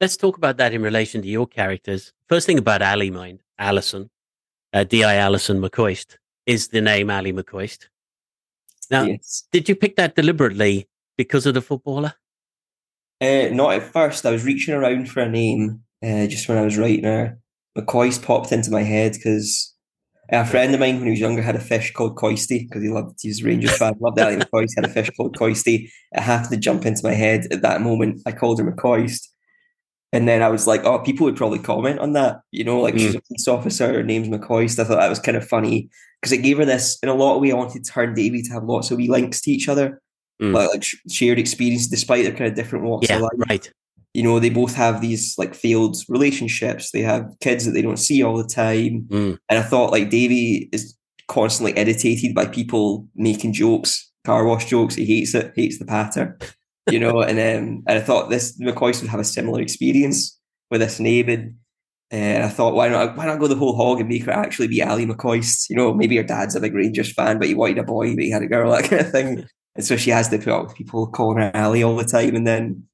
Let's 0.00 0.16
talk 0.16 0.36
about 0.36 0.58
that 0.58 0.72
in 0.72 0.80
relation 0.82 1.22
to 1.22 1.28
your 1.28 1.46
characters. 1.48 2.12
First 2.28 2.46
thing 2.46 2.58
about 2.58 2.82
Ally 2.82 3.10
Mind, 3.10 3.40
Alison, 3.58 4.10
uh, 4.72 4.84
D.I. 4.84 5.16
Alison 5.16 5.60
McCoist, 5.60 6.16
is 6.48 6.68
the 6.68 6.80
name 6.80 7.10
Ally 7.10 7.30
McCoist. 7.30 7.86
Now, 8.90 9.04
Yes. 9.04 9.44
did 9.52 9.68
you 9.68 9.76
pick 9.76 9.96
that 9.96 10.16
deliberately 10.16 10.88
because 11.16 11.44
of 11.46 11.52
the 11.54 11.60
footballer? 11.60 12.14
Uh, 13.20 13.48
not 13.52 13.74
at 13.74 13.82
first. 13.82 14.24
I 14.24 14.30
was 14.30 14.44
reaching 14.44 14.72
around 14.74 15.10
for 15.10 15.20
a 15.20 15.28
name 15.28 15.82
uh, 16.02 16.26
just 16.26 16.48
when 16.48 16.56
I 16.58 16.62
was 16.64 16.78
writing 16.78 17.04
her. 17.04 17.38
McCoist 17.76 18.22
popped 18.24 18.50
into 18.50 18.70
my 18.70 18.82
head 18.82 19.12
because 19.12 19.74
a 20.30 20.44
friend 20.46 20.72
of 20.72 20.80
mine 20.80 20.96
when 20.96 21.04
he 21.04 21.10
was 21.10 21.20
younger 21.20 21.42
had 21.42 21.56
a 21.56 21.60
fish 21.60 21.92
called 21.92 22.16
Coisty 22.16 22.66
because 22.66 22.82
he 22.82 22.88
loved 22.88 23.18
was 23.22 23.42
a 23.42 23.44
Rangers 23.44 23.76
fan, 23.76 23.94
loved 24.00 24.18
Ally 24.18 24.36
McCoist, 24.42 24.70
had 24.76 24.86
a 24.86 24.88
fish 24.92 25.10
called 25.16 25.36
Coisty. 25.36 25.90
It 26.12 26.20
happened 26.20 26.50
to 26.52 26.56
jump 26.56 26.86
into 26.86 27.00
my 27.04 27.12
head 27.12 27.46
at 27.52 27.60
that 27.62 27.82
moment. 27.82 28.22
I 28.24 28.32
called 28.32 28.58
her 28.58 28.72
McCoist. 28.72 29.28
And 30.12 30.26
then 30.26 30.42
I 30.42 30.48
was 30.48 30.66
like, 30.66 30.84
oh, 30.84 30.98
people 31.00 31.24
would 31.26 31.36
probably 31.36 31.58
comment 31.58 31.98
on 32.00 32.12
that. 32.14 32.40
You 32.50 32.64
know, 32.64 32.80
like 32.80 32.96
she's 32.98 33.14
a 33.14 33.20
police 33.20 33.46
officer, 33.46 33.92
her 33.92 34.02
name's 34.02 34.28
McCoist. 34.28 34.76
So 34.76 34.82
I 34.82 34.86
thought 34.86 35.00
that 35.00 35.10
was 35.10 35.18
kind 35.20 35.36
of 35.36 35.46
funny 35.46 35.90
because 36.20 36.32
it 36.32 36.38
gave 36.42 36.58
her 36.58 36.64
this, 36.64 36.98
in 37.02 37.08
a 37.10 37.14
lot 37.14 37.36
of 37.36 37.42
way, 37.42 37.52
I 37.52 37.54
wanted 37.54 37.86
her 37.88 38.02
and 38.02 38.16
Davey 38.16 38.42
to 38.42 38.52
have 38.52 38.64
lots 38.64 38.90
of 38.90 38.96
wee 38.96 39.08
links 39.08 39.40
to 39.42 39.50
each 39.50 39.68
other, 39.68 40.00
Mm. 40.40 40.54
like, 40.54 40.70
like 40.70 40.84
shared 41.10 41.38
experience 41.40 41.88
despite 41.88 42.22
their 42.24 42.32
kind 42.32 42.46
of 42.48 42.54
different 42.54 42.84
walks 42.84 43.08
Yeah, 43.08 43.16
of 43.16 43.22
life 43.22 43.32
right. 43.50 43.72
you 44.14 44.22
know 44.22 44.38
they 44.38 44.50
both 44.50 44.72
have 44.76 45.00
these 45.00 45.34
like 45.36 45.52
failed 45.52 45.96
relationships 46.08 46.92
they 46.92 47.02
have 47.02 47.28
kids 47.40 47.64
that 47.64 47.72
they 47.72 47.82
don't 47.82 47.96
see 47.98 48.22
all 48.22 48.36
the 48.36 48.46
time 48.46 49.02
Mm. 49.08 49.36
and 49.48 49.58
i 49.58 49.62
thought 49.62 49.90
like 49.90 50.10
davey 50.10 50.68
is 50.72 50.96
constantly 51.26 51.76
irritated 51.76 52.36
by 52.36 52.46
people 52.46 53.04
making 53.16 53.52
jokes, 53.52 54.12
car 54.24 54.44
wash 54.44 54.66
jokes. 54.66 54.94
He 54.94 55.04
hates 55.04 55.34
it, 55.34 55.52
hates 55.56 55.78
the 55.80 55.84
patter, 55.84 56.38
you 56.92 57.00
know. 57.00 57.22
and 57.22 57.38
um, 57.38 57.82
and 57.86 57.98
I 57.98 58.00
thought 58.00 58.30
this 58.30 58.58
McCoist 58.60 59.00
would 59.00 59.10
have 59.10 59.20
a 59.20 59.24
similar 59.24 59.60
experience 59.60 60.38
with 60.70 60.80
this 60.80 61.00
name, 61.00 61.28
and, 61.28 61.54
uh, 62.12 62.16
and 62.16 62.44
I 62.44 62.48
thought, 62.48 62.74
why 62.74 62.88
not? 62.88 63.16
Why 63.16 63.26
not 63.26 63.38
go 63.38 63.46
the 63.46 63.56
whole 63.56 63.76
hog 63.76 64.00
and 64.00 64.08
make 64.08 64.24
her 64.24 64.32
actually 64.32 64.68
be 64.68 64.82
Ally 64.82 65.04
McCoist? 65.04 65.68
You 65.70 65.76
know, 65.76 65.94
maybe 65.94 66.16
her 66.16 66.22
dad's 66.22 66.56
a 66.56 66.60
big 66.60 66.74
Rangers 66.74 67.12
fan, 67.12 67.38
but 67.38 67.48
he 67.48 67.54
wanted 67.54 67.78
a 67.78 67.84
boy, 67.84 68.14
but 68.14 68.24
he 68.24 68.30
had 68.30 68.42
a 68.42 68.46
girl, 68.46 68.70
that 68.76 68.84
kind 68.84 69.02
of 69.02 69.10
thing. 69.10 69.46
And 69.76 69.84
so 69.84 69.96
she 69.96 70.10
has 70.10 70.28
to 70.30 70.38
put 70.38 70.48
up 70.48 70.64
with 70.64 70.76
people 70.76 71.06
calling 71.06 71.38
her 71.38 71.50
Ally 71.54 71.82
all 71.82 71.96
the 71.96 72.04
time, 72.04 72.34
and 72.34 72.46
then 72.46 72.88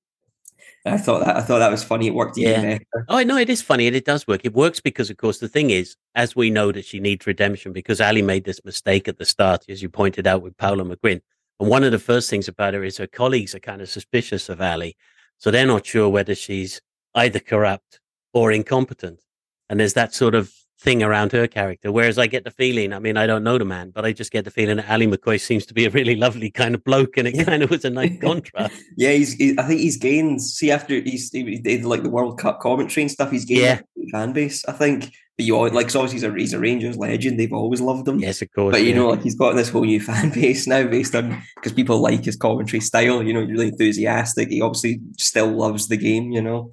I 0.86 0.98
thought 0.98 1.24
that 1.24 1.36
I 1.36 1.40
thought 1.40 1.60
that 1.60 1.70
was 1.70 1.82
funny. 1.82 2.08
It 2.08 2.14
worked 2.14 2.36
yeah. 2.36 2.60
better. 2.60 3.06
Oh 3.08 3.22
no, 3.22 3.38
it 3.38 3.48
is 3.48 3.62
funny 3.62 3.86
and 3.86 3.96
it 3.96 4.04
does 4.04 4.26
work. 4.26 4.42
It 4.44 4.52
works 4.52 4.80
because, 4.80 5.08
of 5.08 5.16
course, 5.16 5.38
the 5.38 5.48
thing 5.48 5.70
is, 5.70 5.96
as 6.14 6.36
we 6.36 6.50
know 6.50 6.72
that 6.72 6.84
she 6.84 7.00
needs 7.00 7.26
redemption 7.26 7.72
because 7.72 8.00
Ally 8.00 8.20
made 8.20 8.44
this 8.44 8.62
mistake 8.64 9.08
at 9.08 9.18
the 9.18 9.24
start, 9.24 9.64
as 9.68 9.82
you 9.82 9.88
pointed 9.88 10.26
out 10.26 10.42
with 10.42 10.56
Paula 10.58 10.84
McGuinn. 10.84 11.22
And 11.60 11.68
one 11.68 11.84
of 11.84 11.92
the 11.92 11.98
first 11.98 12.30
things 12.30 12.48
about 12.48 12.74
her 12.74 12.84
is 12.84 12.98
her 12.98 13.06
colleagues 13.06 13.54
are 13.54 13.60
kind 13.60 13.80
of 13.80 13.88
suspicious 13.88 14.48
of 14.48 14.60
Ally, 14.60 14.92
so 15.38 15.50
they're 15.50 15.66
not 15.66 15.86
sure 15.86 16.08
whether 16.08 16.34
she's 16.34 16.80
either 17.14 17.38
corrupt 17.38 18.00
or 18.32 18.50
incompetent. 18.50 19.20
And 19.68 19.78
there's 19.78 19.94
that 19.94 20.14
sort 20.14 20.34
of 20.34 20.52
thing 20.84 21.02
around 21.02 21.32
her 21.32 21.48
character. 21.48 21.90
Whereas 21.90 22.18
I 22.18 22.26
get 22.26 22.44
the 22.44 22.50
feeling, 22.50 22.92
I 22.92 22.98
mean, 22.98 23.16
I 23.16 23.26
don't 23.26 23.42
know 23.42 23.58
the 23.58 23.64
man, 23.64 23.90
but 23.90 24.04
I 24.04 24.12
just 24.12 24.30
get 24.30 24.44
the 24.44 24.50
feeling 24.50 24.76
that 24.76 24.88
Ally 24.88 25.06
McCoist 25.06 25.40
seems 25.40 25.66
to 25.66 25.74
be 25.74 25.86
a 25.86 25.90
really 25.90 26.14
lovely 26.26 26.50
kind 26.50 26.74
of 26.74 26.84
bloke, 26.84 27.16
and 27.16 27.26
it 27.26 27.44
kind 27.44 27.62
of 27.62 27.70
was 27.70 27.84
a 27.84 27.90
nice 27.90 28.16
contrast. 28.20 28.80
yeah, 28.96 29.12
he's. 29.12 29.32
He, 29.32 29.58
I 29.58 29.62
think 29.62 29.80
he's 29.80 29.96
gained. 29.96 30.42
See, 30.42 30.70
after 30.70 30.94
he's 31.00 31.30
he 31.32 31.58
did 31.58 31.84
like 31.84 32.02
the 32.02 32.10
World 32.10 32.38
Cup 32.38 32.60
commentary 32.60 33.02
and 33.02 33.10
stuff, 33.10 33.30
he's 33.30 33.46
gained 33.46 33.60
yeah. 33.60 33.80
fan 34.12 34.32
base. 34.32 34.64
I 34.66 34.72
think. 34.72 35.10
But 35.36 35.46
you 35.46 35.56
like, 35.70 35.86
obviously 35.86 36.12
he's 36.12 36.22
a, 36.22 36.32
he's 36.32 36.52
a 36.52 36.60
Rangers 36.60 36.96
legend. 36.96 37.40
They've 37.40 37.52
always 37.52 37.80
loved 37.80 38.06
him. 38.06 38.20
Yes, 38.20 38.40
of 38.40 38.52
course. 38.52 38.72
But 38.72 38.82
you 38.82 38.90
yeah. 38.90 38.94
know, 38.94 39.08
like 39.08 39.22
he's 39.22 39.34
got 39.34 39.56
this 39.56 39.68
whole 39.68 39.82
new 39.82 40.00
fan 40.08 40.30
base 40.30 40.68
now 40.68 40.86
based 40.86 41.16
on 41.16 41.42
because 41.56 41.72
people 41.72 41.98
like 41.98 42.24
his 42.24 42.36
commentary 42.36 42.80
style. 42.80 43.20
You 43.20 43.32
know, 43.32 43.40
really 43.40 43.68
enthusiastic. 43.68 44.50
He 44.50 44.60
obviously 44.60 45.00
still 45.18 45.48
loves 45.48 45.88
the 45.88 45.96
game. 45.96 46.30
You 46.30 46.42
know, 46.42 46.72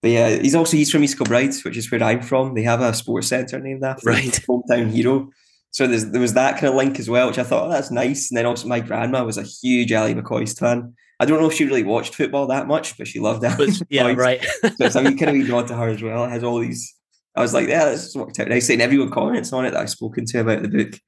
but 0.00 0.10
yeah, 0.10 0.30
he's 0.30 0.54
also 0.54 0.76
he's 0.76 0.90
from 0.90 1.02
East 1.02 1.18
Kilbride, 1.18 1.54
which 1.64 1.76
is 1.76 1.90
where 1.90 2.02
I'm 2.02 2.22
from. 2.22 2.54
They 2.54 2.62
have 2.62 2.80
a 2.80 2.94
sports 2.94 3.28
centre 3.28 3.58
named 3.58 3.82
after 3.82 4.08
right. 4.08 4.40
hometown 4.48 4.90
hero. 4.90 5.30
So 5.70 5.86
there 5.86 6.20
was 6.20 6.34
that 6.34 6.54
kind 6.54 6.68
of 6.68 6.74
link 6.74 6.98
as 6.98 7.10
well, 7.10 7.26
which 7.26 7.38
I 7.38 7.42
thought 7.42 7.66
oh, 7.66 7.70
that's 7.70 7.90
nice. 7.90 8.30
And 8.30 8.38
then 8.38 8.46
also 8.46 8.68
my 8.68 8.80
grandma 8.80 9.24
was 9.24 9.38
a 9.38 9.42
huge 9.42 9.92
Ally 9.92 10.14
McCoist 10.14 10.58
fan. 10.58 10.94
I 11.20 11.24
don't 11.24 11.40
know 11.40 11.48
if 11.48 11.54
she 11.54 11.64
really 11.64 11.82
watched 11.82 12.14
football 12.14 12.46
that 12.46 12.68
much, 12.68 12.96
but 12.96 13.08
she 13.08 13.18
loved 13.18 13.44
Ally. 13.44 13.66
But, 13.66 13.82
yeah, 13.90 14.12
right. 14.12 14.42
so 14.44 14.70
it's 14.78 14.94
mean, 14.94 15.18
kind 15.18 15.30
of 15.30 15.34
be 15.34 15.44
drawn 15.44 15.66
to 15.66 15.74
her 15.74 15.88
as 15.88 16.02
well. 16.02 16.24
It 16.24 16.30
has 16.30 16.44
all 16.44 16.60
these. 16.60 16.94
I 17.34 17.42
was 17.42 17.52
like, 17.52 17.68
yeah, 17.68 17.86
this 17.86 18.14
worked 18.14 18.38
out 18.38 18.48
nice. 18.48 18.70
And 18.70 18.80
everyone 18.80 19.10
comments 19.10 19.52
on 19.52 19.66
it 19.66 19.72
that 19.72 19.80
I've 19.80 19.90
spoken 19.90 20.24
to 20.26 20.40
about 20.40 20.62
the 20.62 20.68
book. 20.68 21.00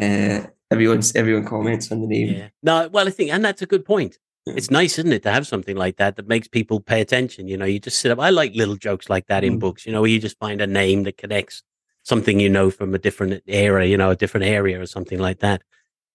Uh, 0.00 0.46
everyone's 0.70 1.14
everyone 1.14 1.44
comments 1.44 1.92
on 1.92 2.00
the 2.00 2.06
name. 2.06 2.36
Yeah. 2.36 2.48
No, 2.62 2.88
well, 2.88 3.06
I 3.06 3.10
think, 3.10 3.30
and 3.30 3.44
that's 3.44 3.62
a 3.62 3.66
good 3.66 3.84
point 3.84 4.18
it's 4.46 4.70
nice, 4.70 4.98
isn't 4.98 5.12
it, 5.12 5.22
to 5.24 5.30
have 5.30 5.46
something 5.46 5.76
like 5.76 5.96
that 5.96 6.16
that 6.16 6.28
makes 6.28 6.48
people 6.48 6.80
pay 6.80 7.00
attention. 7.00 7.48
You 7.48 7.56
know, 7.56 7.66
you 7.66 7.78
just 7.78 7.98
sit 7.98 8.10
up. 8.10 8.18
I 8.18 8.30
like 8.30 8.54
little 8.54 8.76
jokes 8.76 9.08
like 9.08 9.26
that 9.26 9.44
in 9.44 9.56
mm. 9.56 9.60
books. 9.60 9.86
You 9.86 9.92
know, 9.92 10.00
where 10.00 10.10
you 10.10 10.18
just 10.18 10.38
find 10.38 10.60
a 10.60 10.66
name 10.66 11.02
that 11.04 11.18
connects 11.18 11.62
something 12.02 12.40
you 12.40 12.48
know 12.48 12.70
from 12.70 12.94
a 12.94 12.98
different 12.98 13.42
era, 13.46 13.86
you 13.86 13.96
know, 13.96 14.10
a 14.10 14.16
different 14.16 14.46
area 14.46 14.80
or 14.80 14.86
something 14.86 15.18
like 15.18 15.40
that. 15.40 15.62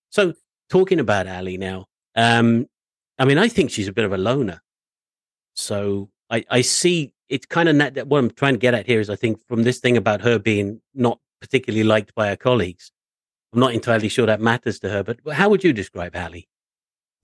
So, 0.10 0.34
talking 0.70 1.00
about 1.00 1.28
Ally 1.28 1.56
now, 1.58 1.86
um, 2.16 2.68
I 3.18 3.26
mean, 3.26 3.38
I 3.38 3.48
think 3.48 3.72
she's 3.72 3.88
a 3.88 3.94
bit 3.94 4.06
of 4.06 4.14
a 4.14 4.18
loner. 4.18 4.62
So 5.56 6.10
I, 6.30 6.44
I 6.50 6.62
see 6.62 7.14
it's 7.30 7.46
kind 7.46 7.70
of 7.70 7.78
that. 7.78 8.08
What 8.08 8.20
I'm 8.20 8.32
trying 8.32 8.56
to 8.56 8.60
get 8.60 8.74
at 8.74 8.86
here 8.86 9.00
is, 9.00 9.10
I 9.10 9.16
think 9.16 9.40
from 9.48 9.64
this 9.64 9.80
thing 9.80 9.98
about 9.98 10.22
her 10.22 10.38
being 10.38 10.82
not 10.94 11.20
particularly 11.42 11.84
liked 11.84 12.14
by 12.16 12.28
her 12.30 12.36
colleagues, 12.36 12.92
I'm 13.54 13.60
not 13.60 13.74
entirely 13.74 14.10
sure 14.10 14.26
that 14.26 14.42
matters 14.42 14.80
to 14.80 14.90
her. 14.90 15.04
But 15.04 15.20
how 15.34 15.50
would 15.50 15.64
you 15.64 15.74
describe 15.74 16.16
Ally? 16.16 16.42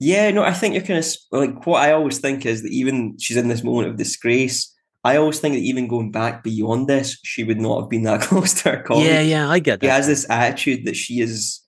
Yeah, 0.02 0.32
no, 0.32 0.42
I 0.42 0.52
think 0.52 0.74
you're 0.74 0.82
kind 0.82 0.98
of 0.98 1.06
like 1.30 1.64
what 1.64 1.80
I 1.80 1.92
always 1.92 2.18
think 2.18 2.44
is 2.44 2.64
that 2.64 2.72
even 2.72 3.16
she's 3.20 3.36
in 3.36 3.46
this 3.46 3.62
moment 3.62 3.86
of 3.86 3.96
disgrace. 3.96 4.74
I 5.04 5.16
always 5.16 5.38
think 5.38 5.54
that 5.54 5.60
even 5.60 5.86
going 5.86 6.10
back 6.10 6.42
beyond 6.42 6.88
this, 6.88 7.20
she 7.22 7.44
would 7.44 7.60
not 7.60 7.82
have 7.82 7.88
been 7.88 8.02
that 8.02 8.20
close 8.22 8.52
to 8.62 8.72
her 8.72 8.82
colleague. 8.82 9.06
Yeah, 9.06 9.20
yeah, 9.20 9.48
I 9.48 9.60
get 9.60 9.78
that. 9.78 9.86
She 9.86 9.90
has 9.90 10.08
this 10.08 10.28
attitude 10.28 10.86
that 10.86 10.96
she 10.96 11.20
is, 11.20 11.60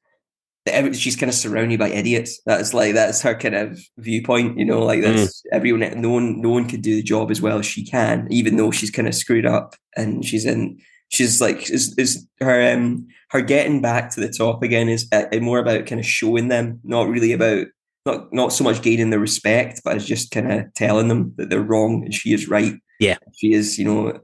that 0.66 0.97
she's 0.97 1.14
kind 1.14 1.30
of 1.30 1.37
surrounded 1.37 1.78
by 1.78 1.91
idiots. 1.91 2.41
That's 2.45 2.74
like 2.74 2.95
that's 2.95 3.22
her 3.22 3.37
kind 3.37 3.55
of 3.55 3.78
viewpoint. 3.99 4.59
You 4.59 4.64
know, 4.64 4.82
like 4.82 5.03
that's 5.03 5.41
mm. 5.43 5.47
everyone. 5.53 6.01
No 6.01 6.11
one, 6.11 6.41
no 6.41 6.51
one 6.51 6.68
could 6.68 6.82
do 6.82 6.97
the 6.97 7.05
job 7.05 7.30
as 7.30 7.41
well 7.41 7.61
as 7.61 7.66
she 7.66 7.85
can, 7.87 8.26
even 8.32 8.57
though 8.57 8.72
she's 8.72 8.91
kind 8.91 9.07
of 9.07 9.14
screwed 9.14 9.47
up 9.47 9.76
and 9.97 10.24
she's 10.24 10.45
in. 10.45 10.80
She's 11.11 11.41
like 11.41 11.70
is, 11.70 11.95
is 11.97 12.26
her 12.41 12.72
um 12.72 13.07
her 13.30 13.43
getting 13.43 13.80
back 13.80 14.11
to 14.11 14.20
the 14.20 14.32
top 14.32 14.64
again 14.64 14.89
is 14.89 15.07
uh, 15.12 15.26
more 15.41 15.61
about 15.61 15.87
kind 15.87 16.01
of 16.01 16.07
showing 16.07 16.49
them, 16.49 16.80
not 16.82 17.07
really 17.09 17.32
about 17.32 17.68
not 18.07 18.32
not 18.32 18.52
so 18.52 18.64
much 18.64 18.82
gaining 18.82 19.11
their 19.11 19.20
respect, 19.20 19.80
but 19.84 19.96
it's 19.96 20.07
just 20.07 20.30
kind 20.30 20.52
of 20.52 20.72
telling 20.74 21.09
them 21.09 21.32
that 21.36 21.50
they're 21.50 21.62
wrong 21.62 22.02
and 22.05 22.14
she 22.14 22.32
is 22.32 22.48
right. 22.48 22.74
Yeah, 23.00 23.18
she 23.36 23.52
is. 23.52 23.78
You 23.78 23.84
know, 23.84 24.20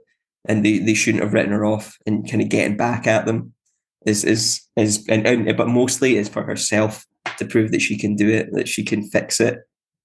and 0.47 0.65
they, 0.65 0.79
they 0.79 0.95
shouldn't 0.95 1.23
have 1.23 1.33
written 1.33 1.53
her 1.53 1.65
off 1.65 1.97
and 2.07 2.29
kind 2.29 2.43
of 2.43 2.49
getting 2.49 2.77
back 2.77 3.07
at 3.07 3.27
them 3.27 3.53
is 4.07 4.25
is 4.25 4.61
is 4.77 5.07
and, 5.09 5.27
and 5.27 5.57
but 5.57 5.69
mostly 5.69 6.17
is 6.17 6.29
for 6.29 6.43
herself 6.43 7.05
to 7.39 7.45
prove 7.45 7.71
that 7.71 7.83
she 7.83 7.99
can 7.99 8.17
do 8.17 8.29
it, 8.29 8.49
that 8.53 8.69
she 8.69 8.83
can 8.83 9.03
fix 9.03 9.41
it, 9.41 9.59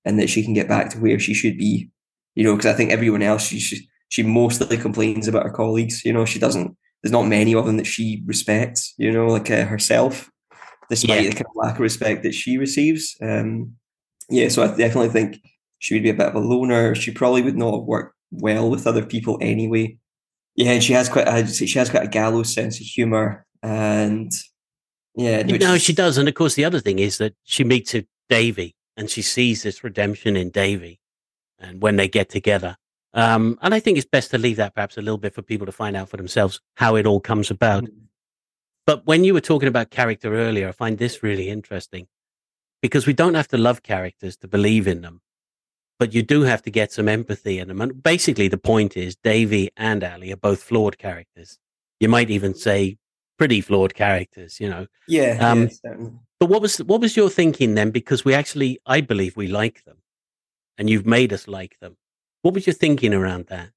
and 0.04 0.20
that 0.20 0.30
she 0.30 0.44
can 0.44 0.54
get 0.54 0.68
back 0.68 0.90
to 0.90 1.00
where 1.00 1.20
she 1.20 1.34
should 1.34 1.58
be. 1.58 1.90
You 2.36 2.44
know, 2.44 2.56
because 2.56 2.74
I 2.74 2.76
think 2.76 2.92
everyone 2.92 3.22
else 3.22 3.44
she 3.48 3.60
she, 3.60 3.88
she 4.10 4.24
mostly 4.24 4.78
complains 4.78 5.28
about 5.28 5.44
her 5.44 5.52
colleagues. 5.52 6.04
You 6.04 6.14
know, 6.14 6.26
she 6.26 6.40
doesn't. 6.40 6.76
There's 7.02 7.12
not 7.12 7.28
many 7.28 7.54
of 7.54 7.66
them 7.66 7.78
that 7.78 7.88
she 7.88 8.24
respects. 8.26 8.94
You 8.98 9.12
know, 9.12 9.28
like 9.28 9.50
uh, 9.50 9.66
herself 9.66 10.30
despite 10.90 11.24
yeah. 11.24 11.30
the 11.30 11.36
kind 11.36 11.46
of 11.46 11.56
lack 11.56 11.76
of 11.76 11.82
respect 11.82 12.24
that 12.24 12.34
she 12.34 12.58
receives. 12.58 13.16
Um, 13.22 13.76
yeah, 14.30 14.50
so 14.50 14.64
I 14.64 14.68
definitely 14.68 15.10
think 15.10 15.42
she 15.80 15.94
would 15.94 16.04
be 16.04 16.10
a 16.10 16.16
bit 16.16 16.28
of 16.28 16.36
a 16.36 16.40
loner. 16.40 16.96
She 16.96 17.12
probably 17.12 17.42
would 17.42 17.58
not 17.58 17.74
have 17.74 17.84
worked 17.84 18.16
well 18.32 18.70
with 18.70 18.88
other 18.88 19.06
people 19.06 19.38
anyway. 19.42 19.98
Yeah, 20.56 20.72
and 20.72 20.84
she 20.84 20.94
has 20.94 21.10
quite 21.10 21.28
a, 21.28 21.46
she 21.48 21.78
has 21.78 21.90
quite 21.90 22.04
a 22.04 22.10
gallows 22.10 22.54
sense 22.54 22.80
of 22.80 22.86
humor, 22.86 23.46
and 23.62 24.32
yeah, 25.16 25.44
no, 25.44 25.78
she 25.78 25.94
does. 25.94 26.18
And 26.18 26.30
of 26.30 26.36
course, 26.36 26.56
the 26.56 26.66
other 26.66 26.80
thing 26.80 27.00
is 27.00 27.18
that 27.18 27.36
she 27.44 27.64
meets 27.64 27.94
Davey, 28.30 28.76
and 28.96 29.10
she 29.10 29.22
sees 29.22 29.64
this 29.64 29.84
redemption 29.84 30.38
in 30.38 30.50
Davey, 30.50 31.00
and 31.60 31.82
when 31.82 31.98
they 31.98 32.08
get 32.08 32.30
together. 32.30 32.78
Um, 33.14 33.58
and 33.62 33.74
I 33.74 33.80
think 33.80 33.98
it's 33.98 34.08
best 34.08 34.32
to 34.32 34.38
leave 34.38 34.58
that 34.58 34.76
perhaps 34.76 34.98
a 34.98 35.02
little 35.02 35.18
bit 35.18 35.34
for 35.34 35.42
people 35.42 35.66
to 35.66 35.72
find 35.72 35.96
out 35.96 36.10
for 36.10 36.18
themselves 36.18 36.60
how 36.76 36.96
it 36.96 37.06
all 37.06 37.20
comes 37.20 37.50
about. 37.50 37.86
Mm-hmm. 37.86 38.05
But 38.86 39.06
when 39.06 39.24
you 39.24 39.34
were 39.34 39.42
talking 39.42 39.68
about 39.68 39.90
character 39.90 40.36
earlier, 40.36 40.70
I 40.70 40.72
find 40.72 40.98
this 40.98 41.24
really 41.24 41.50
interesting 41.50 42.08
because 42.82 43.08
we 43.08 43.14
don't 43.14 43.34
have 43.34 43.48
to 43.50 43.58
love 43.58 43.82
characters 43.82 44.38
to 44.38 44.48
believe 44.48 44.88
in 44.88 45.02
them, 45.02 45.22
but 45.98 46.14
you 46.14 46.22
do 46.22 46.44
have 46.44 46.62
to 46.64 46.72
get 46.72 46.92
some 46.92 47.08
empathy 47.08 47.58
in 47.60 47.68
them. 47.68 47.82
And 47.82 48.02
basically, 48.04 48.48
the 48.48 48.58
point 48.58 48.96
is 48.96 49.16
Davey 49.16 49.72
and 49.76 50.04
Ally 50.04 50.32
are 50.32 50.38
both 50.38 50.62
flawed 50.62 50.98
characters. 50.98 51.58
You 52.00 52.10
might 52.10 52.30
even 52.30 52.54
say 52.54 52.98
pretty 53.38 53.62
flawed 53.62 53.96
characters, 53.96 54.60
you 54.60 54.70
know. 54.70 54.86
Yeah. 55.08 55.38
Um, 55.42 55.70
yeah 55.84 55.94
but 56.40 56.50
what 56.50 56.62
was 56.62 56.78
what 56.80 57.02
was 57.02 57.16
your 57.16 57.30
thinking 57.30 57.76
then? 57.76 57.92
Because 57.92 58.26
we 58.26 58.34
actually, 58.34 58.80
I 58.86 59.02
believe, 59.02 59.38
we 59.38 59.48
like 59.48 59.84
them, 59.86 59.98
and 60.78 60.90
you've 60.90 61.06
made 61.06 61.32
us 61.32 61.48
like 61.48 61.80
them. 61.80 61.98
What 62.42 62.54
was 62.54 62.68
your 62.68 62.74
thinking 62.74 63.14
around 63.14 63.48
that? 63.48 63.70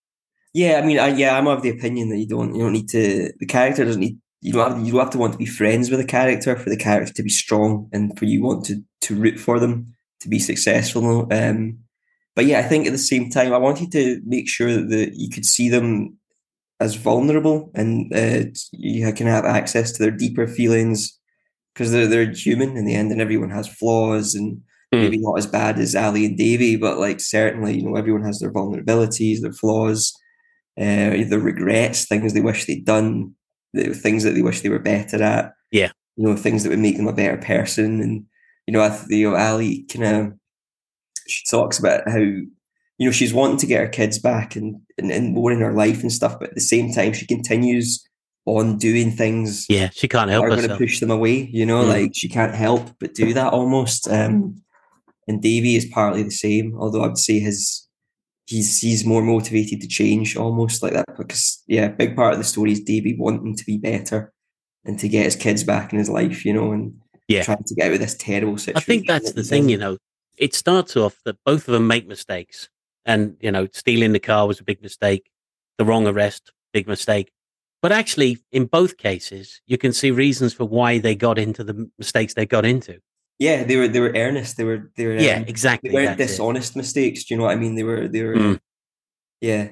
Yeah, 0.52 0.80
I 0.82 0.84
mean, 0.84 0.98
I, 0.98 1.08
yeah, 1.08 1.38
I'm 1.38 1.46
of 1.46 1.62
the 1.62 1.70
opinion 1.70 2.08
that 2.10 2.18
you 2.18 2.26
don't 2.26 2.54
you 2.54 2.62
don't 2.62 2.72
need 2.72 2.88
to 2.90 3.32
the 3.38 3.46
character 3.46 3.84
doesn't 3.84 4.00
need 4.00 4.18
you 4.40 4.52
don't 4.52 4.70
have 4.70 4.86
you 4.86 4.92
don't 4.92 5.00
have 5.00 5.10
to 5.10 5.18
want 5.18 5.32
to 5.32 5.38
be 5.38 5.46
friends 5.46 5.90
with 5.90 6.00
a 6.00 6.04
character 6.04 6.56
for 6.56 6.70
the 6.70 6.76
character 6.76 7.12
to 7.12 7.22
be 7.22 7.30
strong 7.30 7.88
and 7.92 8.16
for 8.18 8.24
you 8.24 8.42
want 8.42 8.64
to 8.66 8.82
to 9.02 9.14
root 9.14 9.38
for 9.38 9.58
them 9.58 9.94
to 10.20 10.28
be 10.28 10.38
successful. 10.38 11.32
Um, 11.32 11.78
but 12.34 12.46
yeah, 12.46 12.60
I 12.60 12.62
think 12.62 12.86
at 12.86 12.92
the 12.92 12.98
same 12.98 13.30
time, 13.30 13.52
I 13.52 13.58
wanted 13.58 13.90
to 13.92 14.20
make 14.24 14.48
sure 14.48 14.76
that 14.80 15.12
you 15.14 15.28
could 15.28 15.44
see 15.44 15.68
them 15.68 16.16
as 16.80 16.94
vulnerable 16.94 17.72
and 17.74 18.14
uh, 18.14 18.44
you 18.72 19.12
can 19.12 19.26
have 19.26 19.44
access 19.44 19.90
to 19.92 20.02
their 20.02 20.12
deeper 20.12 20.46
feelings 20.46 21.18
because 21.74 21.90
they're 21.90 22.06
they're 22.06 22.30
human 22.30 22.76
in 22.76 22.84
the 22.84 22.94
end, 22.94 23.10
and 23.10 23.20
everyone 23.20 23.50
has 23.50 23.68
flaws 23.68 24.34
and 24.34 24.58
mm. 24.94 25.00
maybe 25.00 25.18
not 25.18 25.38
as 25.38 25.46
bad 25.46 25.78
as 25.78 25.94
Ally 25.96 26.24
and 26.26 26.38
Davey, 26.38 26.76
but 26.76 26.98
like 26.98 27.20
certainly 27.20 27.78
you 27.78 27.88
know 27.88 27.96
everyone 27.96 28.22
has 28.22 28.38
their 28.38 28.52
vulnerabilities, 28.52 29.40
their 29.40 29.52
flaws, 29.52 30.12
uh, 30.78 31.10
their 31.10 31.40
regrets, 31.40 32.06
things 32.06 32.34
they 32.34 32.40
wish 32.40 32.66
they'd 32.66 32.84
done 32.84 33.34
the 33.72 33.94
things 33.94 34.22
that 34.24 34.32
they 34.32 34.42
wish 34.42 34.60
they 34.60 34.68
were 34.68 34.78
better 34.78 35.22
at. 35.22 35.52
Yeah. 35.70 35.90
You 36.16 36.26
know, 36.26 36.36
things 36.36 36.62
that 36.62 36.70
would 36.70 36.78
make 36.78 36.96
them 36.96 37.06
a 37.06 37.12
better 37.12 37.36
person. 37.36 38.00
And, 38.00 38.24
you 38.66 38.72
know, 38.72 38.80
I, 38.80 38.98
you 39.08 39.30
know, 39.30 39.36
Ally 39.36 39.78
kind 39.92 40.04
of, 40.04 40.32
she 41.26 41.44
talks 41.50 41.78
about 41.78 42.08
how, 42.08 42.18
you 42.18 42.50
know, 42.98 43.12
she's 43.12 43.34
wanting 43.34 43.58
to 43.58 43.66
get 43.66 43.80
her 43.80 43.88
kids 43.88 44.18
back 44.18 44.56
and, 44.56 44.80
and, 44.96 45.12
and 45.12 45.34
more 45.34 45.52
in 45.52 45.60
her 45.60 45.72
life 45.72 46.02
and 46.02 46.12
stuff, 46.12 46.38
but 46.40 46.50
at 46.50 46.54
the 46.54 46.60
same 46.60 46.92
time, 46.92 47.12
she 47.12 47.26
continues 47.26 48.04
on 48.46 48.78
doing 48.78 49.10
things. 49.10 49.66
Yeah, 49.68 49.90
she 49.92 50.08
can't 50.08 50.30
help. 50.30 50.44
Are 50.44 50.48
going 50.48 50.68
to 50.68 50.76
push 50.76 51.00
them 51.00 51.10
away. 51.10 51.48
You 51.52 51.66
know, 51.66 51.84
mm. 51.84 51.88
like 51.88 52.12
she 52.14 52.28
can't 52.28 52.54
help 52.54 52.90
but 52.98 53.14
do 53.14 53.34
that 53.34 53.52
almost. 53.52 54.08
Um, 54.08 54.62
and 55.28 55.42
Davey 55.42 55.76
is 55.76 55.84
partly 55.86 56.22
the 56.22 56.30
same, 56.30 56.74
although 56.78 57.04
I'd 57.04 57.18
say 57.18 57.38
his 57.38 57.86
he's 58.48 58.80
he's 58.80 59.04
more 59.04 59.22
motivated 59.22 59.80
to 59.82 59.86
change 59.86 60.34
almost 60.36 60.82
like 60.82 60.94
that 60.94 61.04
because 61.18 61.62
yeah, 61.66 61.88
big 61.88 62.16
part 62.16 62.32
of 62.32 62.38
the 62.38 62.44
story 62.44 62.72
is 62.72 62.80
Davey 62.80 63.14
wanting 63.14 63.54
to 63.54 63.64
be 63.64 63.76
better 63.76 64.32
and 64.84 64.98
to 64.98 65.08
get 65.08 65.26
his 65.26 65.36
kids 65.36 65.64
back 65.64 65.92
in 65.92 65.98
his 65.98 66.08
life, 66.08 66.46
you 66.46 66.54
know, 66.54 66.72
and 66.72 66.98
yeah. 67.28 67.42
trying 67.42 67.62
to 67.62 67.74
get 67.74 67.88
out 67.88 67.94
of 67.94 68.00
this 68.00 68.16
terrible 68.16 68.56
situation. 68.56 68.78
I 68.78 68.80
think 68.80 69.06
that's 69.06 69.32
the 69.32 69.42
thing, 69.42 69.68
you 69.68 69.76
know. 69.76 69.98
It 70.38 70.54
starts 70.54 70.96
off 70.96 71.18
that 71.24 71.36
both 71.44 71.68
of 71.68 71.72
them 71.72 71.86
make 71.86 72.08
mistakes, 72.08 72.70
and 73.04 73.36
you 73.40 73.52
know, 73.52 73.68
stealing 73.72 74.12
the 74.12 74.18
car 74.18 74.46
was 74.46 74.60
a 74.60 74.64
big 74.64 74.80
mistake. 74.80 75.30
The 75.76 75.84
wrong 75.84 76.06
arrest, 76.06 76.52
big 76.72 76.88
mistake. 76.88 77.30
But 77.82 77.92
actually, 77.92 78.38
in 78.50 78.64
both 78.64 78.96
cases, 78.96 79.60
you 79.66 79.78
can 79.78 79.92
see 79.92 80.10
reasons 80.10 80.54
for 80.54 80.64
why 80.64 80.98
they 80.98 81.14
got 81.14 81.38
into 81.38 81.62
the 81.62 81.88
mistakes 81.98 82.34
they 82.34 82.46
got 82.46 82.64
into. 82.64 82.98
Yeah, 83.38 83.62
they 83.64 83.76
were 83.76 83.88
they 83.88 84.00
were 84.00 84.12
earnest. 84.14 84.56
They 84.56 84.64
were 84.64 84.90
they 84.96 85.06
were 85.06 85.16
yeah, 85.16 85.36
um, 85.36 85.44
exactly. 85.46 85.90
They 85.90 85.94
weren't 85.94 86.18
dishonest 86.18 86.74
it. 86.74 86.78
mistakes. 86.78 87.24
Do 87.24 87.34
you 87.34 87.38
know 87.38 87.44
what 87.44 87.52
I 87.52 87.56
mean? 87.56 87.76
They 87.76 87.84
were 87.84 88.08
they 88.08 88.22
were 88.22 88.34
mm. 88.34 88.60
yeah. 89.40 89.70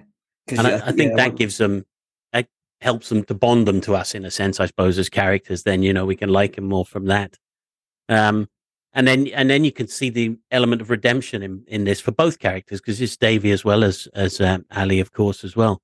And 0.48 0.60
I, 0.60 0.86
I, 0.86 0.92
think 0.92 1.10
yeah, 1.10 1.16
that 1.16 1.36
gives 1.36 1.58
them 1.58 1.84
that 2.32 2.46
helps 2.80 3.08
them 3.08 3.24
to 3.24 3.34
bond 3.34 3.66
them 3.66 3.80
to 3.80 3.96
us 3.96 4.14
in 4.14 4.24
a 4.24 4.30
sense, 4.30 4.60
I 4.60 4.66
suppose, 4.66 4.98
as 4.98 5.08
characters. 5.08 5.64
Then 5.64 5.82
you 5.82 5.92
know 5.92 6.06
we 6.06 6.14
can 6.14 6.28
like 6.28 6.54
them 6.54 6.66
more 6.66 6.86
from 6.86 7.06
that. 7.06 7.36
Um, 8.08 8.48
and 8.92 9.08
then 9.08 9.26
and 9.28 9.50
then 9.50 9.64
you 9.64 9.72
can 9.72 9.88
see 9.88 10.10
the 10.10 10.36
element 10.52 10.80
of 10.80 10.88
redemption 10.88 11.42
in, 11.42 11.64
in 11.66 11.84
this 11.84 12.00
for 12.00 12.12
both 12.12 12.38
characters 12.38 12.80
because 12.80 13.00
it's 13.00 13.16
Davey 13.16 13.50
as 13.50 13.64
well 13.64 13.82
as 13.82 14.06
as 14.14 14.40
um, 14.40 14.64
Ally, 14.70 14.96
of 14.96 15.12
course, 15.12 15.42
as 15.42 15.56
well. 15.56 15.82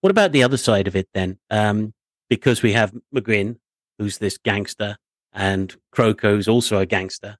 What 0.00 0.10
about 0.10 0.32
the 0.32 0.42
other 0.44 0.56
side 0.56 0.86
of 0.86 0.94
it 0.94 1.08
then? 1.12 1.38
Um, 1.50 1.92
because 2.30 2.62
we 2.62 2.72
have 2.72 2.94
McGuinn, 3.14 3.56
who's 3.98 4.18
this 4.18 4.38
gangster, 4.38 4.96
and 5.34 5.74
Croco's 5.90 6.48
also 6.48 6.78
a 6.78 6.86
gangster, 6.86 7.36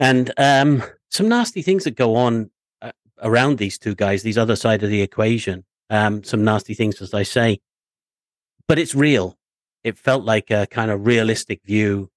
and 0.00 0.32
um, 0.38 0.82
some 1.10 1.28
nasty 1.28 1.62
things 1.62 1.84
that 1.84 1.94
go 1.96 2.16
on 2.16 2.50
uh, 2.82 2.92
around 3.22 3.58
these 3.58 3.78
two 3.78 3.94
guys, 3.94 4.22
these 4.22 4.38
other 4.38 4.56
side 4.56 4.82
of 4.82 4.90
the 4.90 5.02
equation. 5.02 5.64
Um, 5.88 6.24
some 6.24 6.42
nasty 6.42 6.74
things, 6.74 7.00
as 7.00 7.14
I 7.14 7.22
say, 7.22 7.60
but 8.66 8.78
it's 8.78 8.94
real. 8.94 9.38
It 9.84 9.96
felt 9.96 10.24
like 10.24 10.50
a 10.50 10.66
kind 10.66 10.90
of 10.90 11.06
realistic 11.06 11.60
view 11.64 12.10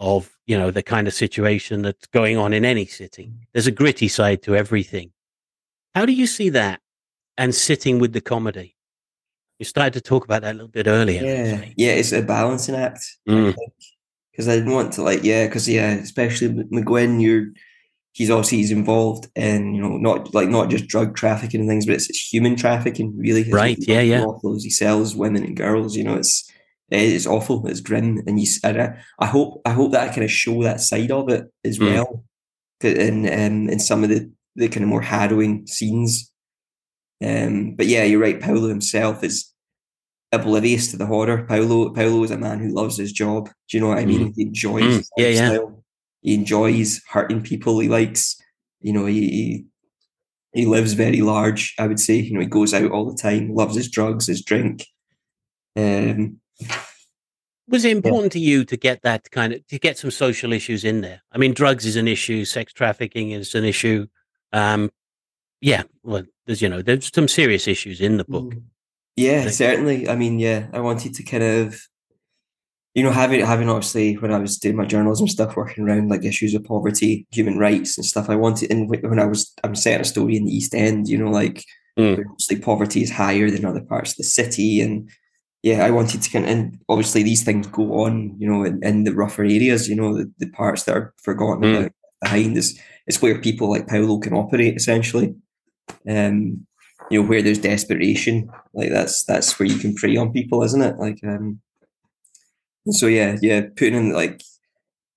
of 0.00 0.36
you 0.46 0.58
know 0.58 0.70
the 0.70 0.82
kind 0.82 1.08
of 1.08 1.14
situation 1.14 1.82
that's 1.82 2.06
going 2.08 2.36
on 2.36 2.52
in 2.52 2.64
any 2.64 2.86
city. 2.86 3.32
There's 3.52 3.66
a 3.66 3.72
gritty 3.72 4.08
side 4.08 4.42
to 4.42 4.54
everything. 4.54 5.12
How 5.94 6.04
do 6.04 6.12
you 6.12 6.26
see 6.26 6.50
that? 6.50 6.80
And 7.36 7.54
sitting 7.54 7.98
with 7.98 8.12
the 8.12 8.20
comedy, 8.20 8.76
you 9.58 9.64
started 9.64 9.94
to 9.94 10.00
talk 10.00 10.24
about 10.24 10.42
that 10.42 10.52
a 10.52 10.54
little 10.54 10.68
bit 10.68 10.86
earlier. 10.86 11.22
Yeah, 11.22 11.64
yeah, 11.76 11.92
it's 11.92 12.12
a 12.12 12.22
balancing 12.22 12.74
act. 12.74 13.04
Mm. 13.28 13.54
Because 14.34 14.48
I, 14.48 14.56
didn't 14.56 14.72
want 14.72 14.92
to 14.94 15.02
like, 15.02 15.22
yeah, 15.22 15.46
because 15.46 15.68
yeah, 15.68 15.92
especially 15.92 16.48
McGuinn, 16.48 17.22
you're 17.22 17.52
he's 18.14 18.30
obviously 18.30 18.58
he's 18.58 18.70
involved 18.70 19.28
in 19.34 19.74
you 19.74 19.82
know 19.82 19.96
not 19.96 20.34
like 20.34 20.48
not 20.48 20.70
just 20.70 20.88
drug 20.88 21.14
trafficking 21.14 21.60
and 21.60 21.68
things, 21.68 21.86
but 21.86 21.94
it's, 21.94 22.08
it's 22.08 22.32
human 22.32 22.56
trafficking 22.56 23.16
really. 23.16 23.50
Right. 23.50 23.76
Yeah. 23.80 24.00
Yeah. 24.00 24.24
He 24.60 24.70
sells 24.70 25.14
women 25.14 25.44
and 25.44 25.56
girls. 25.56 25.96
You 25.96 26.04
know, 26.04 26.16
it's 26.16 26.50
it's 26.90 27.26
awful. 27.26 27.66
It's 27.66 27.80
grim, 27.80 28.22
and 28.26 28.40
you. 28.40 28.46
I, 28.64 28.94
I 29.18 29.26
hope 29.26 29.60
I 29.64 29.72
hope 29.72 29.92
that 29.92 30.08
I 30.08 30.12
kind 30.12 30.24
of 30.24 30.30
show 30.30 30.62
that 30.62 30.80
side 30.80 31.10
of 31.10 31.28
it 31.28 31.44
as 31.64 31.78
mm. 31.78 31.92
well, 31.92 32.24
in 32.82 33.26
um, 33.26 33.68
in 33.68 33.78
some 33.78 34.02
of 34.02 34.10
the 34.10 34.30
the 34.56 34.68
kind 34.68 34.84
of 34.84 34.88
more 34.88 35.02
harrowing 35.02 35.66
scenes. 35.66 36.30
Um, 37.24 37.74
but 37.74 37.86
yeah, 37.86 38.04
you're 38.04 38.20
right. 38.20 38.40
Paolo 38.40 38.68
himself 38.68 39.24
is 39.24 39.52
oblivious 40.34 40.90
to 40.90 40.96
the 40.96 41.06
horror. 41.06 41.44
Paolo 41.44 41.90
Paolo 41.90 42.22
is 42.24 42.30
a 42.30 42.38
man 42.38 42.58
who 42.58 42.74
loves 42.74 42.98
his 42.98 43.12
job. 43.12 43.48
Do 43.68 43.76
you 43.76 43.80
know 43.80 43.88
what 43.88 43.98
I 43.98 44.04
mean? 44.04 44.28
Mm. 44.28 44.32
He 44.36 44.42
enjoys 44.42 44.82
mm. 44.82 45.06
yeah, 45.16 45.28
yeah. 45.28 45.58
He 46.22 46.34
enjoys 46.34 47.02
hurting 47.08 47.42
people. 47.42 47.78
He 47.80 47.88
likes, 47.88 48.40
you 48.80 48.92
know, 48.92 49.06
he, 49.06 49.20
he 49.20 49.64
he 50.52 50.66
lives 50.66 50.94
very 50.94 51.20
large. 51.20 51.74
I 51.78 51.86
would 51.86 52.00
say, 52.00 52.16
you 52.16 52.32
know, 52.32 52.40
he 52.40 52.46
goes 52.46 52.72
out 52.72 52.90
all 52.90 53.10
the 53.10 53.16
time, 53.16 53.54
loves 53.54 53.76
his 53.76 53.90
drugs, 53.90 54.26
his 54.26 54.42
drink. 54.42 54.86
Um, 55.76 56.40
was 57.68 57.84
it 57.84 57.96
important 57.96 58.34
yeah. 58.34 58.40
to 58.40 58.46
you 58.46 58.64
to 58.66 58.76
get 58.76 59.02
that 59.02 59.30
kind 59.30 59.52
of 59.52 59.66
to 59.68 59.78
get 59.78 59.98
some 59.98 60.10
social 60.10 60.52
issues 60.52 60.84
in 60.84 61.00
there? 61.00 61.22
I 61.32 61.38
mean, 61.38 61.54
drugs 61.54 61.86
is 61.86 61.96
an 61.96 62.08
issue, 62.08 62.44
sex 62.44 62.72
trafficking 62.72 63.32
is 63.32 63.54
an 63.54 63.64
issue. 63.64 64.06
Um, 64.52 64.90
yeah, 65.60 65.84
well, 66.02 66.24
there's 66.46 66.62
you 66.62 66.68
know 66.68 66.82
there's 66.82 67.10
some 67.12 67.28
serious 67.28 67.66
issues 67.66 68.00
in 68.00 68.18
the 68.18 68.24
book. 68.24 68.54
Mm. 68.54 68.62
Yeah, 69.16 69.48
certainly. 69.48 70.08
I 70.08 70.16
mean, 70.16 70.38
yeah, 70.38 70.66
I 70.72 70.80
wanted 70.80 71.14
to 71.14 71.22
kind 71.22 71.42
of, 71.42 71.80
you 72.94 73.02
know, 73.02 73.12
having 73.12 73.44
having 73.44 73.68
obviously 73.68 74.14
when 74.14 74.32
I 74.32 74.38
was 74.38 74.58
doing 74.58 74.76
my 74.76 74.84
journalism 74.84 75.28
stuff, 75.28 75.56
working 75.56 75.84
around 75.84 76.10
like 76.10 76.24
issues 76.24 76.54
of 76.54 76.64
poverty, 76.64 77.26
human 77.30 77.58
rights, 77.58 77.96
and 77.96 78.04
stuff. 78.04 78.28
I 78.28 78.36
wanted, 78.36 78.70
and 78.70 78.88
when 78.88 79.20
I 79.20 79.26
was, 79.26 79.52
I'm 79.62 79.74
setting 79.74 80.00
a 80.00 80.04
story 80.04 80.36
in 80.36 80.44
the 80.44 80.56
East 80.56 80.74
End, 80.74 81.08
you 81.08 81.18
know, 81.18 81.30
like 81.30 81.64
mm. 81.98 82.18
obviously 82.18 82.58
poverty 82.58 83.02
is 83.02 83.10
higher 83.10 83.50
than 83.50 83.64
other 83.64 83.82
parts 83.82 84.12
of 84.12 84.16
the 84.18 84.24
city, 84.24 84.80
and 84.80 85.08
yeah, 85.64 85.84
I 85.84 85.90
wanted 85.90 86.20
to 86.20 86.30
kind 86.30 86.44
of, 86.44 86.50
and 86.50 86.78
obviously 86.90 87.22
these 87.22 87.42
things 87.42 87.66
go 87.68 88.04
on, 88.04 88.36
you 88.38 88.46
know, 88.46 88.64
in, 88.64 88.84
in 88.84 89.04
the 89.04 89.14
rougher 89.14 89.44
areas, 89.44 89.88
you 89.88 89.96
know, 89.96 90.14
the, 90.14 90.30
the 90.38 90.50
parts 90.50 90.82
that 90.82 90.94
are 90.94 91.14
forgotten 91.16 91.62
mm. 91.62 91.90
behind 92.20 92.56
is 92.58 92.78
it's 93.06 93.22
where 93.22 93.40
people 93.40 93.70
like 93.70 93.88
Paolo 93.88 94.18
can 94.18 94.34
operate 94.34 94.76
essentially. 94.76 95.34
Um, 96.06 96.66
you 97.10 97.22
know, 97.22 97.28
where 97.28 97.42
there's 97.42 97.58
desperation, 97.58 98.50
like 98.72 98.90
that's 98.90 99.24
that's 99.24 99.58
where 99.58 99.68
you 99.68 99.78
can 99.78 99.94
prey 99.94 100.16
on 100.16 100.32
people, 100.32 100.62
isn't 100.62 100.82
it? 100.82 100.96
Like, 100.98 101.18
um, 101.24 101.60
so 102.90 103.06
yeah, 103.06 103.36
yeah, 103.40 103.62
putting 103.76 103.94
in 103.94 104.12
like, 104.12 104.42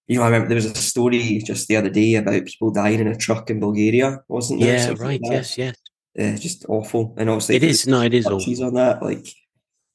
you 0.07 0.17
know, 0.17 0.23
I 0.23 0.27
remember 0.27 0.47
there 0.47 0.55
was 0.55 0.65
a 0.65 0.75
story 0.75 1.41
just 1.45 1.67
the 1.67 1.77
other 1.77 1.89
day 1.89 2.15
about 2.15 2.45
people 2.45 2.71
dying 2.71 2.99
in 2.99 3.07
a 3.07 3.15
truck 3.15 3.49
in 3.49 3.59
Bulgaria, 3.59 4.21
wasn't 4.27 4.61
there? 4.61 4.77
Yeah, 4.77 4.95
right. 4.99 5.21
Like 5.21 5.31
yes, 5.31 5.57
yes. 5.57 5.75
Yeah, 6.15 6.35
just 6.35 6.65
awful, 6.67 7.13
and 7.17 7.29
obviously 7.29 7.57
it 7.57 7.63
is. 7.63 7.85
No, 7.85 8.01
it 8.01 8.13
is 8.13 8.25
awful. 8.25 8.65
on 8.65 8.73
that, 8.73 9.03
like 9.03 9.27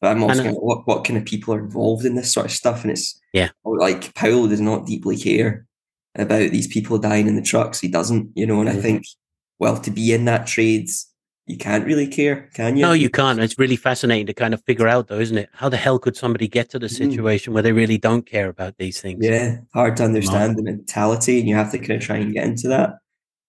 but 0.02 0.10
I'm 0.10 0.24
also 0.24 0.42
kind 0.42 0.56
of, 0.56 0.62
what 0.62 0.84
what 0.84 1.04
kind 1.04 1.16
of 1.16 1.24
people 1.24 1.54
are 1.54 1.60
involved 1.60 2.04
in 2.04 2.16
this 2.16 2.32
sort 2.32 2.46
of 2.46 2.52
stuff, 2.52 2.82
and 2.82 2.90
it's 2.90 3.20
yeah, 3.32 3.50
like 3.64 4.12
Paolo 4.16 4.48
does 4.48 4.60
not 4.60 4.84
deeply 4.84 5.16
care 5.16 5.64
about 6.16 6.50
these 6.50 6.66
people 6.66 6.98
dying 6.98 7.28
in 7.28 7.36
the 7.36 7.42
trucks. 7.42 7.78
He 7.78 7.86
doesn't, 7.86 8.32
you 8.34 8.44
know, 8.44 8.60
and 8.60 8.68
mm-hmm. 8.68 8.78
I 8.78 8.82
think 8.82 9.04
well 9.60 9.78
to 9.78 9.92
be 9.92 10.12
in 10.12 10.24
that 10.24 10.48
trade, 10.48 10.90
you 11.46 11.56
can't 11.56 11.84
really 11.84 12.06
care, 12.06 12.48
can 12.54 12.76
you? 12.76 12.82
No, 12.82 12.92
you 12.92 13.10
can't. 13.10 13.40
It's 13.40 13.58
really 13.58 13.76
fascinating 13.76 14.26
to 14.26 14.32
kind 14.32 14.54
of 14.54 14.62
figure 14.64 14.86
out, 14.86 15.08
though, 15.08 15.18
isn't 15.18 15.36
it? 15.36 15.48
How 15.52 15.68
the 15.68 15.76
hell 15.76 15.98
could 15.98 16.16
somebody 16.16 16.46
get 16.46 16.70
to 16.70 16.78
the 16.78 16.86
mm. 16.86 16.96
situation 16.96 17.50
mm. 17.50 17.54
where 17.54 17.62
they 17.62 17.72
really 17.72 17.98
don't 17.98 18.24
care 18.24 18.48
about 18.48 18.78
these 18.78 19.00
things? 19.00 19.24
Yeah, 19.24 19.56
hard 19.74 19.96
to 19.96 20.04
understand 20.04 20.56
the 20.56 20.62
mentality, 20.62 21.40
and 21.40 21.48
you 21.48 21.56
have 21.56 21.72
to 21.72 21.78
kind 21.78 21.92
of 21.92 22.00
try 22.00 22.16
and 22.16 22.32
get 22.32 22.44
into 22.44 22.68
that. 22.68 22.98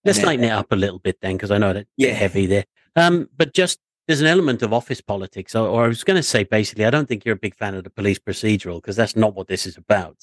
Let's 0.06 0.24
lighten 0.24 0.44
it 0.44 0.50
up 0.50 0.72
a 0.72 0.76
little 0.76 1.00
bit 1.00 1.20
then, 1.22 1.38
because 1.38 1.52
I 1.52 1.58
know 1.58 1.74
that 1.74 1.88
yeah. 1.96 2.12
heavy 2.14 2.46
there. 2.46 2.66
Um, 2.96 3.30
but 3.38 3.54
just 3.54 3.80
there's 4.08 4.22
an 4.22 4.28
element 4.28 4.62
of 4.62 4.74
office 4.74 5.00
politics, 5.00 5.56
or, 5.56 5.68
or 5.68 5.86
I 5.86 5.88
was 5.88 6.04
going 6.04 6.18
to 6.18 6.24
say 6.24 6.44
basically, 6.44 6.86
I 6.86 6.90
don't 6.90 7.08
think 7.08 7.24
you're 7.24 7.36
a 7.36 7.40
big 7.40 7.56
fan 7.56 7.76
of 7.76 7.84
the 7.84 7.90
police 7.90 8.20
procedural 8.20 8.82
because 8.82 8.96
that's 8.96 9.16
not 9.16 9.36
what 9.36 9.48
this 9.48 9.66
is 9.66 9.78
about, 9.78 10.18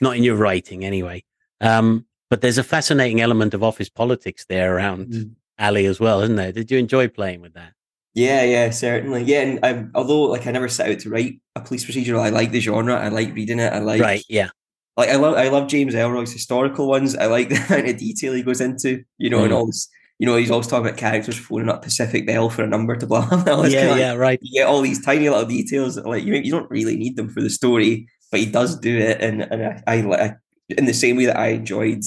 not 0.00 0.16
in 0.16 0.22
your 0.22 0.36
writing 0.36 0.84
anyway. 0.84 1.24
Um, 1.60 2.06
but 2.30 2.40
there's 2.40 2.58
a 2.58 2.64
fascinating 2.64 3.20
element 3.20 3.54
of 3.54 3.62
office 3.62 3.88
politics 3.88 4.46
there 4.48 4.76
around 4.76 5.08
mm. 5.08 5.30
Ally 5.58 5.84
as 5.84 6.00
well, 6.00 6.20
isn't 6.22 6.36
there? 6.36 6.52
Did 6.52 6.70
you 6.70 6.78
enjoy 6.78 7.08
playing 7.08 7.40
with 7.40 7.54
that? 7.54 7.72
Yeah, 8.14 8.42
yeah, 8.42 8.70
certainly. 8.70 9.22
Yeah, 9.22 9.42
and 9.42 9.64
um, 9.64 9.90
although 9.94 10.22
like 10.22 10.46
I 10.46 10.50
never 10.50 10.68
set 10.68 10.90
out 10.90 10.98
to 11.00 11.10
write 11.10 11.40
a 11.54 11.60
police 11.60 11.84
procedural, 11.84 12.20
I 12.20 12.30
like 12.30 12.50
the 12.50 12.60
genre. 12.60 12.94
I 12.94 13.08
like 13.08 13.34
reading 13.34 13.60
it. 13.60 13.72
I 13.72 13.78
like 13.78 14.00
right. 14.00 14.24
Yeah. 14.28 14.50
Like 14.96 15.10
I 15.10 15.16
love 15.16 15.36
I 15.36 15.48
love 15.48 15.68
James 15.68 15.94
Ellroy's 15.94 16.32
historical 16.32 16.88
ones. 16.88 17.14
I 17.14 17.26
like 17.26 17.48
the 17.50 17.56
kind 17.56 17.88
of 17.88 17.96
detail 17.96 18.32
he 18.32 18.42
goes 18.42 18.60
into, 18.60 19.04
you 19.18 19.30
know, 19.30 19.40
mm. 19.40 19.44
and 19.44 19.52
all 19.52 19.66
this 19.66 19.88
you 20.18 20.26
know, 20.26 20.36
he's 20.36 20.50
always 20.50 20.66
talking 20.66 20.86
about 20.86 20.98
characters 20.98 21.38
phoning 21.38 21.68
up 21.68 21.82
Pacific 21.82 22.26
Bell 22.26 22.50
for 22.50 22.62
a 22.62 22.66
number 22.66 22.96
to 22.96 23.06
blah 23.06 23.28
blah. 23.44 23.64
yeah, 23.64 23.96
yeah, 23.96 24.14
right. 24.14 24.38
You 24.42 24.60
get 24.60 24.66
all 24.66 24.80
these 24.80 25.04
tiny 25.04 25.28
little 25.28 25.44
details 25.44 25.94
that, 25.94 26.06
like, 26.06 26.24
you 26.24 26.34
you 26.34 26.50
don't 26.50 26.70
really 26.70 26.96
need 26.96 27.16
them 27.16 27.28
for 27.28 27.40
the 27.40 27.50
story, 27.50 28.08
but 28.30 28.40
he 28.40 28.46
does 28.46 28.78
do 28.78 28.96
it, 28.98 29.20
and 29.20 29.42
and 29.42 29.80
I, 29.86 29.94
I, 29.94 30.24
I 30.24 30.34
in 30.68 30.86
the 30.86 30.94
same 30.94 31.16
way 31.16 31.26
that 31.26 31.38
I 31.38 31.48
enjoyed 31.48 32.02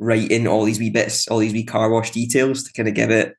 writing 0.00 0.48
all 0.48 0.64
these 0.64 0.80
wee 0.80 0.90
bits, 0.90 1.28
all 1.28 1.38
these 1.38 1.52
wee 1.52 1.64
car 1.64 1.90
wash 1.90 2.10
details 2.10 2.64
to 2.64 2.72
kind 2.72 2.88
of 2.88 2.94
give 2.94 3.10
it 3.10 3.34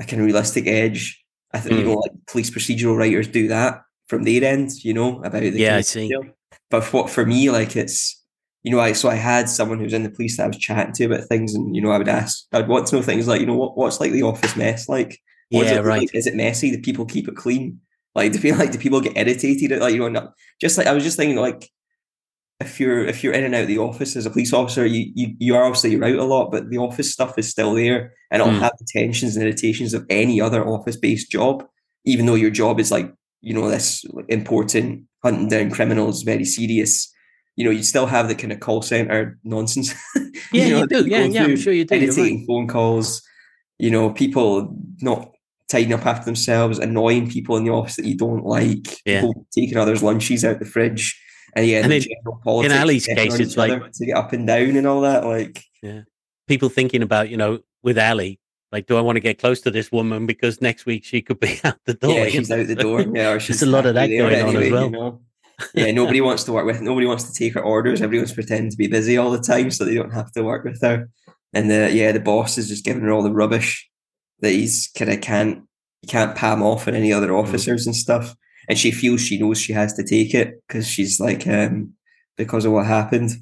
a 0.00 0.04
kind 0.04 0.20
of 0.20 0.26
realistic 0.26 0.66
edge. 0.66 1.22
I 1.52 1.60
think 1.60 1.76
mm. 1.76 1.78
you 1.80 1.84
know, 1.84 1.94
like 1.94 2.12
police 2.26 2.50
procedural 2.50 2.96
writers 2.96 3.28
do 3.28 3.48
that 3.48 3.82
from 4.08 4.24
their 4.24 4.42
end, 4.42 4.70
you 4.82 4.94
know, 4.94 5.22
about 5.22 5.42
the 5.42 5.50
yeah, 5.50 5.76
I 5.76 5.82
see. 5.82 6.08
Detail. 6.08 6.32
But 6.70 6.84
for, 6.84 7.06
for 7.06 7.26
me, 7.26 7.50
like 7.50 7.76
it's 7.76 8.20
you 8.62 8.70
know, 8.70 8.80
I 8.80 8.92
so 8.92 9.08
I 9.08 9.14
had 9.14 9.48
someone 9.48 9.78
who 9.78 9.84
was 9.84 9.92
in 9.92 10.02
the 10.02 10.10
police 10.10 10.36
that 10.36 10.44
I 10.44 10.48
was 10.48 10.58
chatting 10.58 10.92
to 10.94 11.04
about 11.04 11.24
things, 11.24 11.54
and 11.54 11.74
you 11.74 11.82
know, 11.82 11.90
I 11.90 11.98
would 11.98 12.08
ask, 12.08 12.44
I'd 12.52 12.68
want 12.68 12.86
to 12.88 12.96
know 12.96 13.02
things 13.02 13.26
like, 13.26 13.40
you 13.40 13.46
know, 13.46 13.56
what 13.56 13.76
what's 13.76 14.00
like 14.00 14.12
the 14.12 14.22
office 14.22 14.56
mess 14.56 14.88
like? 14.88 15.18
What 15.50 15.66
yeah, 15.66 15.80
is 15.80 15.86
right. 15.86 16.00
Like? 16.00 16.14
Is 16.14 16.26
it 16.26 16.36
messy? 16.36 16.70
Do 16.70 16.80
people 16.80 17.04
keep 17.04 17.26
it 17.26 17.36
clean? 17.36 17.80
Like, 18.14 18.32
do 18.32 18.38
feel 18.38 18.56
like 18.58 18.72
do 18.72 18.78
people 18.78 19.00
get 19.00 19.16
irritated? 19.16 19.72
At, 19.72 19.80
like, 19.80 19.94
you 19.94 20.00
know, 20.00 20.08
not, 20.08 20.32
just 20.60 20.78
like 20.78 20.86
I 20.86 20.92
was 20.92 21.02
just 21.02 21.16
thinking, 21.16 21.36
like, 21.36 21.70
if 22.60 22.78
you're 22.78 23.04
if 23.04 23.24
you're 23.24 23.32
in 23.32 23.44
and 23.44 23.54
out 23.54 23.62
of 23.62 23.68
the 23.68 23.78
office 23.78 24.16
as 24.16 24.26
a 24.26 24.30
police 24.30 24.52
officer, 24.52 24.86
you 24.86 25.10
you, 25.14 25.34
you 25.38 25.54
are 25.54 25.64
obviously 25.64 25.92
you're 25.92 26.04
out 26.04 26.18
a 26.18 26.24
lot, 26.24 26.50
but 26.50 26.70
the 26.70 26.78
office 26.78 27.12
stuff 27.12 27.38
is 27.38 27.48
still 27.48 27.74
there, 27.74 28.12
and 28.30 28.40
it'll 28.40 28.54
mm. 28.54 28.60
have 28.60 28.72
the 28.78 28.86
tensions 28.88 29.36
and 29.36 29.44
irritations 29.44 29.94
of 29.94 30.06
any 30.10 30.40
other 30.40 30.66
office 30.66 30.96
based 30.96 31.30
job, 31.30 31.66
even 32.04 32.26
though 32.26 32.34
your 32.34 32.50
job 32.50 32.78
is 32.78 32.90
like 32.90 33.12
you 33.40 33.54
know 33.54 33.68
this 33.68 34.04
important 34.28 35.04
hunting 35.22 35.48
down 35.48 35.70
criminals, 35.70 36.22
very 36.22 36.44
serious 36.44 37.12
you 37.60 37.64
know, 37.66 37.70
you 37.70 37.82
still 37.82 38.06
have 38.06 38.26
the 38.26 38.34
kind 38.34 38.52
of 38.54 38.60
call 38.60 38.80
center 38.80 39.38
nonsense. 39.44 39.94
Yeah, 40.52 40.64
you, 40.64 40.70
know, 40.72 40.78
you 40.80 40.86
do. 40.86 41.06
Yeah, 41.06 41.24
yeah, 41.24 41.44
I'm 41.44 41.56
sure 41.56 41.72
you 41.72 41.84
do. 41.84 41.98
Taking 41.98 42.38
right. 42.38 42.46
phone 42.46 42.66
calls, 42.66 43.22
you 43.78 43.90
know, 43.90 44.10
people 44.10 44.74
not 45.00 45.30
tidying 45.68 45.92
up 45.92 46.06
after 46.06 46.24
themselves, 46.24 46.78
annoying 46.78 47.30
people 47.30 47.56
in 47.56 47.64
the 47.64 47.70
office 47.70 47.96
that 47.96 48.06
you 48.06 48.16
don't 48.16 48.44
like, 48.44 49.00
Yeah. 49.04 49.20
people 49.20 49.46
taking 49.52 49.76
others' 49.76 50.02
lunches 50.02 50.44
out 50.44 50.58
the 50.58 50.64
fridge. 50.64 51.20
And 51.54 51.66
yeah, 51.66 51.78
And 51.82 51.90
the 51.92 51.96
in- 51.96 52.02
general 52.02 52.40
politics 52.44 52.72
in 52.74 52.80
Ally's 52.80 53.06
case, 53.06 53.38
it's 53.40 53.56
like- 53.56 53.92
to 53.92 54.06
get 54.06 54.16
up 54.16 54.32
and 54.32 54.46
down 54.46 54.76
and 54.76 54.86
all 54.86 55.00
that. 55.02 55.24
Like, 55.24 55.62
yeah, 55.82 56.02
People 56.46 56.68
thinking 56.68 57.02
about, 57.02 57.28
you 57.30 57.36
know, 57.36 57.60
with 57.82 57.96
Ally, 57.98 58.34
like, 58.72 58.86
do 58.86 58.96
I 58.96 59.00
want 59.00 59.16
to 59.16 59.20
get 59.20 59.38
close 59.38 59.60
to 59.62 59.70
this 59.70 59.90
woman 59.92 60.26
because 60.26 60.60
next 60.60 60.86
week 60.86 61.04
she 61.04 61.22
could 61.22 61.40
be 61.40 61.58
out 61.64 61.76
the 61.86 61.94
door? 61.94 62.12
yeah, 62.18 62.28
she's 62.28 62.50
out 62.50 62.66
the 62.66 62.74
door. 62.74 63.00
Yeah, 63.02 63.32
or 63.32 63.40
she's 63.44 63.62
a 63.62 63.66
lot 63.66 63.86
of 63.86 63.94
that 63.94 64.06
going 64.08 64.42
on 64.42 64.56
as 64.56 64.70
well. 64.70 64.84
You 64.84 64.90
know? 64.90 65.20
Yeah, 65.74 65.90
nobody 65.90 66.22
wants 66.22 66.44
to 66.44 66.52
work 66.52 66.64
with. 66.64 66.80
Nobody 66.80 67.06
wants 67.06 67.24
to 67.24 67.34
take 67.34 67.52
her 67.52 67.60
orders. 67.62 68.00
Everyone's 68.00 68.32
pretending 68.32 68.70
to 68.70 68.76
be 68.78 68.86
busy 68.86 69.18
all 69.18 69.30
the 69.30 69.38
time, 69.42 69.70
so 69.70 69.84
they 69.84 69.94
don't 69.94 70.12
have 70.14 70.32
to 70.32 70.42
work 70.42 70.64
with 70.64 70.80
her. 70.80 71.10
And 71.52 71.70
the 71.70 71.90
yeah, 71.92 72.12
the 72.12 72.20
boss 72.20 72.56
is 72.56 72.66
just 72.68 72.82
giving 72.82 73.02
her 73.02 73.10
all 73.12 73.22
the 73.22 73.30
rubbish 73.30 73.86
that 74.40 74.52
he's 74.52 74.88
kind 74.96 75.10
of 75.12 75.20
can't 75.20 75.64
he 76.00 76.06
can't 76.06 76.34
palm 76.34 76.62
off 76.62 76.88
on 76.88 76.94
any 76.94 77.10
Mm. 77.10 77.16
other 77.18 77.36
officers 77.36 77.86
and 77.86 77.94
stuff. 77.94 78.34
And 78.70 78.78
she 78.78 78.92
feels 78.92 79.20
she 79.20 79.36
knows 79.36 79.60
she 79.60 79.72
has 79.72 79.92
to 79.94 80.04
take 80.04 80.32
it 80.32 80.62
because 80.66 80.86
she's 80.86 81.18
like 81.18 81.46
um 81.46 81.92
because 82.36 82.64
of 82.64 82.72
what 82.72 82.86
happened. 82.86 83.32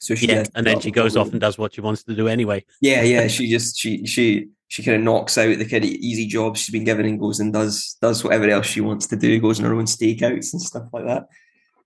So 0.00 0.14
she 0.14 0.26
yeah. 0.26 0.44
And 0.54 0.66
then 0.66 0.80
she 0.80 0.90
goes 0.90 1.16
off 1.16 1.30
and 1.30 1.40
does 1.40 1.56
what 1.56 1.74
she 1.74 1.80
wants 1.80 2.02
to 2.02 2.16
do 2.16 2.26
anyway. 2.26 2.64
yeah, 2.80 3.02
yeah. 3.02 3.26
She 3.28 3.48
just 3.48 3.78
she 3.78 4.04
she 4.06 4.48
she 4.66 4.82
kind 4.82 4.96
of 4.96 5.02
knocks 5.04 5.38
out 5.38 5.56
the 5.56 5.68
kind 5.68 5.84
of 5.84 5.90
easy 5.90 6.26
job 6.26 6.56
she's 6.56 6.72
been 6.72 6.84
given 6.84 7.06
and 7.06 7.20
goes 7.20 7.38
and 7.38 7.52
does 7.52 7.96
does 8.02 8.24
whatever 8.24 8.48
else 8.50 8.66
she 8.66 8.80
wants 8.80 9.06
to 9.06 9.16
do. 9.16 9.40
Goes 9.40 9.60
on 9.60 9.66
her 9.66 9.74
own 9.74 9.84
stakeouts 9.84 10.52
and 10.52 10.60
stuff 10.60 10.88
like 10.92 11.06
that. 11.06 11.28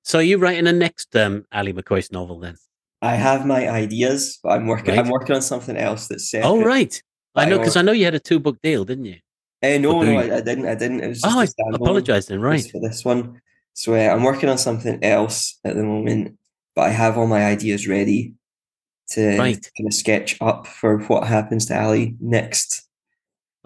So 0.03 0.19
are 0.19 0.23
you 0.23 0.39
writing 0.39 0.67
a 0.67 0.73
next 0.73 1.15
um, 1.17 1.45
Ally 1.53 1.73
McCoist 1.73 2.13
novel 2.13 2.39
then? 2.39 2.57
I 3.03 3.17
have 3.17 3.47
my 3.47 3.69
ideas, 3.69 4.39
but 4.43 4.51
I'm 4.53 4.67
working. 4.67 4.95
Right. 4.95 4.99
I'm 4.99 5.11
working 5.11 5.37
on 5.37 5.43
something 5.43 5.77
else 5.77 6.09
that's 6.09 6.31
separate. 6.31 6.49
Oh, 6.49 6.63
right. 6.63 7.03
I 7.35 7.47
know. 7.47 7.59
because 7.59 7.77
I 7.77 7.83
know 7.83 7.93
you 7.93 8.07
had 8.07 8.15
a 8.15 8.21
two 8.21 8.39
book 8.39 8.61
deal, 8.63 8.85
didn't 8.85 9.05
you? 9.05 9.17
Uh, 9.65 9.79
no, 9.79 10.03
no. 10.03 10.19
I, 10.19 10.37
I 10.37 10.41
didn't. 10.41 10.67
I 10.67 10.75
didn't. 10.75 11.01
It 11.01 11.09
was 11.09 11.21
just 11.21 11.37
Oh, 11.37 11.41
I 11.41 11.75
apologize 11.75 12.27
then. 12.27 12.41
Right. 12.41 12.65
for 12.71 12.81
this 12.81 13.05
one. 13.05 13.41
So 13.73 13.95
uh, 13.95 13.99
I'm 14.15 14.23
working 14.23 14.49
on 14.49 14.59
something 14.59 15.03
else 15.03 15.59
at 15.65 15.75
the 15.77 15.83
moment, 15.83 16.37
but 16.77 16.83
I 16.83 16.91
have 16.91 17.19
all 17.19 17.27
my 17.27 17.45
ideas 17.45 17.89
ready 17.89 18.35
to 19.11 19.37
Right. 19.39 19.71
kind 19.77 19.87
of 19.89 19.95
sketch 19.95 20.37
up 20.41 20.67
for 20.67 20.99
what 21.09 21.27
happens 21.27 21.67
to 21.67 21.75
Ally 21.75 22.13
next. 22.21 22.87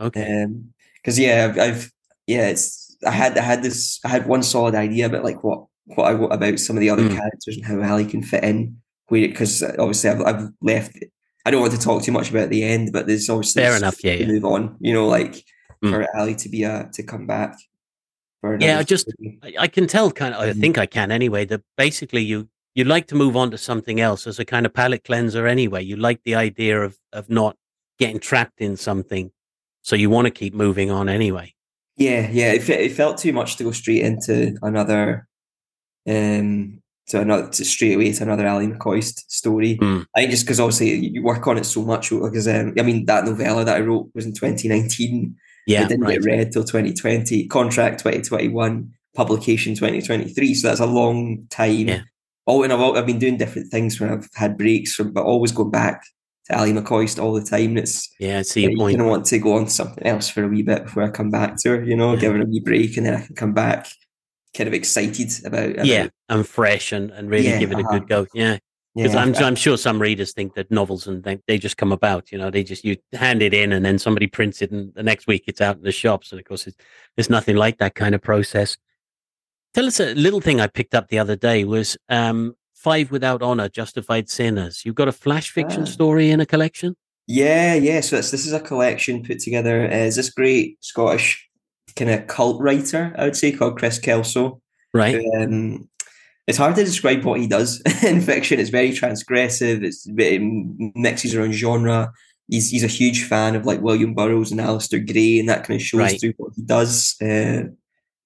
Okay. 0.01 0.43
Um, 0.45 0.73
because 0.97 1.19
yeah, 1.19 1.49
I've, 1.51 1.59
I've 1.59 1.93
yeah, 2.27 2.49
it's 2.49 2.97
I 3.07 3.11
had 3.11 3.37
I 3.39 3.43
had 3.43 3.63
this 3.63 4.01
I 4.05 4.09
had 4.09 4.27
one 4.27 4.43
solid 4.43 4.75
idea 4.75 5.07
about 5.07 5.25
like 5.25 5.43
what 5.45 5.65
what 5.87 6.05
I 6.09 6.15
want 6.15 6.33
about 6.33 6.59
some 6.59 6.77
of 6.77 6.81
the 6.81 6.91
other 6.91 7.03
Mm. 7.03 7.17
characters 7.17 7.57
and 7.57 7.65
how 7.67 7.81
Ally 7.81 8.05
can 8.05 8.23
fit 8.23 8.45
in. 8.45 8.77
Because 9.11 9.63
obviously 9.63 10.11
I've, 10.11 10.21
I've 10.23 10.49
left. 10.61 10.99
I 11.47 11.51
don't 11.51 11.63
want 11.63 11.73
to 11.73 11.81
talk 11.81 12.03
too 12.03 12.13
much 12.13 12.31
about 12.31 12.51
the 12.51 12.63
end, 12.63 12.91
but 12.93 13.07
there's 13.07 13.31
obviously 13.31 13.63
Fair 13.63 13.75
enough, 13.77 14.03
yeah, 14.05 14.17
to 14.17 14.21
yeah. 14.21 14.27
move 14.27 14.45
on. 14.45 14.77
You 14.81 14.93
know, 14.93 15.07
like 15.07 15.43
Mm. 15.85 15.91
for 15.91 16.17
Ally 16.17 16.35
to 16.35 16.49
be 16.49 16.63
a 16.65 16.89
to 16.95 17.03
come 17.03 17.27
back. 17.27 17.57
For 18.41 18.59
Yeah, 18.61 18.79
I 18.79 18.83
just- 18.83 19.13
I, 19.43 19.55
I 19.61 19.69
can 19.69 19.87
tell 19.87 20.11
kind 20.13 20.35
of, 20.35 20.41
I 20.41 20.51
Mhm. 20.53 20.61
think 20.61 20.79
I 20.79 20.87
can 20.87 21.11
anyway, 21.11 21.45
that 21.47 21.63
basically 21.77 22.23
you, 22.23 22.49
you 22.75 22.85
like 22.85 23.07
to 23.09 23.15
move 23.15 23.37
on 23.37 23.51
to 23.51 23.59
something 23.59 24.01
else 24.01 24.27
as 24.27 24.39
a 24.39 24.45
kind 24.45 24.65
of 24.67 24.73
palate 24.73 25.05
cleanser 25.05 25.47
anyway. 25.47 25.83
You 25.83 25.97
like 25.97 26.21
the 26.25 26.35
idea 26.37 26.81
of, 26.83 26.99
of 27.13 27.29
not 27.29 27.57
getting 27.99 28.21
trapped 28.21 28.61
in 28.61 28.77
something. 28.77 29.33
So 29.83 29.97
you 29.97 30.11
want 30.11 30.27
to 30.27 30.31
keep 30.31 30.55
moving 30.55 30.91
on 30.91 31.09
anyway. 31.09 31.55
Yeah, 31.97 32.29
yeah. 32.31 32.53
It, 32.53 32.69
it 32.69 32.93
felt 32.93 33.19
too 33.19 33.33
much 33.33 33.57
to 33.57 33.65
go 33.65 33.73
straight 33.73 34.03
into 34.03 34.57
another, 34.63 35.27
um, 36.07 36.81
to 37.09 37.21
another 37.21 37.49
to 37.49 37.65
straight 37.65 37.95
away 37.95 38.13
to 38.13 38.23
another 38.23 38.47
Ally 38.47 38.67
McCoist 38.67 39.25
story. 39.29 39.79
Mm. 39.79 40.05
I 40.15 40.21
think 40.21 40.31
just 40.31 40.45
because 40.45 40.61
obviously 40.61 40.91
you 40.95 41.11
you 41.15 41.23
work 41.23 41.47
on 41.47 41.59
it 41.59 41.65
so 41.65 41.83
much. 41.83 42.11
Because 42.11 42.47
um, 42.47 42.75
I 42.79 42.83
mean, 42.83 43.07
that 43.07 43.25
novella 43.25 43.65
that 43.65 43.77
I 43.77 43.81
wrote 43.81 44.11
was 44.15 44.27
in 44.27 44.33
2019. 44.35 45.35
Yeah. 45.69 45.85
it 45.85 45.89
didn't 45.89 46.05
right. 46.05 46.21
get 46.21 46.25
read 46.25 46.53
till 46.53 46.65
2020. 46.65 47.47
Contract 47.49 47.99
2021. 48.01 48.93
Publication 49.15 49.75
2023. 49.75 50.55
So 50.55 50.69
that's 50.69 50.81
a 50.81 50.87
long 50.87 51.47
time. 51.51 51.89
Yeah. 51.89 52.03
Oh, 52.47 52.63
and 52.63 52.73
I've, 52.73 52.81
I've 52.81 53.07
been 53.07 53.19
doing 53.19 53.37
different 53.37 53.71
things 53.71 54.01
when 54.01 54.11
I've 54.11 54.29
had 54.35 54.57
breaks 54.57 54.95
from, 54.95 55.13
but 55.13 55.25
always 55.25 55.53
going 55.53 55.71
back 55.71 56.03
to 56.47 56.57
Ally 56.57 56.71
McCoist 56.73 57.23
all 57.23 57.35
the 57.35 57.45
time. 57.45 57.71
And 57.71 57.81
it's 57.81 58.09
Yeah. 58.19 58.39
I 58.39 58.43
see 58.43 58.63
your 58.63 58.71
you 58.71 58.79
point. 58.79 59.01
of 59.01 59.07
want 59.07 59.27
to 59.27 59.39
go 59.39 59.57
on 59.57 59.67
to 59.67 59.71
something 59.71 60.07
else 60.07 60.29
for 60.29 60.45
a 60.45 60.49
wee 60.49 60.63
bit 60.63 60.85
before 60.85 61.03
I 61.03 61.11
come 61.11 61.31
back 61.31 61.57
to 61.59 61.71
her, 61.71 61.85
you 61.85 61.97
know, 61.97 62.15
Yeah. 62.15 62.21
give 62.21 62.33
her 62.33 62.43
a 62.43 62.47
wee 62.47 62.61
break 62.61 62.97
and 62.97 63.07
then 63.07 63.15
I 63.15 63.27
can 63.27 63.35
come 63.35 63.53
back 63.53 63.89
kind 64.57 64.69
of 64.69 64.75
excited 64.75 65.31
about, 65.45 65.71
about 65.71 65.87
Yeah. 65.87 66.09
And 66.29 66.47
fresh 66.47 66.93
and, 66.93 67.11
and 67.11 67.31
really 67.31 67.49
Yeah, 67.49 67.59
give 67.59 67.73
it 67.73 67.79
a 67.79 67.81
uh-huh. 67.81 67.99
good 67.99 68.09
go. 68.09 68.27
Yeah. 68.35 68.59
Yeah, 68.95 69.05
Because 69.05 69.17
I'm, 69.17 69.35
I- 69.37 69.47
I'm 69.47 69.55
sure 69.57 69.77
some 69.77 70.01
readers 70.01 70.33
think 70.33 70.55
that 70.55 70.71
novels 70.71 71.07
and 71.07 71.23
they, 71.23 71.39
they 71.47 71.59
just 71.59 71.77
come 71.77 71.93
about, 71.93 72.33
you 72.33 72.39
know, 72.39 72.51
they 72.51 72.65
just, 72.65 72.85
you 72.85 72.97
hand 73.13 73.43
it 73.43 73.55
in 73.55 73.73
and 73.73 73.85
then 73.85 73.99
somebody 73.99 74.27
prints 74.27 74.63
it 74.63 74.71
and 74.71 74.93
the 74.95 75.03
next 75.03 75.27
week 75.27 75.45
it's 75.47 75.61
out 75.61 75.77
in 75.77 75.83
the 75.83 75.93
shops. 75.93 76.33
And 76.33 76.41
of 76.41 76.47
course, 76.47 76.67
it's, 76.67 76.77
it's 77.17 77.31
nothing 77.31 77.57
like 77.57 77.79
that 77.79 77.95
kind 77.95 78.15
of 78.15 78.23
process. 78.23 78.77
Tell 79.75 79.87
us 79.87 80.01
a 80.01 80.15
little 80.15 80.41
thing 80.41 80.61
I 80.61 80.67
picked 80.67 80.95
up 80.95 81.09
the 81.09 81.19
other 81.19 81.37
day 81.37 81.65
was 81.65 81.97
um, 82.09 82.57
Five 82.75 83.11
Without 83.11 83.43
Honor, 83.43 83.69
Justified 83.69 84.29
Sinners. 84.31 84.83
You've 84.85 84.95
got 84.95 85.09
a 85.09 85.13
flash 85.13 85.51
fiction 85.51 85.83
Ah. 85.83 85.87
story 85.87 86.31
in 86.31 86.41
a 86.41 86.47
collection? 86.47 86.97
yeah, 87.27 87.75
yeah. 87.75 88.01
So 88.01 88.17
it's, 88.17 88.31
this 88.31 88.47
is 88.47 88.55
a 88.55 88.61
collection 88.61 89.23
put 89.23 89.39
together 89.41 89.83
as 89.85 90.17
this 90.17 90.31
great 90.31 90.79
Scottish 90.83 91.47
kind 91.95 92.11
of 92.11 92.27
cult 92.27 92.61
writer, 92.63 93.15
I 93.19 93.25
would 93.25 93.37
say, 93.37 93.53
called 93.53 93.77
Chris 93.79 93.99
Kelso. 93.99 94.63
Right. 94.95 95.23
Um, 95.37 95.89
it's 96.49 96.59
hard 96.59 96.75
to 96.77 96.85
describe 96.85 97.25
what 97.25 97.39
he 97.41 97.47
does 97.47 97.81
in 98.05 98.21
fiction. 98.21 98.59
It's 98.59 98.71
very 98.71 98.91
transgressive. 98.91 99.85
It's 99.85 100.05
it 100.09 100.41
mixes 100.97 101.35
around 101.37 101.53
genre. 101.53 102.11
He's 102.51 102.71
he's 102.71 102.83
a 102.85 102.89
huge 103.01 103.25
fan 103.25 103.55
of 103.55 103.67
like 103.67 103.81
William 103.83 104.15
Burroughs 104.15 104.51
and 104.51 104.59
Alasdair 104.61 105.07
Gray, 105.07 105.39
and 105.39 105.49
that 105.49 105.65
kind 105.65 105.79
of 105.79 105.85
shows 105.87 105.99
Right. 106.01 106.21
through 106.21 106.33
what 106.39 106.53
he 106.57 106.63
does 106.63 107.15
uh, 107.23 107.65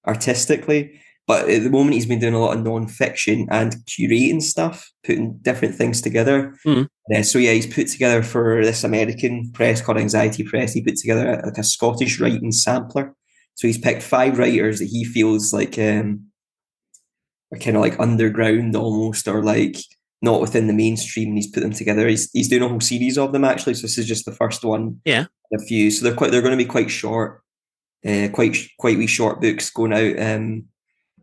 artistically. 0.07 0.99
But 1.25 1.49
at 1.49 1.63
the 1.63 1.69
moment, 1.69 1.93
he's 1.93 2.05
been 2.05 2.19
doing 2.19 2.33
a 2.33 2.39
lot 2.39 2.57
of 2.57 2.63
non-fiction 2.63 3.47
and 3.49 3.73
curating 3.85 4.41
stuff, 4.41 4.91
putting 5.05 5.37
different 5.41 5.73
things 5.75 6.01
together. 6.01 6.53
Mhm. 6.67 6.87
Uh, 7.15 7.23
so 7.23 7.39
yeah, 7.39 7.53
he's 7.53 7.67
put 7.73 7.87
together 7.87 8.21
for 8.23 8.63
this 8.63 8.83
American 8.83 9.49
press 9.53 9.81
called 9.81 9.97
Anxiety 9.97 10.43
Press. 10.43 10.73
He 10.73 10.81
put 10.81 10.97
together 10.97 11.29
a, 11.39 11.45
like 11.45 11.57
a 11.57 11.63
Scottish 11.63 12.19
writing 12.19 12.51
sampler. 12.51 13.13
So 13.55 13.67
he's 13.67 13.77
picked 13.77 14.03
five 14.03 14.37
writers 14.37 14.79
that 14.79 14.89
he 14.89 15.05
feels 15.05 15.53
like 15.53 15.77
um, 15.79 16.25
are 17.53 17.57
kind 17.59 17.75
of 17.77 17.81
like 17.81 17.99
underground 17.99 18.75
almost, 18.75 19.27
or 19.27 19.43
like 19.43 19.77
not 20.21 20.41
within 20.41 20.67
the 20.67 20.73
mainstream. 20.73 21.29
And 21.29 21.37
he's 21.37 21.51
put 21.51 21.61
them 21.61 21.73
together. 21.73 22.07
He's 22.07 22.29
he's 22.31 22.49
doing 22.49 22.63
a 22.63 22.67
whole 22.67 22.79
series 22.81 23.17
of 23.17 23.31
them 23.31 23.43
actually. 23.45 23.75
So 23.75 23.83
this 23.83 23.97
is 23.97 24.07
just 24.07 24.25
the 24.25 24.31
first 24.31 24.63
one. 24.63 24.99
Yeah. 25.05 25.25
A 25.53 25.59
few. 25.59 25.91
So 25.91 26.03
they're 26.03 26.15
quite 26.15 26.31
they're 26.31 26.41
going 26.41 26.57
to 26.57 26.63
be 26.63 26.69
quite 26.69 26.89
short, 26.89 27.41
uh, 28.05 28.29
quite 28.33 28.57
quite 28.79 28.97
wee 28.97 29.07
short 29.07 29.39
books 29.41 29.69
going 29.69 29.93
out. 29.93 30.19
Um, 30.19 30.65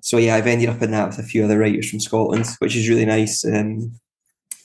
so 0.02 0.16
yeah, 0.16 0.36
I've 0.36 0.46
ended 0.46 0.68
up 0.68 0.80
in 0.82 0.92
that 0.92 1.08
with 1.08 1.18
a 1.18 1.22
few 1.24 1.44
other 1.44 1.58
writers 1.58 1.90
from 1.90 2.00
Scotland, 2.00 2.46
which 2.60 2.76
is 2.76 2.88
really 2.88 3.04
nice. 3.04 3.44
Um, 3.44 3.92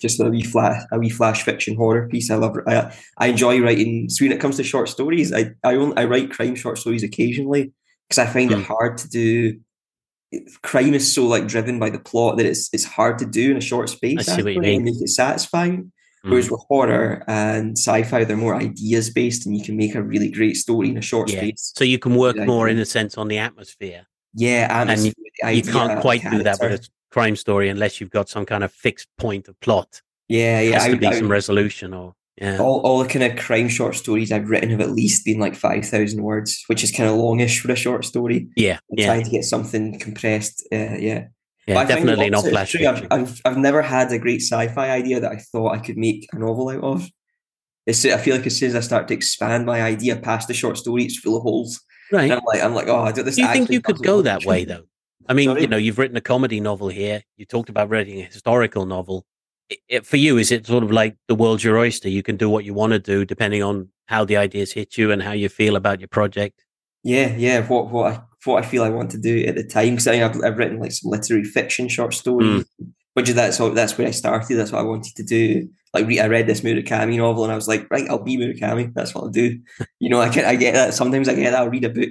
just 0.01 0.19
a 0.19 0.29
wee 0.29 0.43
flash, 0.43 0.83
a 0.91 0.99
wee 0.99 1.09
flash 1.09 1.43
fiction 1.43 1.75
horror 1.75 2.07
piece. 2.07 2.29
I 2.29 2.35
love. 2.35 2.57
I, 2.67 2.93
I 3.17 3.27
enjoy 3.27 3.59
writing. 3.61 4.07
So 4.09 4.23
when 4.23 4.31
it 4.31 4.39
comes 4.39 4.57
to 4.57 4.63
short 4.63 4.87
stories, 4.89 5.33
I 5.33 5.51
I 5.63 5.75
only, 5.75 5.97
I 5.97 6.05
write 6.05 6.31
crime 6.31 6.55
short 6.55 6.77
stories 6.77 7.01
occasionally 7.03 7.71
because 8.07 8.19
I 8.19 8.31
find 8.31 8.51
Hmm. 8.51 8.59
it 8.59 8.65
hard 8.65 8.97
to 8.99 9.09
do. 9.09 9.59
Crime 10.61 10.93
is 10.93 11.13
so 11.13 11.25
like 11.25 11.47
driven 11.47 11.79
by 11.79 11.89
the 11.89 11.99
plot 11.99 12.37
that 12.37 12.45
it's 12.45 12.69
it's 12.73 12.83
hard 12.83 13.17
to 13.19 13.25
do 13.25 13.51
in 13.51 13.57
a 13.57 13.61
short 13.61 13.89
space. 13.89 14.19
I 14.19 14.21
see 14.23 14.43
what 14.43 14.53
you 14.53 14.59
actually, 14.59 14.59
mean. 14.59 14.75
and 14.75 14.85
make 14.85 15.01
it 15.01 15.09
satisfying. 15.09 15.91
Mm. 16.25 16.31
Whereas 16.31 16.49
with 16.49 16.61
horror 16.67 17.23
and 17.27 17.77
sci-fi, 17.77 18.23
they're 18.23 18.35
more 18.37 18.55
ideas 18.55 19.09
based, 19.11 19.45
and 19.45 19.55
you 19.55 19.63
can 19.63 19.77
make 19.77 19.93
a 19.95 20.01
really 20.01 20.31
great 20.31 20.55
story 20.57 20.89
in 20.89 20.97
a 20.97 21.01
short 21.01 21.29
Yeah. 21.31 21.39
space. 21.39 21.71
So 21.75 21.83
you 21.83 21.99
can 21.99 22.15
work 22.15 22.35
more 22.37 22.67
in 22.67 22.77
a 22.79 22.85
sense 22.85 23.17
on 23.17 23.27
the 23.27 23.37
atmosphere. 23.37 24.07
Yeah, 24.33 24.67
atmosphere, 24.69 25.13
you 25.43 25.47
idea, 25.47 25.71
can't 25.71 26.01
quite 26.01 26.21
do 26.29 26.43
that 26.43 26.59
with 26.59 26.81
a 26.81 26.87
crime 27.11 27.35
story 27.35 27.69
unless 27.69 28.01
you've 28.01 28.09
got 28.09 28.27
some 28.27 28.45
kind 28.45 28.63
of 28.63 28.71
fixed 28.71 29.07
point 29.17 29.47
of 29.47 29.59
plot. 29.61 30.01
Yeah, 30.27 30.59
It 30.59 30.69
yeah. 30.69 30.73
has 30.73 30.83
I 30.85 30.89
to 30.91 30.97
be 30.97 31.07
I 31.07 31.13
some 31.19 31.29
resolution 31.31 31.93
or 31.93 32.15
yeah. 32.37 32.57
all, 32.59 32.81
all 32.81 32.99
the 32.99 33.09
kind 33.09 33.23
of 33.23 33.37
crime 33.37 33.69
short 33.69 33.95
stories 33.95 34.31
I've 34.31 34.49
written 34.49 34.69
have 34.69 34.81
at 34.81 34.91
least 34.91 35.25
been 35.25 35.39
like 35.39 35.55
5,000 35.55 36.21
words, 36.21 36.63
which 36.67 36.83
is 36.83 36.91
kind 36.91 37.09
of 37.09 37.15
longish 37.15 37.61
for 37.61 37.71
a 37.71 37.75
short 37.75 38.05
story. 38.05 38.49
yeah, 38.55 38.79
I'm 38.91 38.97
yeah, 38.97 39.05
trying 39.05 39.23
to 39.23 39.29
get 39.29 39.45
something 39.45 39.99
compressed. 39.99 40.67
Uh, 40.71 40.97
yeah. 40.97 41.27
yeah. 41.67 41.73
But 41.73 41.87
definitely 41.87 42.29
not 42.29 42.45
flash 42.45 42.75
I've. 42.75 43.07
I've, 43.11 43.41
I've 43.45 43.57
never 43.57 43.81
had 43.81 44.11
a 44.11 44.19
great 44.19 44.41
sci 44.41 44.67
fi 44.69 44.89
idea 44.89 45.19
that 45.19 45.31
I 45.31 45.37
thought 45.37 45.73
I 45.73 45.79
could 45.79 45.97
make 45.97 46.27
a 46.33 46.39
novel 46.39 46.69
out 46.69 46.83
of. 46.83 47.09
It's, 47.85 48.03
I 48.03 48.17
feel 48.17 48.35
like 48.35 48.47
as 48.47 48.57
soon 48.57 48.69
as 48.69 48.75
I 48.75 48.79
start 48.79 49.07
to 49.09 49.13
expand 49.13 49.65
my 49.65 49.81
idea 49.81 50.15
past 50.15 50.47
the 50.47 50.53
short 50.53 50.77
story, 50.77 51.03
it's 51.03 51.19
full 51.19 51.37
of 51.37 51.43
holes. 51.43 51.81
Right. 52.11 52.23
And 52.23 52.33
I'm 52.33 52.43
like, 52.45 52.63
I'm 52.63 52.73
like, 52.73 52.87
oh, 52.87 52.99
I 52.99 53.11
do 53.11 53.23
this. 53.23 53.35
Do 53.35 53.43
you 53.43 53.47
think 53.47 53.69
you 53.69 53.81
could 53.81 54.01
go 54.01 54.21
that 54.23 54.45
way 54.45 54.65
though? 54.65 54.83
I 55.27 55.33
mean, 55.33 55.49
Sorry? 55.49 55.61
you 55.61 55.67
know, 55.67 55.77
you've 55.77 55.97
written 55.97 56.17
a 56.17 56.21
comedy 56.21 56.59
novel 56.59 56.89
here. 56.89 57.23
You 57.37 57.45
talked 57.45 57.69
about 57.69 57.89
writing 57.89 58.19
a 58.19 58.25
historical 58.25 58.85
novel. 58.85 59.25
I- 59.71 59.77
it- 59.87 60.05
for 60.05 60.17
you, 60.17 60.37
is 60.37 60.51
it 60.51 60.67
sort 60.67 60.83
of 60.83 60.91
like 60.91 61.17
the 61.27 61.35
world's 61.35 61.63
your 61.63 61.77
oyster? 61.77 62.09
You 62.09 62.23
can 62.23 62.37
do 62.37 62.49
what 62.49 62.65
you 62.65 62.73
want 62.73 62.93
to 62.93 62.99
do 62.99 63.25
depending 63.25 63.63
on 63.63 63.89
how 64.07 64.25
the 64.25 64.37
ideas 64.37 64.73
hit 64.73 64.97
you 64.97 65.11
and 65.11 65.21
how 65.21 65.31
you 65.31 65.49
feel 65.49 65.75
about 65.75 65.99
your 65.99 66.07
project. 66.07 66.63
Yeah, 67.03 67.35
yeah. 67.35 67.65
What 67.67 67.91
what 67.91 68.13
I 68.13 68.21
what 68.45 68.63
I 68.63 68.67
feel 68.67 68.83
I 68.83 68.89
want 68.89 69.11
to 69.11 69.17
do 69.17 69.43
at 69.45 69.55
the 69.55 69.63
time 69.63 69.91
because 69.91 70.07
I've 70.07 70.43
I've 70.43 70.57
written 70.57 70.79
like 70.79 70.91
some 70.91 71.11
literary 71.11 71.43
fiction 71.43 71.87
short 71.87 72.13
stories, 72.13 72.63
mm. 72.63 72.91
which 73.13 73.29
is 73.29 73.35
that's 73.35 73.57
that's 73.57 73.97
where 73.97 74.07
I 74.07 74.11
started. 74.11 74.55
That's 74.55 74.71
what 74.71 74.79
I 74.81 74.85
wanted 74.85 75.15
to 75.15 75.23
do. 75.23 75.69
Like 75.93 76.05
I 76.19 76.27
read 76.27 76.47
this 76.47 76.61
Murakami 76.61 77.17
novel 77.17 77.43
and 77.43 77.53
I 77.53 77.55
was 77.55 77.67
like, 77.67 77.89
right, 77.89 78.09
I'll 78.09 78.23
be 78.23 78.37
Murakami. 78.37 78.93
That's 78.93 79.15
what 79.15 79.23
I'll 79.23 79.29
do. 79.29 79.59
You 79.99 80.09
know, 80.09 80.19
I 80.19 80.29
get 80.29 80.45
I 80.45 80.55
get 80.55 80.73
that. 80.73 80.93
Sometimes 80.93 81.29
I 81.29 81.35
get 81.35 81.51
that. 81.51 81.59
I'll 81.59 81.69
read 81.69 81.85
a 81.85 81.89
book. 81.89 82.09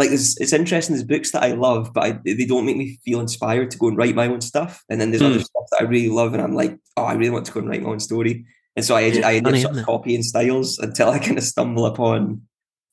Like 0.00 0.12
it's, 0.12 0.40
it's 0.40 0.54
interesting. 0.54 0.96
There's 0.96 1.06
books 1.06 1.32
that 1.32 1.42
I 1.42 1.52
love, 1.52 1.92
but 1.92 2.04
I, 2.04 2.18
they 2.24 2.46
don't 2.46 2.64
make 2.64 2.78
me 2.78 2.98
feel 3.04 3.20
inspired 3.20 3.70
to 3.70 3.78
go 3.78 3.88
and 3.88 3.98
write 3.98 4.14
my 4.14 4.26
own 4.28 4.40
stuff. 4.40 4.82
And 4.88 4.98
then 4.98 5.10
there's 5.10 5.22
mm. 5.22 5.26
other 5.26 5.40
stuff 5.40 5.64
that 5.70 5.82
I 5.82 5.84
really 5.84 6.08
love, 6.08 6.32
and 6.32 6.42
I'm 6.42 6.54
like, 6.54 6.78
oh, 6.96 7.04
I 7.04 7.12
really 7.12 7.28
want 7.28 7.44
to 7.44 7.52
go 7.52 7.60
and 7.60 7.68
write 7.68 7.82
my 7.82 7.90
own 7.90 8.00
story. 8.00 8.46
And 8.76 8.84
so 8.84 8.96
I, 8.96 9.00
yeah, 9.00 9.28
I 9.28 9.34
end 9.34 9.46
up 9.46 9.56
sort 9.56 9.76
of 9.76 9.84
copying 9.84 10.22
styles 10.22 10.78
until 10.78 11.10
I 11.10 11.18
kind 11.18 11.36
of 11.36 11.44
stumble 11.44 11.84
upon 11.84 12.40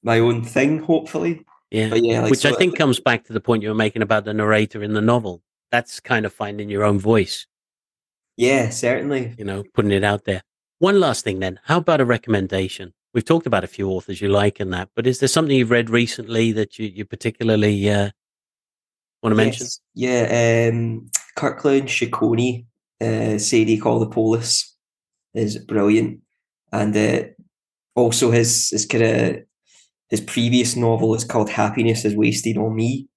my 0.04 0.20
own 0.20 0.44
thing, 0.44 0.80
hopefully. 0.80 1.46
Yeah, 1.72 1.96
yeah 1.96 2.22
like, 2.24 2.32
which 2.32 2.42
so 2.42 2.50
I 2.50 2.54
think 2.54 2.78
comes 2.78 3.00
back 3.00 3.24
to 3.26 3.34
the 3.34 3.40
point 3.40 3.64
you 3.64 3.70
were 3.70 3.76
making 3.76 4.02
about 4.02 4.26
the 4.26 4.34
narrator 4.34 4.84
in 4.84 4.92
the 4.92 5.02
novel. 5.02 5.42
That's 5.72 6.02
kind 6.02 6.26
of 6.26 6.34
finding 6.34 6.70
your 6.70 6.84
own 6.84 7.00
voice. 7.00 7.48
Yeah, 8.36 8.70
certainly. 8.70 9.34
You 9.38 9.46
know, 9.46 9.64
putting 9.74 9.92
it 9.92 10.04
out 10.04 10.26
there. 10.26 10.44
One 10.80 11.00
last 11.00 11.24
thing 11.24 11.40
then. 11.40 11.60
How 11.64 11.78
about 11.78 12.02
a 12.02 12.06
recommendation? 12.06 12.94
We've 13.14 13.26
talked 13.26 13.48
about 13.48 13.64
a 13.64 13.68
few 13.68 13.90
authors 13.90 14.22
you 14.22 14.30
like 14.30 14.60
and 14.60 14.72
that, 14.74 14.90
but 14.96 15.08
is 15.08 15.20
there 15.20 15.30
something 15.30 15.56
you've 15.56 15.72
read 15.72 15.90
recently 15.90 16.52
that 16.52 16.78
you, 16.78 16.88
you 16.88 17.06
particularly 17.06 17.90
uh, 17.90 18.12
want 19.24 19.32
to 19.32 19.36
mention? 19.36 19.68
Yeah, 19.96 20.70
um, 20.72 21.10
Kirkland 21.36 21.88
Ciccone, 21.88 22.66
uh, 23.02 23.38
Sadie 23.38 23.78
Call 23.78 24.00
the 24.00 24.08
Polis 24.08 24.76
is 25.34 25.58
brilliant. 25.58 26.22
And 26.72 26.96
uh, 26.96 27.24
also 27.96 28.32
his, 28.32 28.70
his 28.72 28.86
kind 28.86 29.04
of 29.04 29.38
his 30.10 30.22
previous 30.22 30.76
novel 30.76 31.16
is 31.16 31.24
called 31.24 31.50
Happiness 31.50 32.06
is 32.06 32.16
Wasted 32.16 32.58
on 32.58 32.76
Me. 32.76 33.08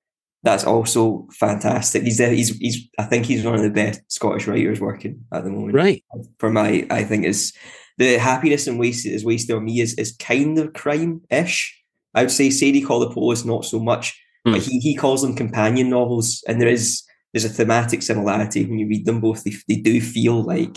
That's 0.43 0.65
also 0.65 1.29
fantastic. 1.33 2.03
He's 2.03 2.19
he's 2.19 2.57
he's 2.57 2.89
I 2.99 3.05
think 3.05 3.27
he's 3.27 3.45
one 3.45 3.57
of 3.57 3.63
the 3.63 3.71
best 3.71 4.01
Scottish 4.09 4.47
writers 4.47 4.81
working 4.81 5.25
at 5.33 5.45
the 5.45 5.51
moment. 5.51 5.75
Right. 5.75 6.03
For 6.39 6.51
my 6.51 6.87
I 6.91 7.05
think 7.05 7.27
is 7.27 7.53
the 7.99 8.19
happiness 8.19 8.67
and 8.67 8.79
wasted 8.79 9.13
is 9.13 9.25
wasted 9.25 9.55
on 9.55 9.65
me 9.65 9.81
is 9.81 9.95
is 9.95 10.17
kind 10.17 10.59
of 10.59 10.73
crime-ish. 10.73 11.77
I 12.15 12.23
would 12.23 12.31
say 12.31 12.49
Sadie 12.51 12.81
Call 12.81 13.01
the 13.01 13.11
Polis 13.11 13.45
not 13.45 13.65
so 13.65 13.79
much. 13.79 14.19
Mm. 14.47 14.53
But 14.53 14.63
he 14.63 14.79
he 14.81 14.97
calls 14.97 15.23
them 15.23 15.37
companion 15.37 15.91
novels, 15.91 16.43
and 16.49 16.61
there 16.61 16.69
is 16.69 17.03
there's 17.33 17.45
a 17.45 17.49
thematic 17.49 18.03
similarity 18.03 18.65
when 18.65 18.79
you 18.79 18.89
read 18.89 19.07
them 19.07 19.21
both. 19.21 19.45
They, 19.45 19.53
they 19.69 19.77
do 19.77 20.01
feel 20.01 20.43
like 20.43 20.77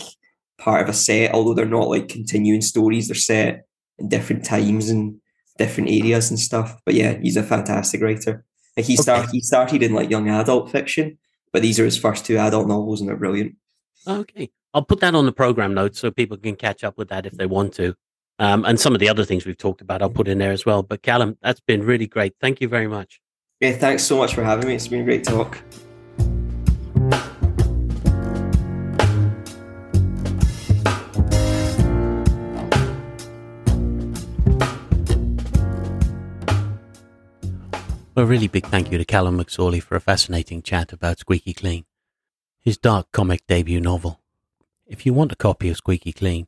part 0.58 0.82
of 0.82 0.88
a 0.88 0.92
set, 0.92 1.32
although 1.32 1.54
they're 1.54 1.66
not 1.66 1.88
like 1.88 2.08
continuing 2.08 2.60
stories. 2.60 3.08
They're 3.08 3.14
set 3.14 3.64
in 3.98 4.08
different 4.08 4.44
times 4.44 4.90
and 4.90 5.16
different 5.58 5.90
areas 5.90 6.30
and 6.30 6.38
stuff. 6.38 6.76
But 6.84 6.94
yeah, 6.94 7.18
he's 7.20 7.36
a 7.36 7.42
fantastic 7.42 8.02
writer. 8.02 8.44
Like 8.76 8.86
he 8.86 8.94
okay. 8.94 9.02
started 9.02 9.30
he 9.30 9.40
started 9.40 9.82
in 9.82 9.94
like 9.94 10.10
young 10.10 10.28
adult 10.28 10.70
fiction, 10.70 11.18
but 11.52 11.62
these 11.62 11.78
are 11.78 11.84
his 11.84 11.96
first 11.96 12.24
two 12.26 12.38
adult 12.38 12.66
novels 12.66 13.00
and 13.00 13.08
they're 13.08 13.16
brilliant. 13.16 13.56
Okay. 14.06 14.50
I'll 14.72 14.82
put 14.82 15.00
that 15.00 15.14
on 15.14 15.24
the 15.24 15.32
program 15.32 15.72
notes 15.72 16.00
so 16.00 16.10
people 16.10 16.36
can 16.36 16.56
catch 16.56 16.82
up 16.82 16.98
with 16.98 17.08
that 17.08 17.26
if 17.26 17.34
they 17.34 17.46
want 17.46 17.72
to. 17.74 17.94
Um, 18.40 18.64
and 18.64 18.80
some 18.80 18.92
of 18.92 18.98
the 18.98 19.08
other 19.08 19.24
things 19.24 19.46
we've 19.46 19.56
talked 19.56 19.80
about, 19.80 20.02
I'll 20.02 20.10
put 20.10 20.26
in 20.26 20.38
there 20.38 20.50
as 20.50 20.66
well. 20.66 20.82
But 20.82 21.02
Callum, 21.02 21.38
that's 21.40 21.60
been 21.60 21.84
really 21.84 22.08
great. 22.08 22.34
Thank 22.40 22.60
you 22.60 22.66
very 22.66 22.88
much. 22.88 23.20
Yeah, 23.60 23.72
thanks 23.72 24.02
so 24.02 24.18
much 24.18 24.34
for 24.34 24.42
having 24.42 24.66
me. 24.66 24.74
It's 24.74 24.88
been 24.88 25.02
a 25.02 25.04
great 25.04 25.22
talk. 25.22 25.62
A 38.24 38.26
really 38.26 38.48
big 38.48 38.64
thank 38.64 38.90
you 38.90 38.96
to 38.96 39.04
Callum 39.04 39.36
McSorley 39.36 39.82
for 39.82 39.96
a 39.96 40.00
fascinating 40.00 40.62
chat 40.62 40.94
about 40.94 41.18
Squeaky 41.18 41.52
Clean, 41.52 41.84
his 42.58 42.78
dark 42.78 43.12
comic 43.12 43.46
debut 43.46 43.82
novel. 43.82 44.18
If 44.86 45.04
you 45.04 45.12
want 45.12 45.32
a 45.32 45.36
copy 45.36 45.68
of 45.68 45.76
Squeaky 45.76 46.14
Clean, 46.14 46.46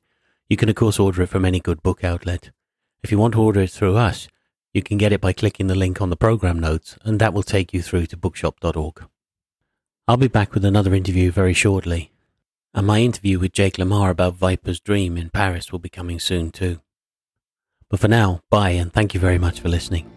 you 0.48 0.56
can 0.56 0.70
of 0.70 0.74
course 0.74 0.98
order 0.98 1.20
it 1.20 1.26
from 1.26 1.44
any 1.44 1.60
good 1.60 1.82
book 1.82 2.02
outlet. 2.02 2.50
If 3.02 3.12
you 3.12 3.18
want 3.18 3.34
to 3.34 3.42
order 3.42 3.60
it 3.60 3.68
through 3.68 3.96
us, 3.96 4.26
you 4.72 4.82
can 4.82 4.96
get 4.96 5.12
it 5.12 5.20
by 5.20 5.34
clicking 5.34 5.66
the 5.66 5.74
link 5.74 6.00
on 6.00 6.08
the 6.08 6.16
program 6.16 6.58
notes, 6.58 6.96
and 7.04 7.20
that 7.20 7.34
will 7.34 7.42
take 7.42 7.74
you 7.74 7.82
through 7.82 8.06
to 8.06 8.16
bookshop.org. 8.16 9.04
I'll 10.08 10.16
be 10.16 10.28
back 10.28 10.54
with 10.54 10.64
another 10.64 10.94
interview 10.94 11.30
very 11.30 11.52
shortly, 11.52 12.10
and 12.72 12.86
my 12.86 13.00
interview 13.00 13.38
with 13.38 13.52
Jake 13.52 13.76
Lamar 13.76 14.08
about 14.08 14.36
Viper's 14.36 14.80
Dream 14.80 15.18
in 15.18 15.28
Paris 15.28 15.72
will 15.72 15.78
be 15.78 15.90
coming 15.90 16.20
soon 16.20 16.52
too. 16.52 16.80
But 17.90 18.00
for 18.00 18.08
now, 18.08 18.40
bye 18.48 18.70
and 18.70 18.90
thank 18.90 19.12
you 19.12 19.20
very 19.20 19.38
much 19.38 19.60
for 19.60 19.68
listening. 19.68 20.10